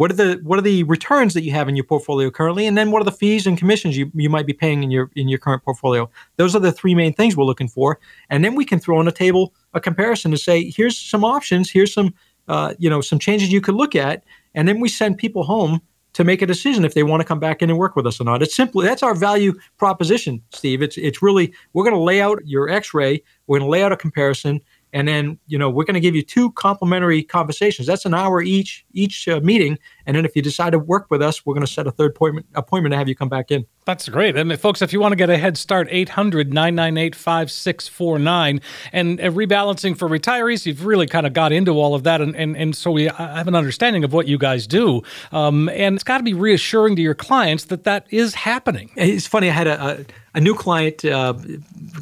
What 0.00 0.10
are 0.10 0.14
the 0.14 0.40
what 0.44 0.58
are 0.58 0.62
the 0.62 0.84
returns 0.84 1.34
that 1.34 1.42
you 1.42 1.52
have 1.52 1.68
in 1.68 1.76
your 1.76 1.84
portfolio 1.84 2.30
currently, 2.30 2.66
and 2.66 2.74
then 2.78 2.90
what 2.90 3.02
are 3.02 3.04
the 3.04 3.12
fees 3.12 3.46
and 3.46 3.58
commissions 3.58 3.98
you, 3.98 4.10
you 4.14 4.30
might 4.30 4.46
be 4.46 4.54
paying 4.54 4.82
in 4.82 4.90
your 4.90 5.10
in 5.14 5.28
your 5.28 5.38
current 5.38 5.62
portfolio? 5.62 6.08
Those 6.36 6.56
are 6.56 6.58
the 6.58 6.72
three 6.72 6.94
main 6.94 7.12
things 7.12 7.36
we're 7.36 7.44
looking 7.44 7.68
for, 7.68 8.00
and 8.30 8.42
then 8.42 8.54
we 8.54 8.64
can 8.64 8.78
throw 8.78 8.96
on 8.96 9.04
the 9.04 9.12
table 9.12 9.52
a 9.74 9.80
comparison 9.80 10.30
to 10.30 10.38
say, 10.38 10.70
here's 10.70 10.96
some 10.96 11.22
options, 11.22 11.70
here's 11.70 11.92
some 11.92 12.14
uh, 12.48 12.72
you 12.78 12.88
know 12.88 13.02
some 13.02 13.18
changes 13.18 13.52
you 13.52 13.60
could 13.60 13.74
look 13.74 13.94
at, 13.94 14.24
and 14.54 14.66
then 14.66 14.80
we 14.80 14.88
send 14.88 15.18
people 15.18 15.42
home 15.42 15.82
to 16.14 16.24
make 16.24 16.40
a 16.40 16.46
decision 16.46 16.86
if 16.86 16.94
they 16.94 17.02
want 17.02 17.20
to 17.20 17.26
come 17.26 17.38
back 17.38 17.60
in 17.60 17.68
and 17.68 17.78
work 17.78 17.94
with 17.94 18.06
us 18.06 18.22
or 18.22 18.24
not. 18.24 18.42
It's 18.42 18.56
simply 18.56 18.86
that's 18.86 19.02
our 19.02 19.14
value 19.14 19.52
proposition, 19.76 20.42
Steve. 20.50 20.80
It's 20.80 20.96
it's 20.96 21.20
really 21.20 21.52
we're 21.74 21.84
going 21.84 21.94
to 21.94 22.00
lay 22.00 22.22
out 22.22 22.38
your 22.46 22.70
X-ray, 22.70 23.22
we're 23.46 23.58
going 23.58 23.68
to 23.68 23.70
lay 23.70 23.82
out 23.82 23.92
a 23.92 23.98
comparison, 23.98 24.62
and 24.92 25.06
then 25.08 25.38
you 25.46 25.58
know 25.58 25.70
we're 25.70 25.84
going 25.84 25.94
to 25.94 26.00
give 26.00 26.14
you 26.14 26.22
two 26.22 26.52
complimentary 26.52 27.22
conversations. 27.22 27.86
That's 27.86 28.04
an 28.04 28.14
hour 28.14 28.42
each 28.42 28.84
each 28.92 29.28
uh, 29.28 29.40
meeting 29.40 29.78
And 30.10 30.16
then 30.16 30.24
if 30.24 30.34
you 30.34 30.42
decide 30.42 30.70
to 30.70 30.78
work 30.80 31.06
with 31.08 31.22
us, 31.22 31.46
we're 31.46 31.54
going 31.54 31.64
to 31.64 31.72
set 31.72 31.86
a 31.86 31.92
third 31.92 32.10
appointment, 32.10 32.44
appointment 32.56 32.92
to 32.94 32.98
have 32.98 33.08
you 33.08 33.14
come 33.14 33.28
back 33.28 33.52
in. 33.52 33.64
That's 33.84 34.08
great. 34.08 34.36
And 34.36 34.58
folks, 34.58 34.82
if 34.82 34.92
you 34.92 34.98
want 34.98 35.12
to 35.12 35.16
get 35.16 35.30
a 35.30 35.38
head 35.38 35.56
start, 35.56 35.86
800 35.88 36.52
998 36.52 37.14
5649. 37.14 38.60
And 38.92 39.20
rebalancing 39.20 39.96
for 39.96 40.08
retirees, 40.08 40.66
you've 40.66 40.84
really 40.84 41.06
kind 41.06 41.28
of 41.28 41.32
got 41.32 41.52
into 41.52 41.78
all 41.78 41.94
of 41.94 42.02
that. 42.02 42.20
And, 42.20 42.34
and, 42.34 42.56
and 42.56 42.74
so 42.74 42.90
we 42.90 43.04
have 43.04 43.46
an 43.46 43.54
understanding 43.54 44.02
of 44.02 44.12
what 44.12 44.26
you 44.26 44.36
guys 44.36 44.66
do. 44.66 45.02
Um, 45.30 45.68
and 45.68 45.94
it's 45.94 46.02
got 46.02 46.18
to 46.18 46.24
be 46.24 46.34
reassuring 46.34 46.96
to 46.96 47.02
your 47.02 47.14
clients 47.14 47.66
that 47.66 47.84
that 47.84 48.08
is 48.10 48.34
happening. 48.34 48.90
It's 48.96 49.28
funny, 49.28 49.48
I 49.48 49.52
had 49.52 49.68
a, 49.68 49.80
a, 49.84 50.04
a 50.34 50.40
new 50.40 50.56
client 50.56 51.04
uh, 51.04 51.34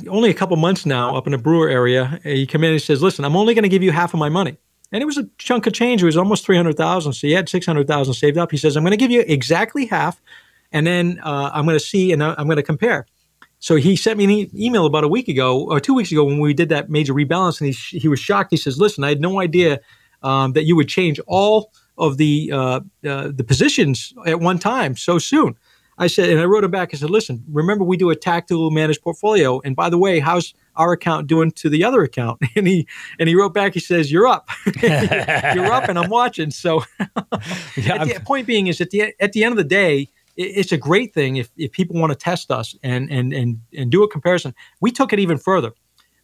only 0.09 0.31
a 0.31 0.35
couple 0.35 0.57
months 0.57 0.87
now 0.87 1.15
up 1.15 1.27
in 1.27 1.33
the 1.33 1.39
Brewer 1.39 1.69
area. 1.69 2.21
He 2.25 2.47
came 2.47 2.65
in 2.65 2.73
and 2.73 2.81
says, 2.81 3.03
Listen, 3.03 3.27
I'm 3.27 3.37
only 3.37 3.53
going 3.53 3.65
to 3.65 3.69
give 3.69 3.83
you 3.83 3.93
half 3.93 4.15
of 4.15 4.19
my 4.19 4.31
money 4.31 4.57
and 4.93 5.03
it 5.03 5.07
was 5.07 5.19
a 5.19 5.29
chunk 5.39 5.67
of 5.67 5.73
change. 5.73 6.03
It 6.03 6.07
was 6.07 6.17
almost 6.17 6.45
three 6.45 6.57
hundred 6.57 6.77
thousand. 6.77 7.13
So 7.13 7.27
he 7.27 7.33
had 7.33 7.49
six 7.49 7.67
hundred 7.67 7.87
thousand 7.87 8.15
saved 8.15 8.39
up. 8.39 8.51
He 8.51 8.57
says, 8.57 8.77
"I'm 8.77 8.83
going 8.83 8.93
to 8.93 8.97
give 8.97 9.11
you 9.11 9.25
exactly 9.27 9.87
half, 9.87 10.21
and 10.73 10.87
then 10.87 11.21
uh, 11.23 11.51
I'm 11.53 11.65
going 11.65 11.79
to 11.79 11.85
see 11.85 12.13
and 12.13 12.23
I'm 12.23 12.47
going 12.47 12.57
to 12.57 12.63
compare." 12.63 13.07
So 13.61 13.77
he 13.77 13.97
sent 13.97 14.19
me 14.19 14.25
an 14.25 14.31
e- 14.31 14.51
email 14.55 14.87
about 14.87 15.05
a 15.05 15.09
week 15.09 15.29
ago 15.29 15.69
or 15.69 15.81
two 15.81 15.95
weeks 15.95 16.13
ago 16.13 16.25
when 16.25 16.39
we 16.39 16.55
did 16.55 16.69
that 16.69 16.91
major 16.91 17.13
rebalance, 17.13 17.61
and 17.61 17.67
he 17.67 17.73
sh- 17.73 17.97
he 18.01 18.09
was 18.09 18.21
shocked. 18.21 18.51
He 18.51 18.57
says, 18.57 18.79
"Listen, 18.79 19.05
I 19.05 19.09
had 19.09 19.21
no 19.21 19.41
idea 19.41 19.81
um, 20.23 20.53
that 20.53 20.65
you 20.65 20.77
would 20.77 20.89
change 20.89 21.21
all 21.27 21.73
of 21.97 22.17
the 22.17 22.51
uh, 22.53 22.81
uh, 23.07 23.31
the 23.35 23.45
positions 23.45 24.15
at 24.27 24.41
one 24.41 24.59
time 24.59 24.97
so 24.97 25.19
soon." 25.19 25.57
I 26.01 26.07
said, 26.07 26.29
and 26.31 26.39
I 26.41 26.45
wrote 26.45 26.63
him 26.63 26.71
back. 26.71 26.91
I 26.95 26.97
said, 26.97 27.11
"Listen, 27.11 27.45
remember 27.51 27.85
we 27.85 27.97
do 27.97 28.11
a 28.11 28.17
tactical 28.17 28.71
managed 28.71 29.03
portfolio, 29.03 29.61
and 29.65 29.75
by 29.75 29.91
the 29.91 29.99
way, 29.99 30.21
how's 30.21 30.55
our 30.79 30.93
account 30.93 31.27
doing 31.27 31.51
to 31.53 31.69
the 31.69 31.85
other 31.85 32.03
account?" 32.03 32.41
And 32.57 32.67
he 32.67 32.87
and 33.19 33.29
he 33.29 33.35
wrote 33.35 33.55
back. 33.55 33.75
He 33.75 33.81
says, 33.81 34.11
"You're 34.11 34.27
up, 34.27 34.49
you're 34.83 35.73
up, 35.73 35.89
and 35.89 35.99
I'm 35.99 36.11
watching." 36.11 36.51
So, 36.51 36.83
yeah, 37.77 38.05
the 38.05 38.23
point 38.25 38.47
being 38.47 38.67
is 38.69 38.81
at 38.81 38.91
the 38.91 39.15
at 39.21 39.33
the 39.33 39.45
end 39.45 39.53
of 39.53 39.59
the 39.59 39.65
day, 39.65 40.09
it's 40.37 40.73
a 40.73 40.77
great 40.77 41.13
thing 41.13 41.37
if, 41.37 41.51
if 41.57 41.73
people 41.73 42.01
want 42.01 42.13
to 42.13 42.17
test 42.17 42.51
us 42.51 42.75
and 42.83 43.11
and 43.11 43.33
and 43.33 43.61
and 43.77 43.91
do 43.91 44.03
a 44.03 44.09
comparison. 44.09 44.55
We 44.81 44.91
took 44.93 45.13
it 45.13 45.19
even 45.19 45.39
further. 45.39 45.73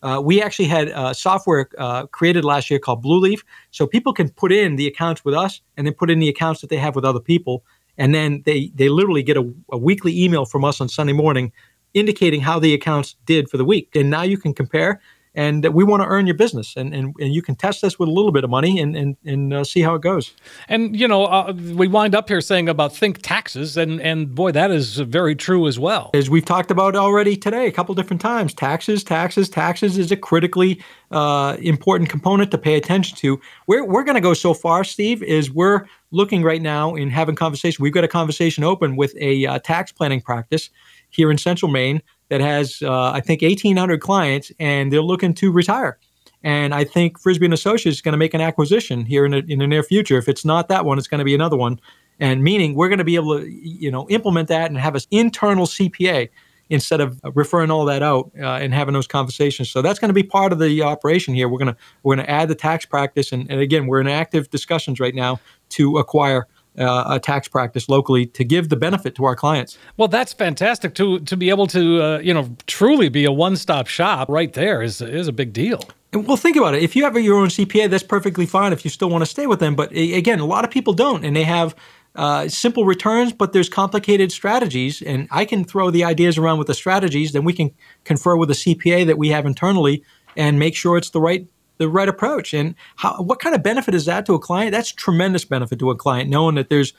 Uh, 0.03 0.21
we 0.21 0.43
actually 0.43 0.67
had 0.67 0.91
uh, 0.91 1.15
software 1.15 1.67
uh, 1.79 2.07
created 2.07 2.45
last 2.45 2.69
year 2.71 2.79
called 2.79 3.01
Blue 3.01 3.19
Leaf, 3.19 3.43
so 3.71 3.87
people 3.87 4.13
can 4.13 4.29
put 4.29 4.53
in 4.53 4.77
the 4.77 4.87
accounts 4.87 5.25
with 5.25 5.35
us 5.35 5.63
and 5.77 5.87
then 5.87 5.95
put 5.95 6.11
in 6.11 6.19
the 6.19 6.29
accounts 6.29 6.61
that 6.61 6.69
they 6.69 6.77
have 6.77 6.95
with 6.95 7.07
other 7.07 7.21
people, 7.21 7.65
and 7.97 8.15
then 8.15 8.43
they 8.45 8.71
they 8.75 8.89
literally 8.89 9.23
get 9.23 9.37
a, 9.37 9.51
a 9.73 9.79
weekly 9.79 10.23
email 10.23 10.45
from 10.45 10.65
us 10.65 10.81
on 10.81 10.89
Sunday 10.89 11.15
morning 11.15 11.53
indicating 11.95 12.41
how 12.41 12.59
the 12.59 12.75
accounts 12.75 13.17
did 13.25 13.49
for 13.49 13.57
the 13.57 13.65
week. 13.65 13.95
And 13.95 14.11
now 14.11 14.23
you 14.23 14.37
can 14.37 14.53
compare 14.53 15.01
and 15.35 15.65
we 15.75 15.83
want 15.83 16.03
to 16.03 16.07
earn 16.07 16.27
your 16.27 16.37
business 16.37 16.77
and, 16.77 16.95
and, 16.95 17.15
and 17.19 17.35
you 17.35 17.43
can 17.43 17.57
test 17.57 17.83
this 17.83 17.99
with 17.99 18.09
a 18.09 18.13
little 18.13 18.31
bit 18.31 18.45
of 18.45 18.51
money 18.51 18.79
and, 18.79 18.97
and, 18.97 19.17
and 19.25 19.53
uh, 19.53 19.65
see 19.65 19.81
how 19.81 19.95
it 19.95 20.03
goes. 20.03 20.33
And 20.69 20.99
you 20.99 21.09
know 21.09 21.25
uh, 21.25 21.53
we 21.53 21.89
wind 21.89 22.15
up 22.15 22.29
here 22.29 22.41
saying 22.41 22.69
about 22.69 22.95
think 22.95 23.21
taxes 23.23 23.77
and, 23.77 24.01
and 24.01 24.35
boy 24.35 24.53
that 24.53 24.71
is 24.71 24.99
very 24.99 25.35
true 25.35 25.67
as 25.67 25.79
well. 25.79 26.11
As 26.15 26.31
we've 26.31 26.45
talked 26.45 26.71
about 26.71 26.95
already 26.95 27.37
today 27.37 27.67
a 27.67 27.73
couple 27.73 27.95
different 27.95 28.21
times 28.21 28.55
taxes 28.55 29.03
taxes 29.03 29.49
taxes 29.49 29.99
is 29.99 30.13
a 30.13 30.17
critically 30.17 30.81
uh, 31.11 31.57
important 31.61 32.11
component 32.11 32.51
to 32.53 32.59
pay 32.59 32.77
attention 32.77 33.17
to. 33.19 33.41
We're, 33.67 33.85
we're 33.85 34.05
going 34.05 34.17
to 34.17 34.21
go 34.21 34.35
so 34.35 34.55
far 34.55 34.85
steve 34.85 35.23
is 35.23 35.51
we're 35.51 35.87
looking 36.11 36.43
right 36.43 36.63
now 36.63 36.95
in 36.95 37.11
having 37.11 37.35
conversation 37.35 37.83
we've 37.83 37.93
got 37.93 38.05
a 38.05 38.09
conversation 38.09 38.63
open 38.63 38.95
with 38.95 39.15
a 39.21 39.47
uh, 39.47 39.59
tax 39.59 39.91
planning 39.91 40.21
practice 40.21 40.71
here 41.15 41.31
in 41.31 41.39
central 41.39 41.71
maine 41.71 42.03
that 42.29 42.41
has, 42.41 42.83
uh, 42.83 43.11
I 43.11 43.21
think, 43.21 43.43
1,800 43.43 44.01
clients, 44.01 44.51
and 44.59 44.93
they're 44.93 45.03
looking 45.03 45.35
to 45.35 45.53
retire. 45.53 45.99
And 46.43 46.75
I 46.75 46.85
think 46.85 47.19
Frisby 47.19 47.47
and 47.47 47.55
Associates 47.55 47.99
is 47.99 48.03
going 48.03 48.13
to 48.13 48.19
make 48.19 48.35
an 48.35 48.41
acquisition 48.41 49.07
here 49.07 49.25
in 49.25 49.33
the, 49.33 49.45
in 49.49 49.59
the 49.59 49.67
near 49.67 49.83
future. 49.83 50.19
If 50.19 50.29
it's 50.29 50.45
not 50.45 50.69
that 50.69 50.85
one, 50.85 50.99
it's 50.99 51.09
going 51.09 51.21
to 51.21 51.25
be 51.25 51.35
another 51.35 51.57
one. 51.57 51.81
And 52.21 52.45
meaning 52.45 52.75
we're 52.75 52.89
going 52.89 52.99
to 52.99 53.05
be 53.05 53.17
able 53.17 53.39
to, 53.39 53.49
you 53.49 53.91
know, 53.91 54.09
implement 54.11 54.49
that 54.49 54.71
and 54.71 54.79
have 54.79 54.95
an 54.95 55.01
internal 55.11 55.67
CPA 55.67 56.29
instead 56.71 57.01
of 57.01 57.21
referring 57.35 57.71
all 57.71 57.85
that 57.87 58.03
out 58.03 58.31
uh, 58.41 58.55
and 58.55 58.73
having 58.73 58.95
those 58.95 59.07
conversations. 59.07 59.71
So 59.71 59.83
that's 59.83 59.99
going 59.99 60.11
to 60.11 60.15
be 60.15 60.23
part 60.23 60.53
of 60.53 60.59
the 60.59 60.83
operation 60.83 61.35
here. 61.35 61.49
We're 61.49 61.59
going 61.59 61.75
to 61.75 61.77
we're 62.03 62.15
going 62.15 62.27
to 62.27 62.31
add 62.31 62.49
the 62.49 62.55
tax 62.55 62.87
practice, 62.87 63.33
and, 63.33 63.51
and 63.51 63.61
again, 63.61 63.87
we're 63.87 64.01
in 64.01 64.09
active 64.09 64.51
discussions 64.51 65.01
right 65.01 65.15
now 65.15 65.41
to 65.71 65.99
acquire 65.99 66.47
uh, 66.79 67.05
a 67.09 67.21
tax 67.21 67.49
practice 67.49 67.89
locally 67.89 68.27
to 68.27 68.45
give 68.45 68.69
the 68.69 68.77
benefit 68.77 69.15
to 69.17 69.25
our 69.25 69.37
clients. 69.37 69.79
Well, 69.97 70.09
that's 70.09 70.33
fantastic 70.33 70.95
to 70.97 71.21
to 71.21 71.37
be 71.37 71.51
able 71.51 71.67
to 71.69 72.03
uh, 72.03 72.19
you 72.19 72.35
know 72.35 72.57
truly 72.67 73.09
be 73.09 73.25
a 73.25 73.33
one 73.33 73.57
stop 73.57 73.87
shop 73.87 74.29
right 74.29 74.53
there 74.53 74.83
is 74.83 75.01
is 75.01 75.29
a 75.29 75.33
big 75.33 75.53
deal. 75.53 75.81
And 76.13 76.27
well, 76.27 76.37
think 76.37 76.57
about 76.57 76.75
it. 76.75 76.83
If 76.83 76.95
you 76.95 77.05
have 77.05 77.17
your 77.17 77.37
own 77.37 77.49
CPA, 77.49 77.91
that's 77.91 78.05
perfectly 78.05 78.47
fine. 78.47 78.73
If 78.73 78.85
you 78.85 78.91
still 78.91 79.11
want 79.11 79.23
to 79.23 79.31
stay 79.31 79.47
with 79.47 79.61
them, 79.61 79.75
but 79.75 79.91
again, 79.93 80.41
a 80.41 80.47
lot 80.47 80.65
of 80.65 80.71
people 80.71 80.93
don't, 80.93 81.25
and 81.25 81.35
they 81.35 81.45
have. 81.45 81.75
Uh, 82.17 82.47
simple 82.47 82.85
returns, 82.85 83.33
but 83.33 83.53
there's 83.53 83.69
complicated 83.69 84.31
strategies, 84.31 85.03
and 85.03 85.27
I 85.33 85.45
can 85.45 85.65
throw 85.65 85.91
the 85.91 86.05
ideas 86.05 86.39
around 86.39 86.59
with 86.59 86.69
the 86.69 86.75
strategies. 86.75 87.33
Then 87.33 87.43
we 87.43 87.53
can 87.53 87.73
confer 88.05 88.37
with 88.37 88.49
a 88.51 88.55
CPA 88.55 89.05
that 89.07 89.19
we 89.19 89.31
have 89.31 89.45
internally 89.45 90.05
and 90.37 90.59
make 90.59 90.77
sure 90.77 90.97
it's 90.97 91.11
the 91.11 91.21
right 91.21 91.47
the 91.79 91.89
right 91.89 92.09
approach. 92.09 92.55
And 92.55 92.75
how, 92.97 93.17
what 93.23 93.41
kind 93.41 93.55
of 93.55 93.63
benefit 93.63 93.95
is 93.95 94.05
that 94.07 94.27
to 94.27 94.35
a 94.35 94.39
client? 94.39 94.73
That's 94.73 94.93
tremendous 94.93 95.45
benefit 95.45 95.79
to 95.81 95.91
a 95.91 95.97
client, 95.97 96.31
knowing 96.31 96.55
that 96.57 96.69
there's 96.69 96.93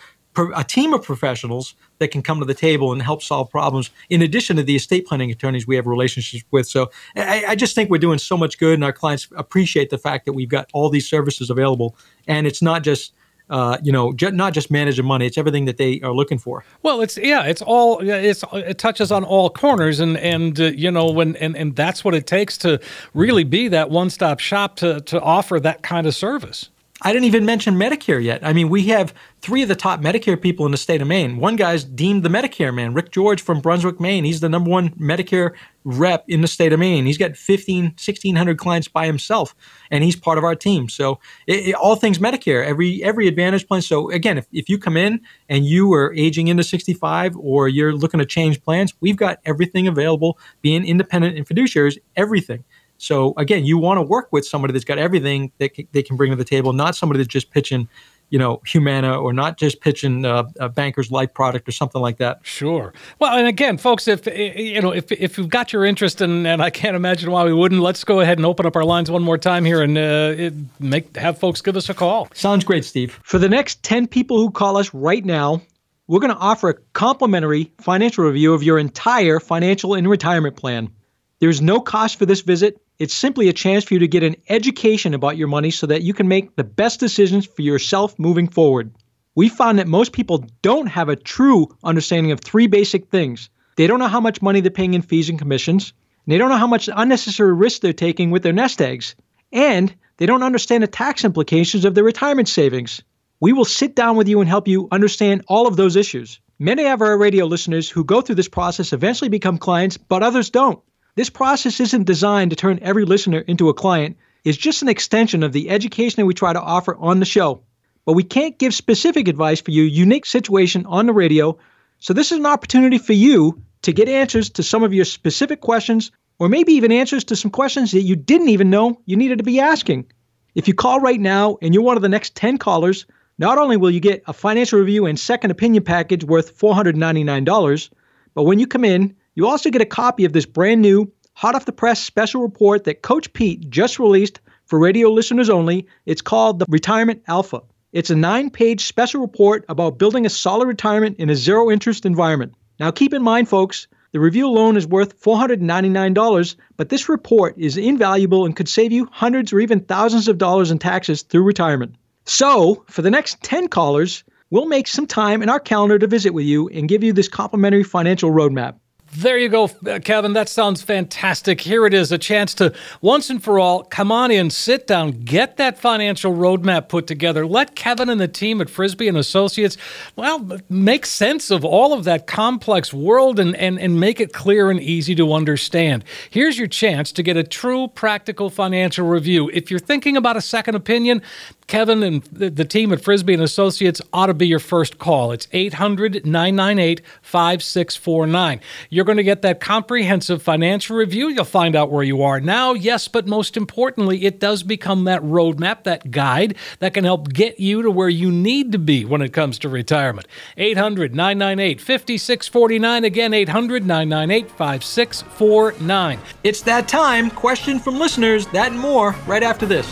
a 0.56 0.64
team 0.64 0.94
of 0.94 1.04
professionals 1.04 1.76
that 2.00 2.10
can 2.10 2.22
come 2.22 2.40
to 2.40 2.46
the 2.46 2.54
table 2.54 2.92
and 2.92 3.02
help 3.02 3.24
solve 3.24 3.50
problems. 3.50 3.90
In 4.10 4.22
addition 4.22 4.58
to 4.58 4.64
the 4.64 4.76
estate 4.76 5.08
planning 5.08 5.32
attorneys 5.32 5.66
we 5.66 5.76
have 5.78 5.88
relationships 5.88 6.44
with, 6.52 6.68
so 6.68 6.92
I, 7.16 7.46
I, 7.50 7.56
just 7.56 7.74
think 7.74 7.90
we're 7.90 8.00
doing 8.00 8.20
so 8.20 8.36
much 8.38 8.58
good, 8.58 8.74
and 8.74 8.84
our 8.84 8.92
clients 8.92 9.30
appreciate 9.36 9.90
the 9.92 9.98
fact 9.98 10.26
that 10.26 10.34
we've 10.34 10.50
got 10.50 10.70
all 10.74 10.90
these 10.90 11.10
services 11.10 11.50
available. 11.50 11.96
And 12.28 12.48
it's 12.48 12.62
not 12.62 12.84
just 12.84 13.14
uh, 13.50 13.78
you 13.84 13.92
know, 13.92 14.14
not 14.22 14.54
just 14.54 14.72
managing 14.72 15.06
money; 15.06 15.26
it's 15.26 15.38
everything 15.38 15.66
that 15.66 15.78
they 15.78 16.00
are 16.02 16.14
looking 16.14 16.38
for. 16.38 16.64
Well, 16.84 17.02
it's 17.02 17.18
yeah, 17.18 17.44
it's 17.44 17.62
all 17.62 18.00
it's 18.00 18.44
it 18.54 18.78
touches 18.78 19.12
on 19.12 19.24
all 19.24 19.50
corners, 19.50 20.00
and 20.00 20.18
and 20.18 20.60
uh, 20.60 20.66
you 20.66 20.92
know 20.92 21.12
when 21.12 21.36
and 21.38 21.56
and 21.56 21.76
that's 21.76 22.04
what 22.04 22.16
it 22.16 22.26
takes 22.28 22.58
to 22.60 22.80
really 23.14 23.44
be 23.44 23.68
that 23.68 23.90
one 23.90 24.10
stop 24.10 24.40
shop 24.40 24.76
to 24.78 25.02
to 25.02 25.22
offer 25.22 25.60
that 25.60 25.84
kind 25.84 26.08
of 26.08 26.16
service. 26.16 26.70
I 27.02 27.12
didn't 27.12 27.26
even 27.26 27.46
mention 27.46 27.76
Medicare 27.76 28.24
yet. 28.24 28.46
I 28.46 28.54
mean, 28.54 28.70
we 28.70 28.88
have 28.88 29.14
three 29.42 29.62
of 29.62 29.68
the 29.68 29.76
top 29.76 30.00
Medicare 30.00 30.42
people 30.42 30.66
in 30.66 30.72
the 30.72 30.78
state 30.78 31.02
of 31.02 31.08
Maine. 31.10 31.38
One 31.38 31.58
guy's 31.58 31.84
deemed 31.84 32.24
the 32.24 32.30
Medicare 32.30 32.74
man, 32.74 32.94
Rick 32.94 33.12
George 33.12 33.42
from 33.42 33.60
Brunswick, 33.60 34.00
Maine. 34.00 34.24
He's 34.24 34.40
the 34.40 34.48
number 34.48 34.70
one 34.70 34.92
Medicare 34.92 35.54
rep 35.84 36.24
in 36.30 36.40
the 36.40 36.48
state 36.48 36.72
of 36.72 36.80
Maine. 36.80 37.06
He's 37.06 37.18
got 37.18 37.36
15, 37.36 37.84
1,600 37.84 38.58
clients 38.58 38.88
by 38.88 39.08
himself, 39.08 39.54
and 39.92 40.06
he's 40.06 40.16
part 40.16 40.38
of 40.38 40.46
our 40.46 40.56
team. 40.56 40.88
So 40.88 41.20
it, 41.48 41.68
it, 41.68 41.76
all 41.76 41.98
things 41.98 42.18
Medicare, 42.18 42.66
every 42.66 43.04
every 43.04 43.28
Advantage 43.28 43.68
plan. 43.68 43.82
So 43.82 44.10
again, 44.10 44.38
if, 44.38 44.48
if 44.54 44.70
you 44.70 44.78
come 44.78 44.96
in 44.96 45.20
and 45.50 45.66
you 45.66 45.94
are 45.94 46.14
aging 46.14 46.48
into 46.48 46.64
65 46.64 47.36
or 47.36 47.68
you're 47.68 47.94
looking 47.94 48.20
to 48.20 48.26
change 48.26 48.64
plans, 48.64 48.94
we've 49.02 49.18
got 49.18 49.40
everything 49.44 49.88
available, 49.90 50.40
being 50.62 50.86
independent 50.86 51.38
and 51.38 51.46
fiduciaries, 51.46 51.98
everything. 52.16 52.64
So 52.98 53.34
again, 53.38 53.66
you 53.66 53.78
want 53.78 53.98
to 53.98 54.02
work 54.02 54.30
with 54.32 54.46
somebody 54.46 54.74
that's 54.74 54.86
got 54.86 54.98
everything 54.98 55.52
that 55.58 55.72
they 55.92 56.04
can 56.04 56.16
bring 56.16 56.32
to 56.32 56.36
the 56.36 56.46
table, 56.46 56.74
not 56.74 56.96
somebody 56.96 57.18
that's 57.18 57.28
just 57.28 57.52
pitching, 57.52 57.90
you 58.30 58.40
know, 58.40 58.62
Humana 58.66 59.20
or 59.20 59.34
not 59.34 59.58
just 59.58 59.82
pitching 59.82 60.26
uh, 60.26 60.44
a 60.60 60.70
Banker's 60.70 61.12
Life 61.12 61.34
product 61.34 61.68
or 61.68 61.72
something 61.72 62.02
like 62.02 62.18
that. 62.18 62.40
Sure. 62.44 62.94
Well, 63.20 63.38
and 63.38 63.48
again, 63.48 63.78
folks, 63.78 64.08
if 64.08 64.26
you 64.26 64.82
know, 64.82 64.92
if 64.92 65.12
if 65.12 65.38
you've 65.38 65.50
got 65.50 65.74
your 65.74 65.86
interest 65.86 66.22
in, 66.22 66.46
and 66.46 66.62
I 66.62 66.70
can't 66.70 66.96
imagine 66.96 67.32
why 67.32 67.44
we 67.44 67.54
wouldn't, 67.54 67.82
let's 67.82 68.04
go 68.04 68.22
ahead 68.22 68.38
and 68.38 68.46
open 68.46 68.66
up 68.66 68.76
our 68.76 68.86
lines 68.86 69.12
one 69.12 69.24
more 69.24 69.38
time 69.38 69.66
here 69.66 69.82
and 69.82 69.98
uh, 69.98 70.50
make 70.80 71.16
have 71.18 71.38
folks 71.38 71.62
give 71.62 71.76
us 71.76 71.90
a 71.90 71.94
call. 71.94 72.30
Sounds 72.34 72.64
great, 72.64 72.86
Steve. 72.86 73.20
For 73.24 73.38
the 73.38 73.50
next 73.50 73.84
ten 73.84 74.08
people 74.08 74.38
who 74.38 74.50
call 74.52 74.78
us 74.78 74.94
right 74.94 75.24
now. 75.24 75.62
We're 76.08 76.20
going 76.20 76.34
to 76.34 76.40
offer 76.40 76.70
a 76.70 76.76
complimentary 76.94 77.72
financial 77.82 78.26
review 78.26 78.54
of 78.54 78.62
your 78.62 78.78
entire 78.78 79.40
financial 79.40 79.96
and 79.96 80.08
retirement 80.08 80.56
plan. 80.56 80.92
There's 81.40 81.64
no 81.64 81.82
cost 81.82 82.20
for 82.20 82.28
this 82.28 82.42
visit. 82.42 82.80
It's 82.98 83.14
simply 83.14 83.50
a 83.50 83.54
chance 83.54 83.84
for 83.84 83.94
you 83.94 84.00
to 84.00 84.08
get 84.08 84.24
an 84.24 84.38
education 84.48 85.14
about 85.14 85.36
your 85.36 85.50
money 85.50 85.70
so 85.70 85.86
that 85.88 86.04
you 86.04 86.14
can 86.14 86.30
make 86.30 86.56
the 86.56 86.64
best 86.64 87.00
decisions 87.00 87.46
for 87.46 87.62
yourself 87.62 88.18
moving 88.18 88.48
forward. 88.48 88.96
We 89.36 89.50
found 89.50 89.80
that 89.80 89.88
most 89.88 90.14
people 90.14 90.46
don't 90.62 90.88
have 90.88 91.10
a 91.10 91.18
true 91.18 91.76
understanding 91.84 92.32
of 92.32 92.40
three 92.40 92.68
basic 92.68 93.10
things. 93.10 93.50
They 93.76 93.88
don't 93.88 94.00
know 94.00 94.08
how 94.08 94.22
much 94.22 94.42
money 94.42 94.62
they're 94.62 94.72
paying 94.72 94.94
in 94.94 95.02
fees 95.02 95.28
and 95.30 95.38
commissions, 95.38 95.92
and 96.26 96.34
they 96.34 96.38
don't 96.38 96.48
know 96.48 96.58
how 96.58 96.68
much 96.68 96.90
unnecessary 96.94 97.54
risk 97.54 97.82
they're 97.82 97.92
taking 97.92 98.32
with 98.32 98.44
their 98.44 98.54
nest 98.54 98.82
eggs, 98.82 99.16
and 99.52 99.94
they 100.16 100.26
don't 100.26 100.44
understand 100.44 100.82
the 100.82 100.88
tax 100.88 101.26
implications 101.26 101.84
of 101.84 101.96
their 101.96 102.04
retirement 102.06 102.48
savings. 102.48 103.04
We 103.42 103.52
will 103.52 103.66
sit 103.66 103.94
down 103.94 104.16
with 104.16 104.30
you 104.30 104.40
and 104.40 104.48
help 104.48 104.70
you 104.70 104.88
understand 104.90 105.44
all 105.48 105.68
of 105.68 105.76
those 105.76 105.98
issues. 105.98 106.40
Many 106.60 106.86
of 106.86 107.02
our 107.02 107.18
radio 107.18 107.46
listeners 107.46 107.90
who 107.90 108.06
go 108.06 108.22
through 108.22 108.36
this 108.36 108.48
process 108.48 108.94
eventually 108.94 109.28
become 109.28 109.58
clients, 109.58 109.98
but 109.98 110.24
others 110.24 110.50
don't. 110.50 110.82
This 111.16 111.30
process 111.30 111.80
isn't 111.80 112.04
designed 112.04 112.52
to 112.52 112.58
turn 112.58 112.80
every 112.82 113.06
listener 113.06 113.40
into 113.40 113.70
a 113.70 113.74
client. 113.74 114.18
It's 114.44 114.58
just 114.58 114.82
an 114.82 114.90
extension 114.90 115.44
of 115.44 115.54
the 115.54 115.70
education 115.70 116.22
that 116.22 116.26
we 116.26 116.34
try 116.34 116.52
to 116.52 116.62
offer 116.62 116.96
on 116.96 117.20
the 117.20 117.26
show. 117.26 117.62
But 118.06 118.14
we 118.14 118.24
can't 118.24 118.60
give 118.60 118.74
specific 118.74 119.28
advice 119.28 119.62
for 119.62 119.72
your 119.72 119.86
unique 119.86 120.26
situation 120.26 120.86
on 120.86 121.06
the 121.06 121.14
radio. 121.14 121.58
So 122.00 122.14
this 122.14 122.32
is 122.32 122.40
an 122.40 122.46
opportunity 122.46 122.98
for 122.98 123.14
you 123.14 123.62
to 123.84 123.94
get 123.94 124.10
answers 124.10 124.50
to 124.52 124.64
some 124.64 124.84
of 124.84 124.94
your 124.94 125.06
specific 125.06 125.62
questions 125.62 126.12
or 126.38 126.50
maybe 126.50 126.74
even 126.74 126.92
answers 126.92 127.24
to 127.26 127.36
some 127.36 127.50
questions 127.50 127.92
that 127.92 128.02
you 128.02 128.16
didn't 128.16 128.50
even 128.50 128.70
know 128.70 129.00
you 129.06 129.16
needed 129.16 129.38
to 129.38 129.44
be 129.44 129.62
asking. 129.62 130.12
If 130.54 130.68
you 130.68 130.74
call 130.74 131.00
right 131.00 131.20
now 131.20 131.58
and 131.62 131.74
you're 131.74 131.84
one 131.84 131.96
of 131.96 132.04
the 132.04 132.10
next 132.10 132.36
10 132.36 132.58
callers, 132.58 133.06
Not 133.38 133.58
only 133.58 133.76
will 133.76 133.92
you 133.92 134.00
get 134.00 134.24
a 134.28 134.34
financial 134.34 134.80
review 134.80 135.06
and 135.06 135.20
second 135.20 135.52
opinion 135.52 135.84
package 135.84 136.24
worth 136.24 136.58
$499, 136.58 137.90
but 138.34 138.44
when 138.44 138.60
you 138.60 138.68
come 138.68 138.86
in, 138.86 139.16
you 139.36 139.48
also 139.48 139.70
get 139.70 139.82
a 139.82 139.86
copy 139.86 140.26
of 140.26 140.34
this 140.34 140.46
brand 140.46 140.82
new, 140.82 141.12
hot 141.34 141.56
off 141.56 141.66
the 141.66 141.72
press 141.74 142.02
special 142.02 142.42
report 142.42 142.86
that 142.86 143.02
Coach 143.02 143.32
Pete 143.34 143.70
just 143.70 144.00
released 144.00 144.40
for 144.66 144.80
radio 144.80 145.10
listeners 145.10 145.50
only. 145.50 145.88
It's 146.06 146.22
called 146.22 146.60
the 146.60 146.66
Retirement 146.70 147.22
Alpha. 147.28 147.62
It's 147.92 148.10
a 148.10 148.16
nine 148.16 148.50
page 148.50 148.86
special 148.86 149.22
report 149.22 149.66
about 149.70 149.98
building 149.98 150.26
a 150.26 150.30
solid 150.30 150.68
retirement 150.68 151.18
in 151.18 151.30
a 151.30 151.36
zero 151.36 151.70
interest 151.70 152.06
environment. 152.06 152.54
Now, 152.80 152.92
keep 152.92 153.14
in 153.14 153.22
mind, 153.22 153.50
folks, 153.50 153.88
the 154.12 154.22
review 154.22 154.48
alone 154.48 154.78
is 154.78 154.88
worth 154.88 155.22
$499, 155.22 156.56
but 156.78 156.88
this 156.88 157.10
report 157.10 157.56
is 157.58 157.76
invaluable 157.76 158.46
and 158.46 158.56
could 158.56 158.70
save 158.70 158.94
you 158.94 159.10
hundreds 159.12 159.52
or 159.52 159.60
even 159.60 159.82
thousands 159.82 160.30
of 160.30 160.38
dollars 160.38 160.72
in 160.72 160.80
taxes 160.80 161.24
through 161.24 161.44
retirement. 161.44 161.96
So, 162.24 162.86
for 162.88 163.02
the 163.02 163.12
next 163.12 163.44
10 163.44 163.68
callers, 163.68 164.24
we'll 164.50 164.68
make 164.68 164.88
some 164.88 165.08
time 165.08 165.44
in 165.44 165.50
our 165.50 165.60
calendar 165.60 166.00
to 166.00 166.08
visit 166.08 166.34
with 166.34 166.46
you 166.46 166.70
and 166.70 166.88
give 166.88 167.04
you 167.04 167.12
this 167.12 167.28
complimentary 167.28 167.84
financial 167.84 168.32
roadmap. 168.32 168.76
There 169.18 169.38
you 169.38 169.48
go, 169.48 169.70
uh, 169.88 170.00
Kevin. 170.00 170.34
That 170.34 170.50
sounds 170.50 170.82
fantastic. 170.82 171.62
Here 171.62 171.86
it 171.86 171.94
is 171.94 172.12
a 172.12 172.18
chance 172.18 172.54
to 172.56 172.74
once 173.02 173.30
and 173.30 173.42
for 173.42 173.60
all 173.60 173.84
come 173.84 174.12
on 174.12 174.30
in, 174.30 174.50
sit 174.50 174.88
down, 174.88 175.12
get 175.12 175.56
that 175.58 175.78
financial 175.78 176.34
roadmap 176.34 176.90
put 176.90 177.08
together. 177.08 177.48
Let 177.48 177.76
Kevin 177.76 178.10
and 178.10 178.20
the 178.20 178.28
team 178.28 178.60
at 178.60 178.70
Frisby 178.70 179.08
and 179.08 179.18
Associates, 179.18 179.78
well, 180.18 180.60
make 180.70 181.06
sense 181.06 181.50
of 181.50 181.64
all 181.64 181.94
of 181.94 182.04
that 182.04 182.28
complex 182.28 182.94
world 182.94 183.40
and, 183.40 183.56
and, 183.56 183.80
and 183.80 184.00
make 184.00 184.20
it 184.20 184.34
clear 184.34 184.70
and 184.70 184.82
easy 184.82 185.16
to 185.16 185.32
understand. 185.34 186.04
Here's 186.30 186.58
your 186.58 186.68
chance 186.68 187.14
to 187.14 187.24
get 187.24 187.38
a 187.38 187.44
true 187.44 187.88
practical 187.88 188.50
financial 188.50 189.08
review. 189.08 189.50
If 189.54 189.72
you're 189.72 189.80
thinking 189.80 190.18
about 190.18 190.36
a 190.36 190.42
second 190.42 190.76
opinion, 190.76 191.22
Kevin 191.68 192.04
and 192.04 192.24
the, 192.26 192.66
team 192.66 192.94
at 192.94 193.02
Frisby 193.02 193.34
and 193.34 193.42
Associates 193.42 194.02
ought 194.14 194.28
to 194.28 194.34
be 194.36 194.48
your 194.48 194.60
first 194.60 195.00
call. 195.00 195.32
It's 195.32 195.48
800 195.52 196.26
998 196.26 197.02
5649. 197.24 198.62
You're 198.90 199.06
going 199.06 199.18
to 199.18 199.24
get 199.24 199.42
that 199.42 199.60
comprehensive 199.60 200.44
financial 200.44 200.96
review. 200.96 201.30
You'll 201.30 201.44
find 201.44 201.76
out 201.76 201.92
where 201.92 202.04
you 202.04 202.22
are 202.22 202.40
now, 202.40 202.74
yes, 202.74 203.08
but 203.08 203.26
most 203.26 203.58
importantly, 203.58 204.26
it 204.26 204.40
does 204.40 204.62
become 204.62 205.06
that 205.06 205.22
roadmap, 205.24 205.84
that 205.84 206.12
guide 206.12 206.56
that 206.80 206.94
can 206.94 207.04
help 207.04 207.34
get 207.34 207.60
you 207.60 207.82
to 207.82 207.90
where 207.90 208.10
you 208.10 208.32
need 208.32 208.72
to 208.72 208.80
be 208.80 209.04
when 209.04 209.22
it 209.22 209.34
comes 209.34 209.58
to 209.60 209.70
retirement. 209.70 210.28
800 210.58 211.16
998 211.16 211.82
5649. 211.82 213.06
Again, 213.06 213.34
800 213.34 213.86
998 213.86 214.52
5649. 214.52 216.20
It's 216.44 216.62
that 216.62 216.88
time. 216.88 217.32
Question 217.32 217.80
from 217.80 217.98
listeners, 217.98 218.46
that 218.48 218.72
and 218.72 218.80
more, 218.80 219.16
right 219.26 219.44
after 219.44 219.66
this. 219.66 219.92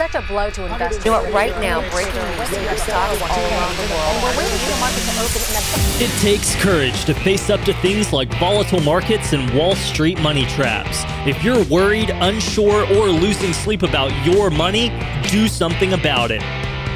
Such 0.00 0.14
a 0.14 0.22
blow 0.28 0.48
to 0.48 0.64
investors. 0.64 1.04
You 1.04 1.10
know 1.10 1.20
what? 1.20 1.30
Right 1.30 1.52
now, 1.60 1.82
breaking 1.90 2.14
news: 2.14 2.48
there 2.48 2.74
stocks 2.78 3.20
all 3.20 3.28
around 3.28 3.76
the 3.76 3.84
world, 3.92 4.16
and 4.16 4.24
we're 4.24 4.32
waiting 4.38 4.56
for 4.56 4.72
the 4.72 4.80
market 4.80 5.04
to 5.04 5.12
open. 5.20 5.44
And 5.44 5.60
It 6.00 6.08
takes 6.22 6.56
courage 6.56 7.04
to 7.04 7.12
face 7.12 7.50
up 7.50 7.60
to 7.64 7.74
things 7.82 8.10
like 8.10 8.32
volatile 8.38 8.80
markets 8.80 9.34
and 9.34 9.54
Wall 9.54 9.76
Street 9.76 10.18
money 10.22 10.46
traps. 10.46 11.04
If 11.28 11.44
you're 11.44 11.62
worried, 11.64 12.08
unsure, 12.08 12.86
or 12.96 13.10
losing 13.10 13.52
sleep 13.52 13.82
about 13.82 14.10
your 14.24 14.48
money, 14.48 14.88
do 15.28 15.46
something 15.46 15.92
about 15.92 16.30
it. 16.30 16.40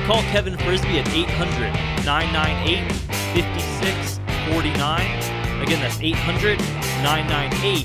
Call 0.06 0.22
Kevin 0.32 0.56
Frisby 0.56 0.98
at 0.98 1.06
800 1.10 1.74
998 2.06 2.90
5649. 3.34 5.60
Again, 5.60 5.82
that's 5.82 6.00
800 6.00 6.58
998 7.02 7.84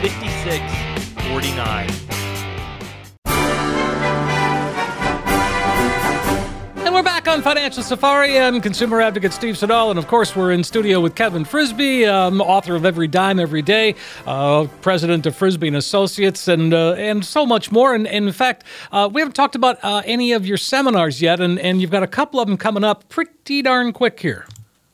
5649. 0.00 2.23
On 7.34 7.42
Financial 7.42 7.82
Safari. 7.82 8.38
I'm 8.38 8.60
consumer 8.60 9.00
advocate 9.00 9.32
Steve 9.32 9.58
Siddall. 9.58 9.90
And 9.90 9.98
of 9.98 10.06
course, 10.06 10.36
we're 10.36 10.52
in 10.52 10.62
studio 10.62 11.00
with 11.00 11.16
Kevin 11.16 11.44
Frisby, 11.44 12.06
um, 12.06 12.40
author 12.40 12.76
of 12.76 12.84
Every 12.84 13.08
Dime 13.08 13.40
Every 13.40 13.60
Day, 13.60 13.96
uh, 14.24 14.68
president 14.82 15.26
of 15.26 15.34
Frisby 15.34 15.66
and 15.66 15.76
Associates, 15.76 16.46
and 16.46 16.72
uh, 16.72 16.92
and 16.92 17.24
so 17.24 17.44
much 17.44 17.72
more. 17.72 17.92
And, 17.92 18.06
and 18.06 18.26
in 18.26 18.32
fact, 18.32 18.62
uh, 18.92 19.10
we 19.12 19.20
haven't 19.20 19.34
talked 19.34 19.56
about 19.56 19.82
uh, 19.82 20.02
any 20.04 20.30
of 20.30 20.46
your 20.46 20.56
seminars 20.56 21.20
yet, 21.20 21.40
and, 21.40 21.58
and 21.58 21.80
you've 21.80 21.90
got 21.90 22.04
a 22.04 22.06
couple 22.06 22.38
of 22.38 22.46
them 22.46 22.56
coming 22.56 22.84
up 22.84 23.08
pretty 23.08 23.62
darn 23.62 23.92
quick 23.92 24.20
here. 24.20 24.46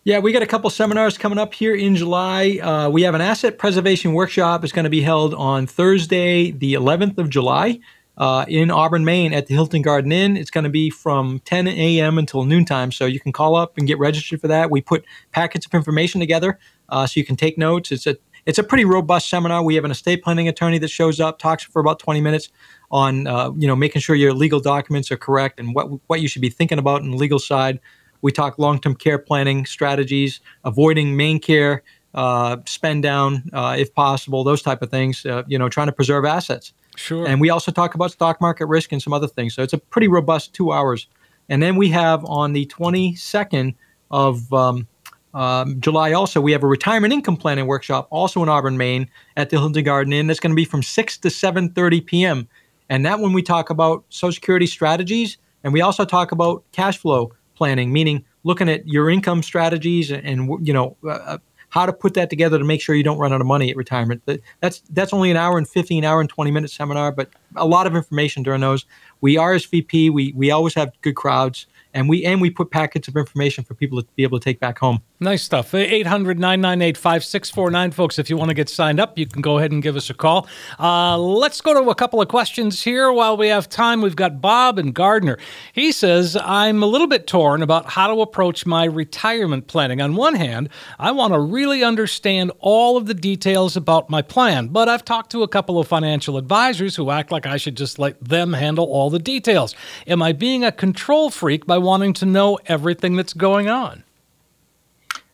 Yeah, 0.04 0.20
we 0.20 0.32
got 0.32 0.42
a 0.42 0.46
couple 0.46 0.70
seminars 0.70 1.18
coming 1.18 1.36
up 1.36 1.52
here 1.52 1.74
in 1.74 1.94
July. 1.94 2.58
Uh, 2.62 2.88
we 2.88 3.02
have 3.02 3.14
an 3.14 3.20
asset 3.20 3.58
preservation 3.58 4.14
workshop. 4.14 4.64
It's 4.64 4.72
going 4.72 4.84
to 4.84 4.90
be 4.90 5.02
held 5.02 5.34
on 5.34 5.66
Thursday, 5.66 6.52
the 6.52 6.72
11th 6.72 7.18
of 7.18 7.28
July, 7.28 7.80
uh, 8.20 8.44
in 8.48 8.70
Auburn, 8.70 9.02
Maine, 9.02 9.32
at 9.32 9.46
the 9.46 9.54
Hilton 9.54 9.80
Garden 9.80 10.12
Inn. 10.12 10.36
It's 10.36 10.50
going 10.50 10.64
to 10.64 10.70
be 10.70 10.90
from 10.90 11.40
10 11.46 11.66
a.m. 11.66 12.18
until 12.18 12.44
noontime, 12.44 12.92
so 12.92 13.06
you 13.06 13.18
can 13.18 13.32
call 13.32 13.56
up 13.56 13.78
and 13.78 13.86
get 13.86 13.98
registered 13.98 14.42
for 14.42 14.48
that. 14.48 14.70
We 14.70 14.82
put 14.82 15.06
packets 15.32 15.64
of 15.64 15.72
information 15.72 16.20
together 16.20 16.58
uh, 16.90 17.06
so 17.06 17.18
you 17.18 17.24
can 17.24 17.36
take 17.36 17.56
notes. 17.56 17.90
It's 17.90 18.06
a 18.06 18.16
it's 18.44 18.58
a 18.58 18.62
pretty 18.62 18.84
robust 18.84 19.28
seminar. 19.30 19.62
We 19.62 19.74
have 19.74 19.84
an 19.86 19.90
estate 19.90 20.22
planning 20.22 20.48
attorney 20.48 20.78
that 20.78 20.88
shows 20.88 21.18
up, 21.18 21.38
talks 21.38 21.64
for 21.64 21.80
about 21.80 21.98
20 21.98 22.20
minutes 22.20 22.50
on 22.90 23.26
uh, 23.26 23.52
you 23.56 23.66
know 23.66 23.74
making 23.74 24.02
sure 24.02 24.14
your 24.14 24.34
legal 24.34 24.60
documents 24.60 25.10
are 25.10 25.16
correct 25.16 25.58
and 25.58 25.74
what 25.74 25.88
what 26.06 26.20
you 26.20 26.28
should 26.28 26.42
be 26.42 26.50
thinking 26.50 26.78
about 26.78 27.00
in 27.00 27.10
the 27.10 27.16
legal 27.16 27.38
side. 27.38 27.80
We 28.20 28.32
talk 28.32 28.58
long-term 28.58 28.96
care 28.96 29.18
planning 29.18 29.64
strategies, 29.64 30.40
avoiding 30.62 31.16
MaineCare, 31.16 31.80
uh, 32.12 32.58
spend 32.66 33.02
down 33.02 33.48
uh, 33.54 33.76
if 33.78 33.94
possible, 33.94 34.44
those 34.44 34.60
type 34.60 34.82
of 34.82 34.90
things. 34.90 35.24
Uh, 35.24 35.42
you 35.46 35.58
know, 35.58 35.70
trying 35.70 35.86
to 35.86 35.92
preserve 35.94 36.26
assets. 36.26 36.74
Sure. 37.00 37.26
And 37.26 37.40
we 37.40 37.48
also 37.48 37.72
talk 37.72 37.94
about 37.94 38.12
stock 38.12 38.40
market 38.40 38.66
risk 38.66 38.92
and 38.92 39.02
some 39.02 39.14
other 39.14 39.26
things. 39.26 39.54
So 39.54 39.62
it's 39.62 39.72
a 39.72 39.78
pretty 39.78 40.06
robust 40.06 40.52
two 40.52 40.70
hours. 40.70 41.06
And 41.48 41.62
then 41.62 41.76
we 41.76 41.88
have 41.88 42.24
on 42.26 42.52
the 42.52 42.66
22nd 42.66 43.74
of 44.10 44.52
um, 44.52 44.86
um, 45.32 45.80
July 45.80 46.12
also, 46.12 46.42
we 46.42 46.52
have 46.52 46.62
a 46.62 46.66
retirement 46.66 47.12
income 47.12 47.38
planning 47.38 47.66
workshop 47.66 48.06
also 48.10 48.42
in 48.42 48.50
Auburn, 48.50 48.76
Maine 48.76 49.08
at 49.36 49.48
the 49.48 49.58
Hilton 49.58 49.82
Garden 49.82 50.12
Inn. 50.12 50.26
That's 50.26 50.40
going 50.40 50.52
to 50.52 50.56
be 50.56 50.66
from 50.66 50.82
6 50.82 51.18
to 51.18 51.28
7.30 51.28 52.04
p.m. 52.04 52.48
And 52.90 53.06
that 53.06 53.18
one 53.18 53.32
we 53.32 53.42
talk 53.42 53.70
about 53.70 54.04
Social 54.10 54.34
Security 54.34 54.66
strategies. 54.66 55.38
And 55.64 55.72
we 55.72 55.80
also 55.80 56.04
talk 56.04 56.32
about 56.32 56.64
cash 56.72 56.98
flow 56.98 57.32
planning, 57.54 57.92
meaning 57.92 58.24
looking 58.44 58.68
at 58.68 58.86
your 58.86 59.08
income 59.08 59.42
strategies 59.42 60.10
and, 60.10 60.26
and 60.26 60.66
you 60.66 60.74
know, 60.74 60.96
uh, 61.08 61.38
how 61.70 61.86
to 61.86 61.92
put 61.92 62.14
that 62.14 62.30
together 62.30 62.58
to 62.58 62.64
make 62.64 62.80
sure 62.80 62.94
you 62.94 63.02
don't 63.02 63.18
run 63.18 63.32
out 63.32 63.40
of 63.40 63.46
money 63.46 63.70
at 63.70 63.76
retirement. 63.76 64.22
That's 64.60 64.82
that's 64.90 65.12
only 65.12 65.30
an 65.30 65.36
hour 65.36 65.56
and 65.56 65.68
15 65.68 66.04
hour 66.04 66.20
and 66.20 66.28
20 66.28 66.50
minute 66.50 66.70
seminar, 66.70 67.10
but 67.10 67.30
a 67.56 67.66
lot 67.66 67.86
of 67.86 67.96
information 67.96 68.42
during 68.42 68.60
those. 68.60 68.84
We 69.20 69.36
RSVP. 69.36 70.12
We 70.12 70.32
we 70.36 70.50
always 70.50 70.74
have 70.74 70.92
good 71.00 71.16
crowds, 71.16 71.66
and 71.94 72.08
we 72.08 72.24
and 72.24 72.40
we 72.40 72.50
put 72.50 72.70
packets 72.70 73.08
of 73.08 73.16
information 73.16 73.64
for 73.64 73.74
people 73.74 74.00
to 74.02 74.08
be 74.16 74.22
able 74.22 74.38
to 74.38 74.44
take 74.44 74.60
back 74.60 74.78
home. 74.78 75.00
Nice 75.22 75.42
stuff. 75.42 75.74
800 75.74 76.38
998 76.38 76.96
5649. 76.96 77.90
Folks, 77.90 78.18
if 78.18 78.30
you 78.30 78.38
want 78.38 78.48
to 78.48 78.54
get 78.54 78.70
signed 78.70 78.98
up, 78.98 79.18
you 79.18 79.26
can 79.26 79.42
go 79.42 79.58
ahead 79.58 79.70
and 79.70 79.82
give 79.82 79.94
us 79.94 80.08
a 80.08 80.14
call. 80.14 80.48
Uh, 80.78 81.18
let's 81.18 81.60
go 81.60 81.74
to 81.74 81.90
a 81.90 81.94
couple 81.94 82.22
of 82.22 82.28
questions 82.28 82.84
here 82.84 83.12
while 83.12 83.36
we 83.36 83.48
have 83.48 83.68
time. 83.68 84.00
We've 84.00 84.16
got 84.16 84.40
Bob 84.40 84.78
and 84.78 84.94
Gardiner. 84.94 85.36
He 85.74 85.92
says, 85.92 86.38
I'm 86.40 86.82
a 86.82 86.86
little 86.86 87.06
bit 87.06 87.26
torn 87.26 87.60
about 87.60 87.90
how 87.90 88.06
to 88.06 88.22
approach 88.22 88.64
my 88.64 88.84
retirement 88.84 89.66
planning. 89.66 90.00
On 90.00 90.16
one 90.16 90.36
hand, 90.36 90.70
I 90.98 91.10
want 91.10 91.34
to 91.34 91.38
really 91.38 91.84
understand 91.84 92.50
all 92.58 92.96
of 92.96 93.04
the 93.04 93.12
details 93.12 93.76
about 93.76 94.08
my 94.08 94.22
plan, 94.22 94.68
but 94.68 94.88
I've 94.88 95.04
talked 95.04 95.32
to 95.32 95.42
a 95.42 95.48
couple 95.48 95.78
of 95.78 95.86
financial 95.86 96.38
advisors 96.38 96.96
who 96.96 97.10
act 97.10 97.30
like 97.30 97.44
I 97.44 97.58
should 97.58 97.76
just 97.76 97.98
let 97.98 98.18
them 98.24 98.54
handle 98.54 98.86
all 98.86 99.10
the 99.10 99.18
details. 99.18 99.74
Am 100.06 100.22
I 100.22 100.32
being 100.32 100.64
a 100.64 100.72
control 100.72 101.28
freak 101.28 101.66
by 101.66 101.76
wanting 101.76 102.14
to 102.14 102.24
know 102.24 102.58
everything 102.64 103.16
that's 103.16 103.34
going 103.34 103.68
on? 103.68 104.02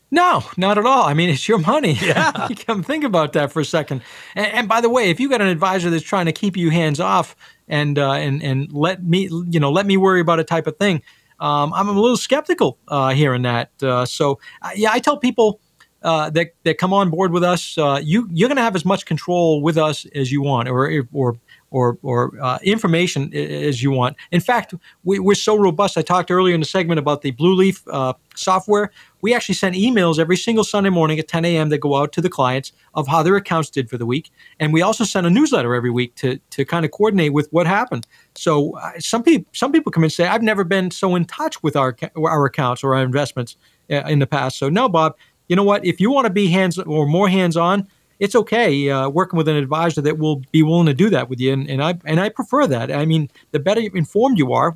No, 0.09 0.43
not 0.55 0.77
at 0.77 0.85
all. 0.85 1.03
I 1.03 1.13
mean, 1.13 1.29
it's 1.29 1.47
your 1.47 1.57
money. 1.59 1.97
Yeah. 2.07 2.47
come 2.65 2.83
think 2.83 3.03
about 3.03 3.33
that 3.33 3.51
for 3.51 3.59
a 3.59 3.65
second. 3.65 4.01
And, 4.35 4.47
and 4.47 4.67
by 4.67 4.79
the 4.79 4.89
way, 4.89 5.09
if 5.09 5.19
you 5.19 5.29
got 5.29 5.41
an 5.41 5.47
advisor 5.47 5.89
that's 5.89 6.03
trying 6.03 6.27
to 6.27 6.31
keep 6.31 6.55
you 6.55 6.69
hands 6.69 6.99
off 6.99 7.35
and 7.67 7.99
uh, 7.99 8.13
and 8.13 8.41
and 8.41 8.71
let 8.71 9.03
me 9.03 9.29
you 9.49 9.59
know 9.59 9.69
let 9.71 9.85
me 9.85 9.97
worry 9.97 10.21
about 10.21 10.39
a 10.39 10.43
type 10.45 10.67
of 10.67 10.77
thing, 10.77 11.01
um, 11.39 11.73
I'm 11.73 11.89
a 11.89 11.91
little 11.91 12.15
skeptical 12.17 12.77
uh, 12.87 13.09
hearing 13.09 13.41
that. 13.41 13.71
Uh, 13.83 14.05
so 14.05 14.39
uh, 14.61 14.71
yeah, 14.75 14.91
I 14.91 14.99
tell 14.99 15.17
people. 15.17 15.59
Uh, 16.03 16.29
that 16.29 16.53
that 16.63 16.77
come 16.77 16.93
on 16.93 17.09
board 17.09 17.31
with 17.31 17.43
us, 17.43 17.75
uh, 17.79 17.99
you 18.01 18.29
you're 18.31 18.47
going 18.47 18.55
to 18.55 18.61
have 18.61 18.75
as 18.75 18.85
much 18.85 19.07
control 19.07 19.63
with 19.63 19.79
us 19.79 20.05
as 20.13 20.31
you 20.31 20.43
want, 20.43 20.69
or 20.69 21.03
or 21.11 21.35
or 21.71 21.97
or 22.01 22.31
uh, 22.41 22.59
information 22.63 23.33
as 23.33 23.83
you 23.83 23.91
want. 23.91 24.15
In 24.31 24.39
fact, 24.39 24.73
we, 25.03 25.19
we're 25.19 25.35
so 25.35 25.57
robust. 25.57 25.97
I 25.97 26.01
talked 26.01 26.31
earlier 26.31 26.53
in 26.53 26.61
the 26.61 26.65
segment 26.65 26.99
about 26.99 27.21
the 27.21 27.31
Blue 27.31 27.55
Leaf 27.55 27.85
uh, 27.87 28.13
software. 28.35 28.91
We 29.21 29.33
actually 29.33 29.55
send 29.55 29.75
emails 29.75 30.19
every 30.19 30.37
single 30.37 30.63
Sunday 30.63 30.89
morning 30.89 31.19
at 31.19 31.27
10 31.27 31.43
a.m. 31.43 31.69
that 31.69 31.79
go 31.79 31.95
out 31.95 32.13
to 32.13 32.21
the 32.21 32.29
clients 32.29 32.71
of 32.93 33.07
how 33.07 33.23
their 33.23 33.35
accounts 33.35 33.69
did 33.69 33.89
for 33.89 33.97
the 33.97 34.05
week, 34.05 34.31
and 34.59 34.71
we 34.71 34.81
also 34.81 35.03
send 35.03 35.27
a 35.27 35.29
newsletter 35.29 35.73
every 35.75 35.91
week 35.91 36.15
to 36.15 36.37
to 36.51 36.65
kind 36.65 36.85
of 36.85 36.91
coordinate 36.91 37.33
with 37.33 37.47
what 37.51 37.67
happened. 37.67 38.07
So 38.35 38.77
uh, 38.77 38.99
some 38.99 39.23
people 39.23 39.49
some 39.53 39.71
people 39.71 39.91
come 39.91 40.03
and 40.03 40.11
say, 40.11 40.27
"I've 40.27 40.43
never 40.43 40.63
been 40.63 40.91
so 40.91 41.15
in 41.15 41.25
touch 41.25 41.61
with 41.63 41.75
our 41.75 41.95
our 42.15 42.45
accounts 42.45 42.83
or 42.83 42.95
our 42.95 43.03
investments 43.03 43.57
uh, 43.91 44.03
in 44.07 44.19
the 44.19 44.27
past." 44.27 44.57
So 44.57 44.69
no, 44.69 44.87
Bob, 44.87 45.15
you 45.47 45.55
know 45.55 45.63
what? 45.63 45.85
If 45.85 45.99
you 45.99 46.11
want 46.11 46.25
to 46.25 46.33
be 46.33 46.47
hands 46.47 46.77
or 46.77 47.07
more 47.07 47.27
hands 47.29 47.57
on, 47.57 47.87
it's 48.19 48.35
okay 48.35 48.89
uh, 48.89 49.09
working 49.09 49.37
with 49.37 49.47
an 49.47 49.55
advisor 49.55 50.01
that 50.01 50.17
will 50.17 50.41
be 50.51 50.63
willing 50.63 50.87
to 50.87 50.93
do 50.93 51.09
that 51.09 51.29
with 51.29 51.39
you. 51.39 51.53
And, 51.53 51.69
and 51.69 51.83
I 51.83 51.95
and 52.05 52.19
I 52.19 52.29
prefer 52.29 52.67
that. 52.67 52.91
I 52.91 53.05
mean, 53.05 53.29
the 53.51 53.59
better 53.59 53.81
informed 53.93 54.37
you 54.37 54.53
are, 54.53 54.75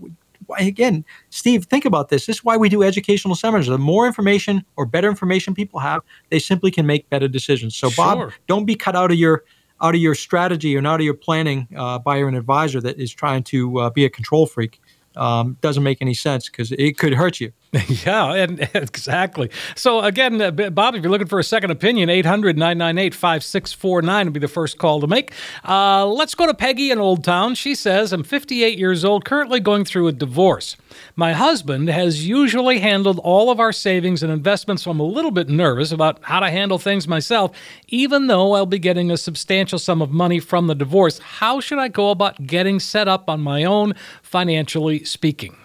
again, 0.58 1.06
Steve, 1.30 1.66
think 1.66 1.86
about 1.86 2.10
this. 2.10 2.26
This 2.26 2.38
is 2.38 2.44
why 2.44 2.58
we 2.58 2.70
do 2.70 2.84
educational 2.84 3.36
seminars. 3.36 3.68
The 3.68 3.78
more 3.78 4.06
information 4.08 4.64
or 4.76 4.86
better 4.86 5.10
information 5.10 5.54
people 5.54 5.80
have, 5.80 6.02
they 6.30 6.40
simply 6.40 6.72
can 6.72 6.86
make 6.86 7.10
better 7.10 7.28
decisions. 7.28 7.76
So, 7.76 7.90
Bob, 7.96 8.18
Sure. 8.18 8.34
don't 8.48 8.66
be 8.66 8.76
cut 8.76 8.96
out 8.96 9.12
of 9.12 9.18
your 9.18 9.44
out 9.82 9.96
of 9.96 10.02
your 10.02 10.14
strategy 10.14 10.76
and 10.76 10.86
out 10.86 11.00
of 11.00 11.06
your 11.06 11.16
planning 11.16 11.68
uh, 11.76 11.98
by 11.98 12.18
an 12.18 12.36
advisor 12.36 12.80
that 12.82 13.00
is 13.00 13.12
trying 13.12 13.42
to 13.44 13.80
uh, 13.80 13.90
be 13.90 14.06
a 14.06 14.10
control 14.10 14.46
freak. 14.46 14.80
Um, 15.16 15.58
doesn't 15.62 15.84
make 15.84 16.02
any 16.02 16.14
sense 16.14 16.48
because 16.50 16.72
it 16.72 16.98
could 16.98 17.14
hurt 17.16 17.42
you. 17.42 17.52
Yeah, 18.06 18.34
and 18.34 18.60
exactly. 18.74 19.50
So 19.76 20.02
again, 20.02 20.42
uh, 20.42 20.52
Bob, 20.52 20.96
if 20.96 21.04
you're 21.04 21.12
looking 21.12 21.28
for 21.28 21.40
a 21.40 21.44
second 21.44 21.72
opinion, 21.72 22.10
800-998-5649 22.10 24.26
would 24.26 24.34
be 24.34 24.42
the 24.42 24.50
first 24.50 24.78
call 24.78 25.00
to 25.00 25.08
make. 25.08 25.32
Uh, 25.68 26.06
let's 26.06 26.36
go 26.36 26.46
to 26.48 26.54
Peggy 26.54 26.92
in 26.92 27.00
Old 27.00 27.24
Town. 27.24 27.56
She 27.56 27.74
says, 27.76 28.12
I'm 28.12 28.24
58 28.24 28.78
years 28.78 29.06
old, 29.06 29.24
currently 29.24 29.62
going 29.62 29.86
through 29.86 30.08
a 30.08 30.12
divorce. 30.12 30.76
My 31.16 31.32
husband 31.32 31.88
has 31.90 32.28
usually 32.28 32.80
handled 32.80 33.20
all 33.20 33.50
of 33.50 33.62
our 33.62 33.72
savings 33.72 34.22
and 34.24 34.34
investments, 34.34 34.84
so 34.84 34.92
I'm 34.92 35.00
a 35.00 35.04
little 35.04 35.32
bit 35.32 35.48
nervous 35.48 35.94
about 35.94 36.20
how 36.24 36.42
to 36.42 36.50
handle 36.50 36.78
things 36.78 37.08
myself, 37.08 37.56
even 37.88 38.28
though 38.28 38.52
I'll 38.54 38.66
be 38.66 38.80
getting 38.80 39.10
a 39.12 39.18
substantial 39.18 39.80
sum 39.80 40.02
of 40.02 40.12
money 40.12 40.40
from 40.40 40.68
the 40.68 40.76
divorce. 40.76 41.20
How 41.20 41.62
should 41.62 41.80
I 41.80 41.88
go 41.88 42.10
about 42.10 42.46
getting 42.46 42.82
set 42.82 43.08
up 43.08 43.30
on 43.30 43.40
my 43.40 43.64
own, 43.64 43.94
financially 44.22 45.06
speaking? 45.06 45.56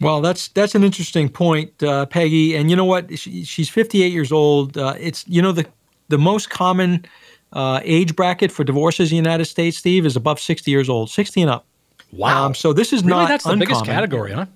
Well, 0.00 0.20
that's 0.20 0.48
that's 0.48 0.74
an 0.74 0.84
interesting 0.84 1.28
point, 1.28 1.82
uh, 1.82 2.06
Peggy. 2.06 2.56
And 2.56 2.70
you 2.70 2.76
know 2.76 2.84
what? 2.84 3.18
She, 3.18 3.44
she's 3.44 3.68
58 3.68 4.12
years 4.12 4.30
old. 4.30 4.78
Uh, 4.78 4.94
it's 4.98 5.26
you 5.26 5.42
know 5.42 5.52
the 5.52 5.66
the 6.08 6.18
most 6.18 6.50
common 6.50 7.04
uh, 7.52 7.80
age 7.82 8.14
bracket 8.14 8.52
for 8.52 8.64
divorces 8.64 9.10
in 9.10 9.16
the 9.16 9.16
United 9.16 9.46
States, 9.46 9.78
Steve, 9.78 10.06
is 10.06 10.16
above 10.16 10.40
60 10.40 10.70
years 10.70 10.88
old, 10.88 11.10
60 11.10 11.42
and 11.42 11.50
up. 11.50 11.66
Wow. 12.12 12.46
Um, 12.46 12.54
so 12.54 12.72
this 12.72 12.92
is 12.92 13.02
really, 13.02 13.22
not 13.22 13.28
that's 13.28 13.44
the 13.44 13.56
biggest 13.56 13.84
category, 13.84 14.32
huh? 14.32 14.46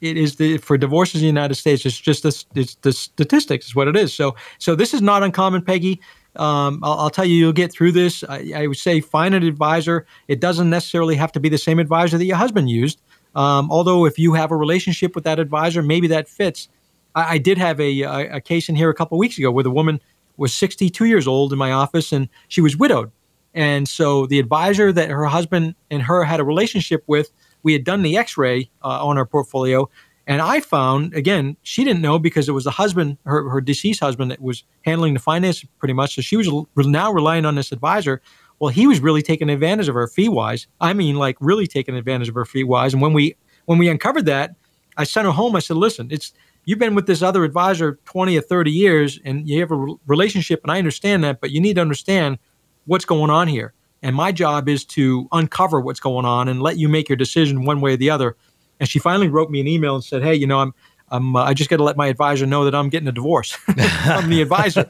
It 0.00 0.16
is 0.16 0.36
the 0.36 0.58
for 0.58 0.78
divorces 0.78 1.16
in 1.16 1.20
the 1.22 1.26
United 1.26 1.56
States. 1.56 1.84
It's 1.84 1.98
just 1.98 2.22
this. 2.22 2.44
it's 2.54 2.76
the 2.76 2.92
statistics 2.92 3.66
is 3.66 3.74
what 3.74 3.88
it 3.88 3.96
is. 3.96 4.14
So 4.14 4.36
so 4.58 4.74
this 4.74 4.94
is 4.94 5.02
not 5.02 5.22
uncommon, 5.22 5.62
Peggy. 5.62 6.00
Um, 6.36 6.80
I'll, 6.84 6.98
I'll 6.98 7.10
tell 7.10 7.24
you, 7.24 7.36
you'll 7.36 7.52
get 7.52 7.72
through 7.72 7.92
this. 7.92 8.22
I, 8.28 8.52
I 8.54 8.66
would 8.68 8.76
say 8.76 9.00
find 9.00 9.34
an 9.34 9.42
advisor. 9.42 10.06
It 10.28 10.40
doesn't 10.40 10.70
necessarily 10.70 11.16
have 11.16 11.32
to 11.32 11.40
be 11.40 11.48
the 11.48 11.58
same 11.58 11.80
advisor 11.80 12.16
that 12.16 12.24
your 12.24 12.36
husband 12.36 12.70
used. 12.70 13.00
Um, 13.38 13.70
although 13.70 14.04
if 14.04 14.18
you 14.18 14.32
have 14.34 14.50
a 14.50 14.56
relationship 14.56 15.14
with 15.14 15.22
that 15.22 15.38
advisor, 15.38 15.80
maybe 15.80 16.08
that 16.08 16.28
fits. 16.28 16.68
I, 17.14 17.34
I 17.34 17.38
did 17.38 17.56
have 17.56 17.80
a, 17.80 18.02
a, 18.02 18.36
a 18.36 18.40
case 18.40 18.68
in 18.68 18.74
here 18.74 18.90
a 18.90 18.94
couple 18.94 19.16
of 19.16 19.20
weeks 19.20 19.38
ago 19.38 19.52
where 19.52 19.62
the 19.62 19.70
woman 19.70 20.00
was 20.36 20.52
62 20.52 21.04
years 21.04 21.28
old 21.28 21.52
in 21.52 21.58
my 21.58 21.70
office 21.70 22.12
and 22.12 22.28
she 22.48 22.60
was 22.60 22.76
widowed. 22.76 23.12
And 23.54 23.86
so 23.88 24.26
the 24.26 24.40
advisor 24.40 24.92
that 24.92 25.08
her 25.08 25.24
husband 25.26 25.76
and 25.88 26.02
her 26.02 26.24
had 26.24 26.40
a 26.40 26.44
relationship 26.44 27.04
with, 27.06 27.30
we 27.62 27.72
had 27.72 27.84
done 27.84 28.02
the 28.02 28.16
x-ray 28.16 28.70
uh, 28.82 29.06
on 29.06 29.16
her 29.16 29.24
portfolio. 29.24 29.88
And 30.26 30.42
I 30.42 30.58
found, 30.58 31.14
again, 31.14 31.56
she 31.62 31.84
didn't 31.84 32.02
know 32.02 32.18
because 32.18 32.48
it 32.48 32.52
was 32.52 32.64
the 32.64 32.72
husband, 32.72 33.18
her, 33.24 33.48
her 33.50 33.60
deceased 33.60 34.00
husband, 34.00 34.32
that 34.32 34.42
was 34.42 34.64
handling 34.82 35.14
the 35.14 35.20
finance 35.20 35.64
pretty 35.78 35.94
much. 35.94 36.16
So 36.16 36.22
she 36.22 36.36
was 36.36 36.66
now 36.76 37.12
relying 37.12 37.46
on 37.46 37.54
this 37.54 37.70
advisor. 37.70 38.20
Well, 38.58 38.70
he 38.70 38.86
was 38.86 39.00
really 39.00 39.22
taking 39.22 39.50
advantage 39.50 39.88
of 39.88 39.94
her 39.94 40.08
fee 40.08 40.28
wise. 40.28 40.66
I 40.80 40.92
mean, 40.92 41.16
like 41.16 41.36
really 41.40 41.66
taking 41.66 41.94
advantage 41.94 42.28
of 42.28 42.34
her 42.34 42.44
fee 42.44 42.64
wise. 42.64 42.92
And 42.92 43.00
when 43.02 43.12
we 43.12 43.36
when 43.66 43.78
we 43.78 43.88
uncovered 43.88 44.26
that, 44.26 44.54
I 44.96 45.04
sent 45.04 45.26
her 45.26 45.32
home. 45.32 45.54
I 45.54 45.60
said, 45.60 45.76
"Listen, 45.76 46.08
it's 46.10 46.32
you've 46.64 46.78
been 46.78 46.94
with 46.94 47.06
this 47.06 47.22
other 47.22 47.44
advisor 47.44 47.98
20 48.04 48.36
or 48.36 48.40
30 48.40 48.70
years, 48.70 49.20
and 49.24 49.48
you 49.48 49.60
have 49.60 49.70
a 49.70 49.76
re- 49.76 49.94
relationship, 50.06 50.60
and 50.64 50.72
I 50.72 50.78
understand 50.78 51.22
that, 51.24 51.40
but 51.40 51.50
you 51.50 51.60
need 51.60 51.74
to 51.74 51.80
understand 51.80 52.38
what's 52.86 53.04
going 53.04 53.30
on 53.30 53.48
here. 53.48 53.74
And 54.02 54.14
my 54.14 54.32
job 54.32 54.68
is 54.68 54.84
to 54.86 55.28
uncover 55.32 55.80
what's 55.80 56.00
going 56.00 56.24
on 56.24 56.48
and 56.48 56.62
let 56.62 56.78
you 56.78 56.88
make 56.88 57.08
your 57.08 57.16
decision 57.16 57.64
one 57.64 57.80
way 57.80 57.94
or 57.94 57.96
the 57.96 58.10
other." 58.10 58.36
And 58.80 58.88
she 58.88 58.98
finally 58.98 59.28
wrote 59.28 59.50
me 59.50 59.60
an 59.60 59.68
email 59.68 59.94
and 59.94 60.04
said, 60.04 60.22
"Hey, 60.22 60.34
you 60.34 60.46
know, 60.46 60.58
I'm 60.58 60.74
I'm 61.10 61.36
uh, 61.36 61.44
I 61.44 61.54
just 61.54 61.70
got 61.70 61.76
to 61.76 61.84
let 61.84 61.96
my 61.96 62.08
advisor 62.08 62.46
know 62.46 62.64
that 62.64 62.74
I'm 62.74 62.88
getting 62.88 63.08
a 63.08 63.12
divorce. 63.12 63.56
I'm 63.68 64.28
the 64.28 64.42
advisor." 64.42 64.88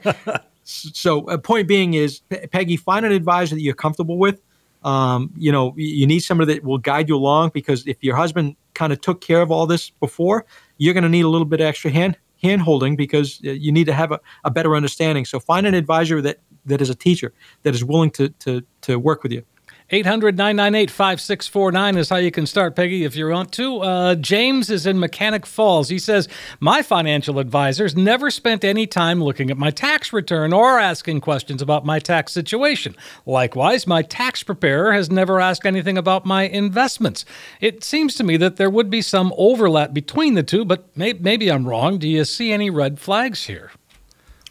So, 0.69 1.21
a 1.31 1.39
point 1.39 1.67
being 1.67 1.95
is, 1.95 2.21
Pe- 2.29 2.47
Peggy, 2.47 2.77
find 2.77 3.07
an 3.07 3.13
advisor 3.13 3.55
that 3.55 3.63
you're 3.63 3.75
comfortable 3.75 4.19
with. 4.19 4.43
Um, 4.85 5.33
you 5.35 5.51
know, 5.51 5.73
you 5.77 6.07
need 6.07 6.21
somebody 6.21 6.55
that 6.55 6.63
will 6.63 6.77
guide 6.77 7.09
you 7.09 7.17
along 7.17 7.51
because 7.55 7.87
if 7.87 7.97
your 8.05 8.17
husband 8.17 8.55
kind 8.75 8.93
of 8.93 9.01
took 9.01 9.23
care 9.23 9.41
of 9.41 9.51
all 9.51 9.67
this 9.67 9.89
before, 9.89 10.45
you're 10.77 10.93
going 10.93 11.05
to 11.05 11.09
need 11.09 11.25
a 11.25 11.29
little 11.29 11.47
bit 11.47 11.61
of 11.61 11.67
extra 11.67 11.91
hand 11.91 12.19
hand 12.43 12.61
holding 12.63 12.97
because 12.97 13.41
uh, 13.47 13.51
you 13.51 13.73
need 13.73 13.87
to 13.87 13.95
have 13.95 14.13
a, 14.13 14.21
a 14.45 14.51
better 14.51 14.77
understanding. 14.77 15.25
So, 15.25 15.41
find 15.41 15.67
an 15.67 15.73
advisor 15.73 16.21
that 16.21 16.41
that 16.67 16.83
is 16.83 16.91
a 16.91 16.95
teacher 16.95 17.33
that 17.63 17.75
is 17.75 17.83
willing 17.83 18.11
to 18.13 18.29
to 18.41 18.63
to 18.83 18.99
work 18.99 19.23
with 19.23 19.33
you. 19.33 19.45
800 19.91 20.37
998 20.37 20.91
5649 20.91 21.97
is 21.97 22.11
how 22.11 22.17
you 22.17 22.31
can 22.31 22.45
start, 22.45 22.77
Peggy, 22.77 23.05
if 23.05 23.17
you 23.17 23.27
want 23.27 23.53
to. 23.53 23.81
Uh, 23.81 24.15
James 24.17 24.69
is 24.69 24.85
in 24.85 25.01
Mechanic 25.01 25.47
Falls. 25.47 25.89
He 25.89 25.99
says, 25.99 26.29
My 26.61 26.83
financial 26.83 27.39
advisors 27.39 27.97
never 27.97 28.31
spent 28.31 28.65
any 28.65 28.87
time 28.87 29.25
looking 29.25 29.51
at 29.51 29.57
my 29.57 29.71
tax 29.71 30.13
return 30.13 30.53
or 30.53 30.79
asking 30.79 31.23
questions 31.23 31.63
about 31.63 31.87
my 31.87 31.99
tax 31.99 32.33
situation. 32.35 32.95
Likewise, 33.25 33.87
my 33.87 34.03
tax 34.03 34.43
preparer 34.43 34.93
has 34.93 35.11
never 35.11 35.41
asked 35.41 35.65
anything 35.65 35.97
about 35.97 36.27
my 36.27 36.43
investments. 36.43 37.25
It 37.63 37.83
seems 37.83 38.15
to 38.17 38.25
me 38.25 38.37
that 38.37 38.57
there 38.57 38.69
would 38.69 38.91
be 38.91 39.01
some 39.01 39.33
overlap 39.39 39.95
between 39.95 40.35
the 40.35 40.43
two, 40.43 40.67
but 40.67 40.95
may- 40.99 41.15
maybe 41.15 41.51
I'm 41.51 41.67
wrong. 41.67 41.97
Do 41.97 42.09
you 42.09 42.27
see 42.27 42.53
any 42.53 42.69
red 42.69 43.01
flags 43.01 43.47
here? 43.47 43.71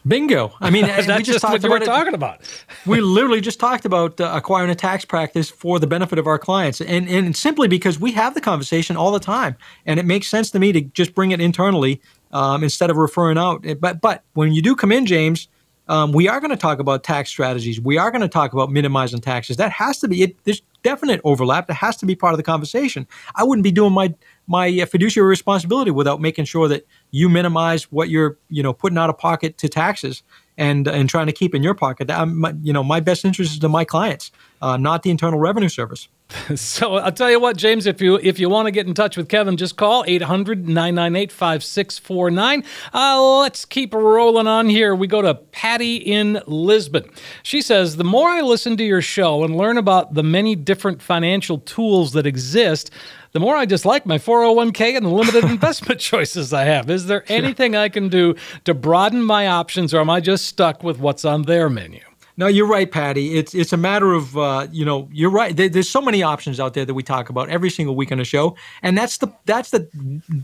Bingo. 0.08 0.52
I 0.60 0.70
mean, 0.70 0.86
That's 0.86 1.06
we 1.06 1.14
just 1.18 1.26
just 1.26 1.40
talked 1.40 1.52
what 1.52 1.62
you 1.62 1.70
were 1.70 1.76
about 1.76 1.86
talking 1.86 2.14
about. 2.14 2.40
we 2.86 3.00
literally 3.00 3.40
just 3.40 3.60
talked 3.60 3.84
about 3.84 4.20
uh, 4.20 4.32
acquiring 4.34 4.70
a 4.70 4.74
tax 4.74 5.04
practice 5.04 5.50
for 5.50 5.78
the 5.78 5.86
benefit 5.86 6.18
of 6.18 6.26
our 6.26 6.38
clients. 6.38 6.80
And, 6.80 7.08
and 7.08 7.36
simply 7.36 7.68
because 7.68 8.00
we 8.00 8.12
have 8.12 8.34
the 8.34 8.40
conversation 8.40 8.96
all 8.96 9.12
the 9.12 9.20
time 9.20 9.56
and 9.86 10.00
it 10.00 10.06
makes 10.06 10.28
sense 10.28 10.50
to 10.52 10.58
me 10.58 10.72
to 10.72 10.80
just 10.80 11.14
bring 11.14 11.30
it 11.30 11.40
internally 11.40 12.00
um, 12.32 12.64
instead 12.64 12.90
of 12.90 12.96
referring 12.96 13.38
out. 13.38 13.64
But 13.80 14.00
but 14.00 14.24
when 14.32 14.52
you 14.52 14.62
do 14.62 14.74
come 14.74 14.92
in 14.92 15.06
james 15.06 15.48
um, 15.88 16.12
we 16.12 16.28
are 16.28 16.38
going 16.38 16.50
to 16.50 16.56
talk 16.56 16.80
about 16.80 17.02
tax 17.02 17.30
strategies. 17.30 17.80
We 17.80 17.96
are 17.96 18.10
going 18.10 18.20
to 18.20 18.28
talk 18.28 18.52
about 18.52 18.70
minimizing 18.70 19.20
taxes. 19.20 19.56
That 19.56 19.72
has 19.72 19.98
to 20.00 20.08
be 20.08 20.22
it. 20.22 20.44
There's 20.44 20.60
definite 20.82 21.20
overlap. 21.24 21.66
That 21.66 21.74
has 21.74 21.96
to 21.98 22.06
be 22.06 22.14
part 22.14 22.34
of 22.34 22.36
the 22.36 22.42
conversation. 22.42 23.06
I 23.34 23.44
wouldn't 23.44 23.64
be 23.64 23.72
doing 23.72 23.92
my 23.92 24.14
my 24.46 24.68
uh, 24.80 24.86
fiduciary 24.86 25.28
responsibility 25.28 25.90
without 25.90 26.20
making 26.20 26.44
sure 26.44 26.68
that 26.68 26.86
you 27.10 27.28
minimize 27.28 27.84
what 27.92 28.08
you're 28.10 28.38
you 28.48 28.62
know 28.62 28.72
putting 28.72 28.98
out 28.98 29.10
of 29.10 29.18
pocket 29.18 29.58
to 29.58 29.68
taxes 29.68 30.22
and 30.56 30.86
and 30.88 31.08
trying 31.08 31.26
to 31.26 31.32
keep 31.32 31.54
in 31.54 31.62
your 31.62 31.74
pocket. 31.74 32.10
I'm, 32.10 32.38
my- 32.40 32.54
you 32.62 32.72
know, 32.72 32.82
my 32.84 33.00
best 33.00 33.24
interest 33.24 33.52
is 33.52 33.58
to 33.60 33.68
my 33.68 33.84
clients, 33.84 34.30
uh, 34.60 34.76
not 34.76 35.02
the 35.02 35.10
Internal 35.10 35.38
Revenue 35.38 35.68
Service. 35.68 36.08
So 36.56 36.96
I'll 36.96 37.10
tell 37.12 37.30
you 37.30 37.40
what, 37.40 37.56
James, 37.56 37.86
if 37.86 38.02
you 38.02 38.16
if 38.22 38.38
you 38.38 38.50
want 38.50 38.66
to 38.66 38.70
get 38.70 38.86
in 38.86 38.92
touch 38.92 39.16
with 39.16 39.30
Kevin, 39.30 39.56
just 39.56 39.76
call 39.76 40.04
800-998-5649. 40.04 42.66
Uh, 42.92 43.38
let's 43.40 43.64
keep 43.64 43.94
rolling 43.94 44.46
on 44.46 44.68
here. 44.68 44.94
We 44.94 45.06
go 45.06 45.22
to 45.22 45.34
Patty 45.34 45.96
in 45.96 46.40
Lisbon. 46.46 47.08
She 47.42 47.62
says, 47.62 47.96
the 47.96 48.04
more 48.04 48.28
I 48.28 48.40
listen 48.42 48.76
to 48.76 48.84
your 48.84 49.00
show 49.02 49.42
and 49.44 49.56
learn 49.56 49.78
about 49.78 50.12
the 50.14 50.22
many 50.22 50.54
different 50.54 51.00
financial 51.02 51.58
tools 51.60 52.12
that 52.12 52.26
exist, 52.26 52.90
the 53.32 53.40
more 53.40 53.56
I 53.56 53.64
dislike 53.64 54.06
my 54.06 54.18
401k 54.18 54.96
and 54.96 55.04
the 55.04 55.10
limited 55.10 55.44
investment 55.50 56.00
choices 56.00 56.52
I 56.52 56.64
have. 56.64 56.90
Is 56.90 57.06
there 57.06 57.24
anything 57.28 57.76
I 57.76 57.88
can 57.88 58.08
do 58.08 58.34
to 58.64 58.74
broaden 58.74 59.24
my 59.24 59.48
options, 59.48 59.92
or 59.94 60.00
am 60.00 60.10
I 60.10 60.20
just 60.20 60.46
stuck 60.46 60.82
with 60.82 60.98
what's 60.98 61.24
on 61.24 61.42
their 61.42 61.68
menu? 61.68 62.00
No, 62.38 62.46
you're 62.46 62.68
right, 62.68 62.88
Patty. 62.88 63.36
It's 63.36 63.52
it's 63.52 63.72
a 63.72 63.76
matter 63.76 64.12
of 64.12 64.38
uh, 64.38 64.68
you 64.70 64.84
know 64.84 65.08
you're 65.12 65.28
right. 65.28 65.56
There, 65.56 65.68
there's 65.68 65.90
so 65.90 66.00
many 66.00 66.22
options 66.22 66.60
out 66.60 66.72
there 66.72 66.84
that 66.84 66.94
we 66.94 67.02
talk 67.02 67.30
about 67.30 67.48
every 67.48 67.68
single 67.68 67.96
week 67.96 68.12
on 68.12 68.18
the 68.18 68.24
show, 68.24 68.56
and 68.80 68.96
that's 68.96 69.18
the 69.18 69.26
that's 69.44 69.70
the 69.70 69.88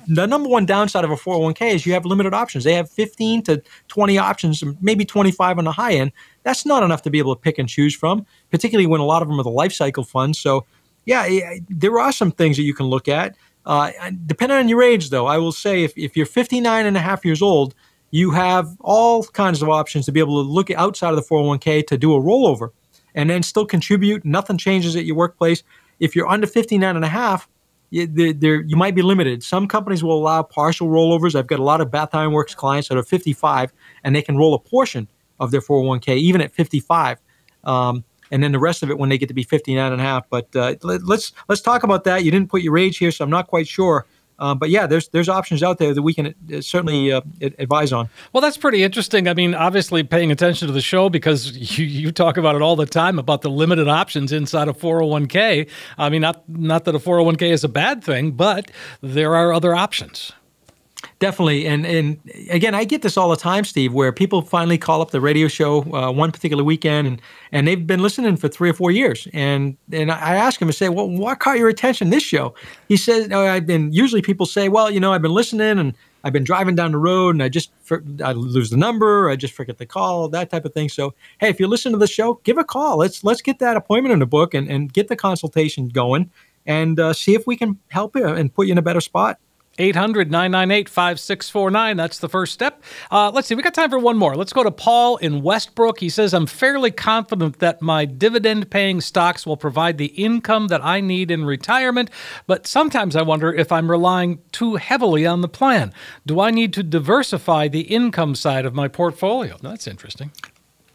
the 0.08 0.26
number 0.26 0.48
one 0.48 0.66
downside 0.66 1.04
of 1.04 1.12
a 1.12 1.14
401k 1.14 1.72
is 1.72 1.86
you 1.86 1.92
have 1.92 2.04
limited 2.04 2.34
options. 2.34 2.64
They 2.64 2.74
have 2.74 2.90
15 2.90 3.44
to 3.44 3.62
20 3.86 4.18
options, 4.18 4.64
maybe 4.80 5.04
25 5.04 5.56
on 5.56 5.64
the 5.64 5.70
high 5.70 5.92
end. 5.92 6.10
That's 6.42 6.66
not 6.66 6.82
enough 6.82 7.02
to 7.02 7.10
be 7.10 7.20
able 7.20 7.36
to 7.36 7.40
pick 7.40 7.60
and 7.60 7.68
choose 7.68 7.94
from, 7.94 8.26
particularly 8.50 8.86
when 8.86 9.00
a 9.00 9.06
lot 9.06 9.22
of 9.22 9.28
them 9.28 9.38
are 9.38 9.44
the 9.44 9.50
life 9.50 9.72
cycle 9.72 10.02
funds. 10.02 10.36
So, 10.40 10.66
yeah, 11.04 11.54
there 11.68 11.98
are 11.98 12.12
some 12.12 12.30
things 12.30 12.56
that 12.56 12.62
you 12.62 12.74
can 12.74 12.86
look 12.86 13.08
at. 13.08 13.36
Uh, 13.66 13.90
depending 14.26 14.58
on 14.58 14.68
your 14.68 14.82
age, 14.82 15.10
though, 15.10 15.26
I 15.26 15.38
will 15.38 15.52
say 15.52 15.84
if, 15.84 15.92
if 15.96 16.16
you're 16.16 16.26
59 16.26 16.86
and 16.86 16.96
a 16.96 17.00
half 17.00 17.24
years 17.24 17.40
old, 17.40 17.74
you 18.10 18.30
have 18.30 18.76
all 18.80 19.24
kinds 19.24 19.62
of 19.62 19.68
options 19.68 20.06
to 20.06 20.12
be 20.12 20.20
able 20.20 20.42
to 20.42 20.48
look 20.48 20.70
outside 20.70 21.10
of 21.10 21.16
the 21.16 21.22
401k 21.22 21.86
to 21.88 21.98
do 21.98 22.14
a 22.14 22.20
rollover 22.20 22.70
and 23.14 23.28
then 23.28 23.42
still 23.42 23.66
contribute. 23.66 24.24
Nothing 24.24 24.58
changes 24.58 24.94
at 24.96 25.04
your 25.04 25.16
workplace. 25.16 25.62
If 26.00 26.14
you're 26.14 26.28
under 26.28 26.46
59 26.46 26.94
and 26.94 27.04
a 27.04 27.08
half, 27.08 27.48
you, 27.90 28.06
there, 28.06 28.62
you 28.62 28.76
might 28.76 28.94
be 28.94 29.02
limited. 29.02 29.42
Some 29.42 29.68
companies 29.68 30.02
will 30.02 30.18
allow 30.18 30.42
partial 30.42 30.88
rollovers. 30.88 31.34
I've 31.34 31.46
got 31.46 31.60
a 31.60 31.64
lot 31.64 31.80
of 31.80 31.90
Bath 31.90 32.14
Iron 32.14 32.32
Works 32.32 32.54
clients 32.54 32.88
that 32.88 32.98
are 32.98 33.02
55 33.02 33.72
and 34.02 34.14
they 34.14 34.22
can 34.22 34.36
roll 34.36 34.54
a 34.54 34.58
portion 34.58 35.08
of 35.40 35.50
their 35.50 35.60
401k 35.60 36.16
even 36.16 36.40
at 36.40 36.52
55. 36.52 37.20
Um, 37.64 38.04
and 38.34 38.42
then 38.42 38.50
the 38.50 38.58
rest 38.58 38.82
of 38.82 38.90
it 38.90 38.98
when 38.98 39.08
they 39.10 39.18
get 39.18 39.28
to 39.28 39.34
be 39.34 39.44
59 39.44 39.92
and 39.92 40.00
a 40.00 40.04
half. 40.04 40.28
But 40.28 40.54
uh, 40.56 40.74
let, 40.82 41.04
let's 41.04 41.32
let's 41.48 41.62
talk 41.62 41.84
about 41.84 42.02
that. 42.04 42.24
You 42.24 42.32
didn't 42.32 42.50
put 42.50 42.62
your 42.62 42.76
age 42.76 42.98
here, 42.98 43.12
so 43.12 43.24
I'm 43.24 43.30
not 43.30 43.46
quite 43.46 43.68
sure 43.68 44.06
Uh, 44.38 44.54
but 44.54 44.68
yeah, 44.70 44.86
there's 44.86 45.08
there's 45.10 45.28
options 45.28 45.62
out 45.62 45.78
there 45.78 45.94
that 45.94 46.02
we 46.02 46.12
can 46.12 46.34
uh, 46.52 46.60
certainly 46.60 47.12
uh, 47.12 47.20
advise 47.58 47.92
on. 47.92 48.08
Well, 48.32 48.40
that's 48.40 48.56
pretty 48.56 48.82
interesting. 48.82 49.28
I 49.28 49.34
mean, 49.34 49.54
obviously 49.54 50.02
paying 50.02 50.32
attention 50.32 50.66
to 50.66 50.74
the 50.74 50.80
show 50.80 51.08
because 51.08 51.56
you, 51.78 51.84
you 51.86 52.12
talk 52.12 52.36
about 52.36 52.56
it 52.56 52.62
all 52.62 52.76
the 52.76 52.86
time 52.86 53.18
about 53.18 53.42
the 53.42 53.50
limited 53.50 53.88
options 53.88 54.32
inside 54.32 54.68
a 54.68 54.72
401k. 54.72 55.68
I 55.98 56.08
mean, 56.10 56.22
not 56.22 56.48
not 56.48 56.84
that 56.84 56.94
a 56.94 56.98
401k 56.98 57.52
is 57.52 57.64
a 57.64 57.68
bad 57.68 58.02
thing, 58.02 58.32
but 58.32 58.70
there 59.00 59.36
are 59.36 59.52
other 59.52 59.74
options. 59.74 60.32
Definitely, 61.18 61.66
and 61.66 61.86
and 61.86 62.18
again, 62.50 62.74
I 62.74 62.84
get 62.84 63.02
this 63.02 63.16
all 63.16 63.30
the 63.30 63.36
time, 63.36 63.64
Steve, 63.64 63.92
where 63.92 64.12
people 64.12 64.42
finally 64.42 64.78
call 64.78 65.00
up 65.00 65.10
the 65.10 65.20
radio 65.20 65.48
show 65.48 65.82
uh, 65.92 66.10
one 66.10 66.32
particular 66.32 66.64
weekend, 66.64 67.06
and 67.06 67.22
and 67.52 67.68
they've 67.68 67.86
been 67.86 68.02
listening 68.02 68.36
for 68.36 68.48
three 68.48 68.68
or 68.68 68.74
four 68.74 68.90
years, 68.90 69.28
and 69.32 69.76
and 69.92 70.10
I 70.10 70.34
ask 70.34 70.58
them 70.60 70.68
to 70.68 70.72
say, 70.72 70.88
well, 70.88 71.08
what 71.08 71.38
caught 71.40 71.58
your 71.58 71.68
attention 71.68 72.10
this 72.10 72.22
show? 72.22 72.54
He 72.88 72.96
says, 72.96 73.28
oh, 73.30 73.46
I've 73.46 73.66
been. 73.66 73.92
Usually, 73.92 74.22
people 74.22 74.46
say, 74.46 74.68
well, 74.68 74.90
you 74.90 75.00
know, 75.00 75.12
I've 75.12 75.22
been 75.22 75.34
listening, 75.34 75.78
and 75.78 75.94
I've 76.24 76.32
been 76.32 76.44
driving 76.44 76.74
down 76.74 76.92
the 76.92 76.98
road, 76.98 77.34
and 77.34 77.42
I 77.42 77.48
just 77.48 77.70
I 78.22 78.32
lose 78.32 78.70
the 78.70 78.76
number, 78.76 79.30
I 79.30 79.36
just 79.36 79.54
forget 79.54 79.78
the 79.78 79.86
call, 79.86 80.28
that 80.30 80.50
type 80.50 80.64
of 80.64 80.74
thing. 80.74 80.88
So, 80.88 81.14
hey, 81.38 81.48
if 81.48 81.60
you 81.60 81.66
listen 81.66 81.92
to 81.92 81.98
the 81.98 82.06
show, 82.06 82.40
give 82.44 82.58
a 82.58 82.64
call. 82.64 82.98
Let's 82.98 83.22
let's 83.24 83.42
get 83.42 83.58
that 83.60 83.76
appointment 83.76 84.12
in 84.12 84.18
the 84.18 84.26
book 84.26 84.54
and 84.54 84.70
and 84.70 84.92
get 84.92 85.08
the 85.08 85.16
consultation 85.16 85.88
going, 85.88 86.30
and 86.66 86.98
uh, 86.98 87.12
see 87.12 87.34
if 87.34 87.46
we 87.46 87.56
can 87.56 87.78
help 87.88 88.16
you 88.16 88.26
and 88.26 88.52
put 88.52 88.66
you 88.66 88.72
in 88.72 88.78
a 88.78 88.82
better 88.82 89.00
spot. 89.00 89.38
800 89.78 90.30
998 90.30 90.88
5649. 90.88 91.96
That's 91.96 92.18
the 92.18 92.28
first 92.28 92.52
step. 92.52 92.82
Uh, 93.10 93.30
let's 93.32 93.48
see, 93.48 93.54
we 93.54 93.62
got 93.62 93.74
time 93.74 93.90
for 93.90 93.98
one 93.98 94.16
more. 94.16 94.36
Let's 94.36 94.52
go 94.52 94.62
to 94.62 94.70
Paul 94.70 95.16
in 95.18 95.42
Westbrook. 95.42 96.00
He 96.00 96.08
says, 96.08 96.32
I'm 96.32 96.46
fairly 96.46 96.90
confident 96.90 97.58
that 97.58 97.82
my 97.82 98.04
dividend 98.04 98.70
paying 98.70 99.00
stocks 99.00 99.46
will 99.46 99.56
provide 99.56 99.98
the 99.98 100.06
income 100.06 100.68
that 100.68 100.84
I 100.84 101.00
need 101.00 101.30
in 101.30 101.44
retirement, 101.44 102.10
but 102.46 102.66
sometimes 102.66 103.16
I 103.16 103.22
wonder 103.22 103.52
if 103.52 103.72
I'm 103.72 103.90
relying 103.90 104.40
too 104.52 104.76
heavily 104.76 105.26
on 105.26 105.40
the 105.40 105.48
plan. 105.48 105.92
Do 106.24 106.40
I 106.40 106.50
need 106.50 106.72
to 106.74 106.82
diversify 106.82 107.68
the 107.68 107.82
income 107.82 108.34
side 108.34 108.66
of 108.66 108.74
my 108.74 108.88
portfolio? 108.88 109.56
That's 109.60 109.86
interesting. 109.86 110.30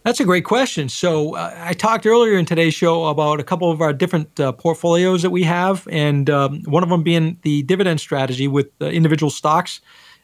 That's 0.10 0.20
a 0.20 0.26
great 0.26 0.44
question. 0.44 0.90
So 0.90 1.36
uh, 1.36 1.54
I 1.56 1.74
talked 1.74 2.08
earlier 2.08 2.36
in 2.36 2.48
today's 2.48 2.74
show 2.74 3.06
about 3.06 3.40
a 3.40 3.44
couple 3.44 3.70
of 3.70 3.80
our 3.80 3.94
different 3.94 4.40
uh, 4.40 4.52
portfolios 4.52 5.22
that 5.22 5.30
we 5.30 5.44
have, 5.44 5.88
and 5.92 6.32
um, 6.32 6.64
one 6.64 6.82
of 6.82 6.90
them 6.90 7.04
being 7.04 7.38
the 7.44 7.62
dividend 7.62 8.00
strategy 8.00 8.48
with 8.48 8.72
uh, 8.82 8.86
individual 8.86 9.30
stocks. 9.30 9.82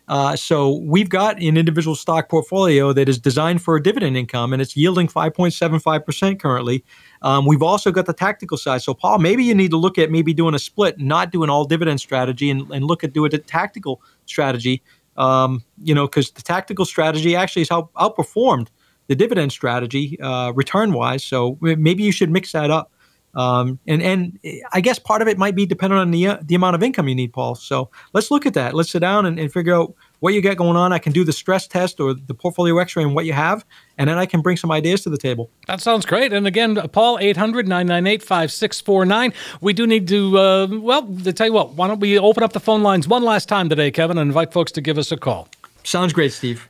Uh, 0.08 0.36
so 0.36 0.78
we've 0.78 1.10
got 1.10 1.40
an 1.40 1.56
individual 1.56 1.96
stock 1.96 2.30
portfolio 2.30 2.94
that 2.94 3.08
is 3.08 3.20
designed 3.20 3.62
for 3.62 3.76
a 3.76 3.84
dividend 3.84 4.18
income, 4.18 4.54
and 4.54 4.60
it's 4.60 4.76
yielding 4.76 5.08
5.75% 5.08 6.40
currently. 6.40 6.84
Um, 7.22 7.46
we've 7.46 7.62
also 7.62 7.92
got 7.92 8.08
the 8.08 8.14
tactical 8.14 8.58
side. 8.58 8.82
So 8.82 8.96
Paul, 8.96 9.20
maybe 9.20 9.44
you 9.44 9.54
need 9.54 9.70
to 9.70 9.78
look 9.78 10.00
at 10.00 10.10
maybe 10.10 10.34
doing 10.34 10.56
a 10.56 10.60
split, 10.60 11.00
not 11.00 11.32
doing 11.32 11.52
all 11.52 11.64
dividend 11.64 12.00
strategy, 12.00 12.50
and, 12.50 12.72
and 12.72 12.86
look 12.86 13.04
at 13.04 13.14
doing 13.14 13.36
a 13.36 13.38
tactical 13.38 14.02
strategy. 14.26 14.82
Um, 15.16 15.64
you 15.78 15.94
know, 15.94 16.08
because 16.08 16.32
the 16.32 16.42
tactical 16.42 16.86
strategy 16.86 17.36
actually 17.36 17.62
has 17.62 17.72
out, 17.72 17.94
outperformed 17.94 18.70
the 19.08 19.16
dividend 19.16 19.52
strategy 19.52 20.20
uh, 20.20 20.52
return 20.54 20.94
wise. 20.94 21.24
So 21.24 21.58
maybe 21.62 22.04
you 22.04 22.12
should 22.12 22.32
mix 22.32 22.52
that 22.52 22.72
up. 22.72 22.92
Um, 23.36 23.80
and 23.86 24.02
and 24.02 24.40
I 24.72 24.82
guess 24.82 24.98
part 24.98 25.22
of 25.22 25.28
it 25.28 25.38
might 25.38 25.56
be 25.56 25.66
dependent 25.66 26.00
on 26.00 26.12
the 26.12 26.28
uh, 26.28 26.38
the 26.42 26.56
amount 26.56 26.76
of 26.76 26.84
income 26.84 27.10
you 27.10 27.16
need, 27.16 27.34
Paul. 27.34 27.56
So 27.56 27.90
let's 28.14 28.32
look 28.32 28.46
at 28.46 28.54
that. 28.54 28.74
Let's 28.74 28.90
sit 28.90 29.00
down 29.00 29.26
and, 29.26 29.38
and 29.38 29.52
figure 29.52 29.74
out 29.74 29.94
what 30.22 30.34
you 30.34 30.42
got 30.42 30.56
going 30.56 30.78
on. 30.78 30.94
I 30.94 31.00
can 31.00 31.12
do 31.12 31.26
the 31.26 31.34
stress 31.34 31.68
test 31.68 32.00
or 32.00 32.14
the 32.14 32.34
portfolio 32.34 32.78
X-ray 32.78 33.04
and 33.04 33.14
what 33.14 33.26
you 33.26 33.34
have, 33.34 33.66
and 33.98 34.10
then 34.10 34.18
I 34.18 34.26
can 34.26 34.42
bring 34.42 34.56
some 34.56 34.72
ideas 34.72 35.04
to 35.04 35.10
the 35.10 35.18
table. 35.18 35.50
That 35.68 35.82
sounds 35.82 36.06
great. 36.06 36.32
And 36.32 36.48
again, 36.48 36.76
Paul, 36.94 37.18
800-998-5649. 37.20 39.34
We 39.60 39.74
do 39.74 39.86
need 39.86 40.08
to, 40.08 40.38
uh, 40.38 40.68
well, 40.72 41.02
to 41.04 41.34
tell 41.34 41.48
you 41.48 41.54
what, 41.54 41.74
why 41.74 41.88
don't 41.88 42.00
we 42.00 42.18
open 42.18 42.42
up 42.42 42.54
the 42.54 42.62
phone 42.62 42.84
lines 42.84 43.06
one 43.08 43.24
last 43.24 43.50
time 43.50 43.68
today, 43.68 43.92
Kevin, 43.92 44.18
and 44.18 44.30
invite 44.30 44.54
folks 44.54 44.72
to 44.72 44.82
give 44.82 44.98
us 44.98 45.12
a 45.12 45.18
call. 45.18 45.50
Sounds 45.84 46.14
great, 46.14 46.32
Steve. 46.32 46.70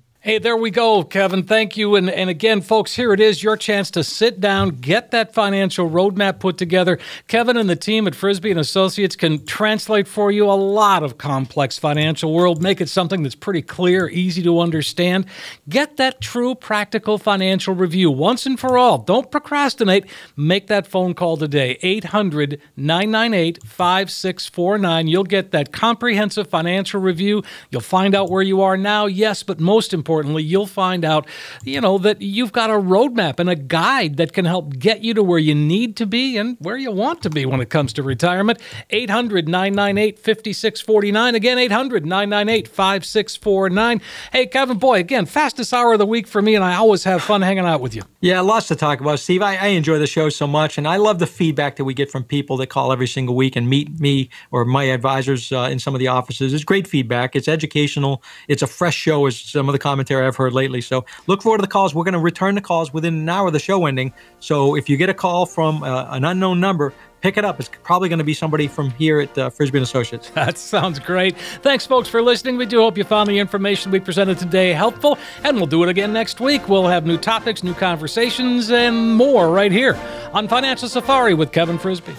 Hey, 0.23 0.37
there 0.37 0.55
we 0.55 0.69
go, 0.69 1.01
Kevin. 1.01 1.41
Thank 1.41 1.77
you. 1.77 1.95
And, 1.95 2.07
and 2.07 2.29
again, 2.29 2.61
folks, 2.61 2.95
here 2.95 3.11
it 3.11 3.19
is 3.19 3.41
your 3.41 3.57
chance 3.57 3.89
to 3.89 4.03
sit 4.03 4.39
down, 4.39 4.69
get 4.69 5.09
that 5.09 5.33
financial 5.33 5.89
roadmap 5.89 6.39
put 6.39 6.59
together. 6.59 6.99
Kevin 7.27 7.57
and 7.57 7.67
the 7.67 7.75
team 7.75 8.05
at 8.05 8.13
Frisby 8.13 8.51
and 8.51 8.59
Associates 8.59 9.15
can 9.15 9.43
translate 9.47 10.07
for 10.07 10.31
you 10.31 10.45
a 10.45 10.53
lot 10.53 11.01
of 11.01 11.17
complex 11.17 11.79
financial 11.79 12.31
world, 12.35 12.61
make 12.61 12.79
it 12.79 12.87
something 12.87 13.23
that's 13.23 13.33
pretty 13.33 13.63
clear, 13.63 14.09
easy 14.09 14.43
to 14.43 14.59
understand. 14.59 15.25
Get 15.67 15.97
that 15.97 16.21
true 16.21 16.53
practical 16.53 17.17
financial 17.17 17.73
review 17.73 18.11
once 18.11 18.45
and 18.45 18.59
for 18.59 18.77
all. 18.77 18.99
Don't 18.99 19.31
procrastinate. 19.31 20.05
Make 20.37 20.67
that 20.67 20.85
phone 20.85 21.15
call 21.15 21.37
today, 21.37 21.79
800 21.81 22.61
998 22.77 23.63
5649. 23.63 25.07
You'll 25.07 25.23
get 25.23 25.49
that 25.49 25.73
comprehensive 25.73 26.47
financial 26.47 27.01
review. 27.01 27.41
You'll 27.71 27.81
find 27.81 28.13
out 28.13 28.29
where 28.29 28.43
you 28.43 28.61
are 28.61 28.77
now, 28.77 29.07
yes, 29.07 29.41
but 29.41 29.59
most 29.59 29.95
importantly, 29.95 30.10
importantly, 30.11 30.43
you'll 30.43 30.67
find 30.67 31.05
out, 31.05 31.25
you 31.63 31.79
know, 31.79 31.97
that 31.97 32.21
you've 32.21 32.51
got 32.51 32.69
a 32.69 32.73
roadmap 32.73 33.39
and 33.39 33.49
a 33.49 33.55
guide 33.55 34.17
that 34.17 34.33
can 34.33 34.43
help 34.43 34.77
get 34.77 35.01
you 35.01 35.13
to 35.13 35.23
where 35.23 35.39
you 35.39 35.55
need 35.55 35.95
to 35.95 36.05
be 36.05 36.35
and 36.37 36.57
where 36.59 36.75
you 36.75 36.91
want 36.91 37.21
to 37.21 37.29
be 37.29 37.45
when 37.45 37.61
it 37.61 37.69
comes 37.69 37.93
to 37.93 38.03
retirement. 38.03 38.59
800 38.89 39.47
998 39.47 40.19
5649. 40.19 41.35
Again, 41.35 41.57
800 41.57 42.05
998 42.05 42.67
5649. 42.67 44.01
Hey, 44.33 44.47
Kevin, 44.47 44.77
boy, 44.77 44.99
again, 44.99 45.25
fastest 45.25 45.73
hour 45.73 45.93
of 45.93 45.99
the 45.99 46.05
week 46.05 46.27
for 46.27 46.41
me, 46.41 46.55
and 46.55 46.63
I 46.63 46.75
always 46.75 47.03
have 47.05 47.23
fun 47.23 47.41
hanging 47.41 47.65
out 47.65 47.79
with 47.79 47.95
you. 47.95 48.01
Yeah, 48.19 48.41
lots 48.41 48.67
to 48.67 48.75
talk 48.75 48.99
about, 48.99 49.19
Steve. 49.19 49.41
I, 49.41 49.55
I 49.55 49.67
enjoy 49.67 49.97
the 49.97 50.07
show 50.07 50.29
so 50.29 50.45
much, 50.45 50.77
and 50.77 50.87
I 50.87 50.97
love 50.97 51.19
the 51.19 51.27
feedback 51.27 51.77
that 51.77 51.85
we 51.85 51.93
get 51.93 52.11
from 52.11 52.23
people 52.23 52.57
that 52.57 52.67
call 52.67 52.91
every 52.91 53.07
single 53.07 53.35
week 53.35 53.55
and 53.55 53.69
meet 53.69 53.99
me 53.99 54.29
or 54.51 54.65
my 54.65 54.83
advisors 54.83 55.51
uh, 55.51 55.69
in 55.71 55.79
some 55.79 55.95
of 55.95 55.99
the 55.99 56.07
offices. 56.07 56.53
It's 56.53 56.63
great 56.63 56.87
feedback. 56.87 57.35
It's 57.35 57.47
educational. 57.47 58.21
It's 58.47 58.61
a 58.61 58.67
fresh 58.67 58.95
show, 58.95 59.25
as 59.25 59.39
some 59.39 59.69
of 59.69 59.73
the 59.73 59.79
comments 59.79 60.00
commentary 60.01 60.25
I've 60.25 60.35
heard 60.35 60.53
lately. 60.53 60.81
So 60.81 61.05
look 61.27 61.43
forward 61.43 61.59
to 61.59 61.61
the 61.61 61.67
calls. 61.67 61.93
We're 61.93 62.03
going 62.03 62.13
to 62.13 62.19
return 62.19 62.55
the 62.55 62.61
calls 62.61 62.91
within 62.91 63.13
an 63.15 63.29
hour 63.29 63.47
of 63.47 63.53
the 63.53 63.59
show 63.59 63.85
ending. 63.85 64.13
So 64.39 64.75
if 64.75 64.89
you 64.89 64.97
get 64.97 65.09
a 65.09 65.13
call 65.13 65.45
from 65.45 65.83
uh, 65.83 66.07
an 66.09 66.25
unknown 66.25 66.59
number, 66.59 66.91
pick 67.21 67.37
it 67.37 67.45
up. 67.45 67.59
It's 67.59 67.69
probably 67.83 68.09
going 68.09 68.17
to 68.17 68.25
be 68.25 68.33
somebody 68.33 68.67
from 68.67 68.89
here 68.91 69.19
at 69.19 69.37
uh, 69.37 69.51
Frisby 69.51 69.77
and 69.77 69.83
Associates. 69.83 70.31
That 70.41 70.57
sounds 70.57 70.97
great. 70.97 71.37
Thanks, 71.61 71.85
folks, 71.85 72.09
for 72.09 72.21
listening. 72.23 72.57
We 72.57 72.65
do 72.65 72.79
hope 72.79 72.97
you 72.97 73.03
found 73.03 73.29
the 73.29 73.37
information 73.37 73.91
we 73.91 73.99
presented 73.99 74.39
today 74.39 74.73
helpful, 74.73 75.19
and 75.43 75.55
we'll 75.57 75.67
do 75.67 75.83
it 75.83 75.89
again 75.89 76.11
next 76.13 76.39
week. 76.39 76.67
We'll 76.67 76.87
have 76.87 77.05
new 77.05 77.17
topics, 77.17 77.63
new 77.63 77.75
conversations, 77.75 78.71
and 78.71 79.15
more 79.15 79.51
right 79.51 79.71
here 79.71 79.99
on 80.33 80.47
Financial 80.47 80.89
Safari 80.89 81.35
with 81.35 81.51
Kevin 81.51 81.77
Frisby. 81.77 82.15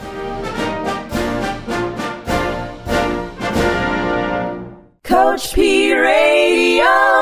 Coach 5.02 5.52
P 5.52 5.92
Radio. 5.92 7.21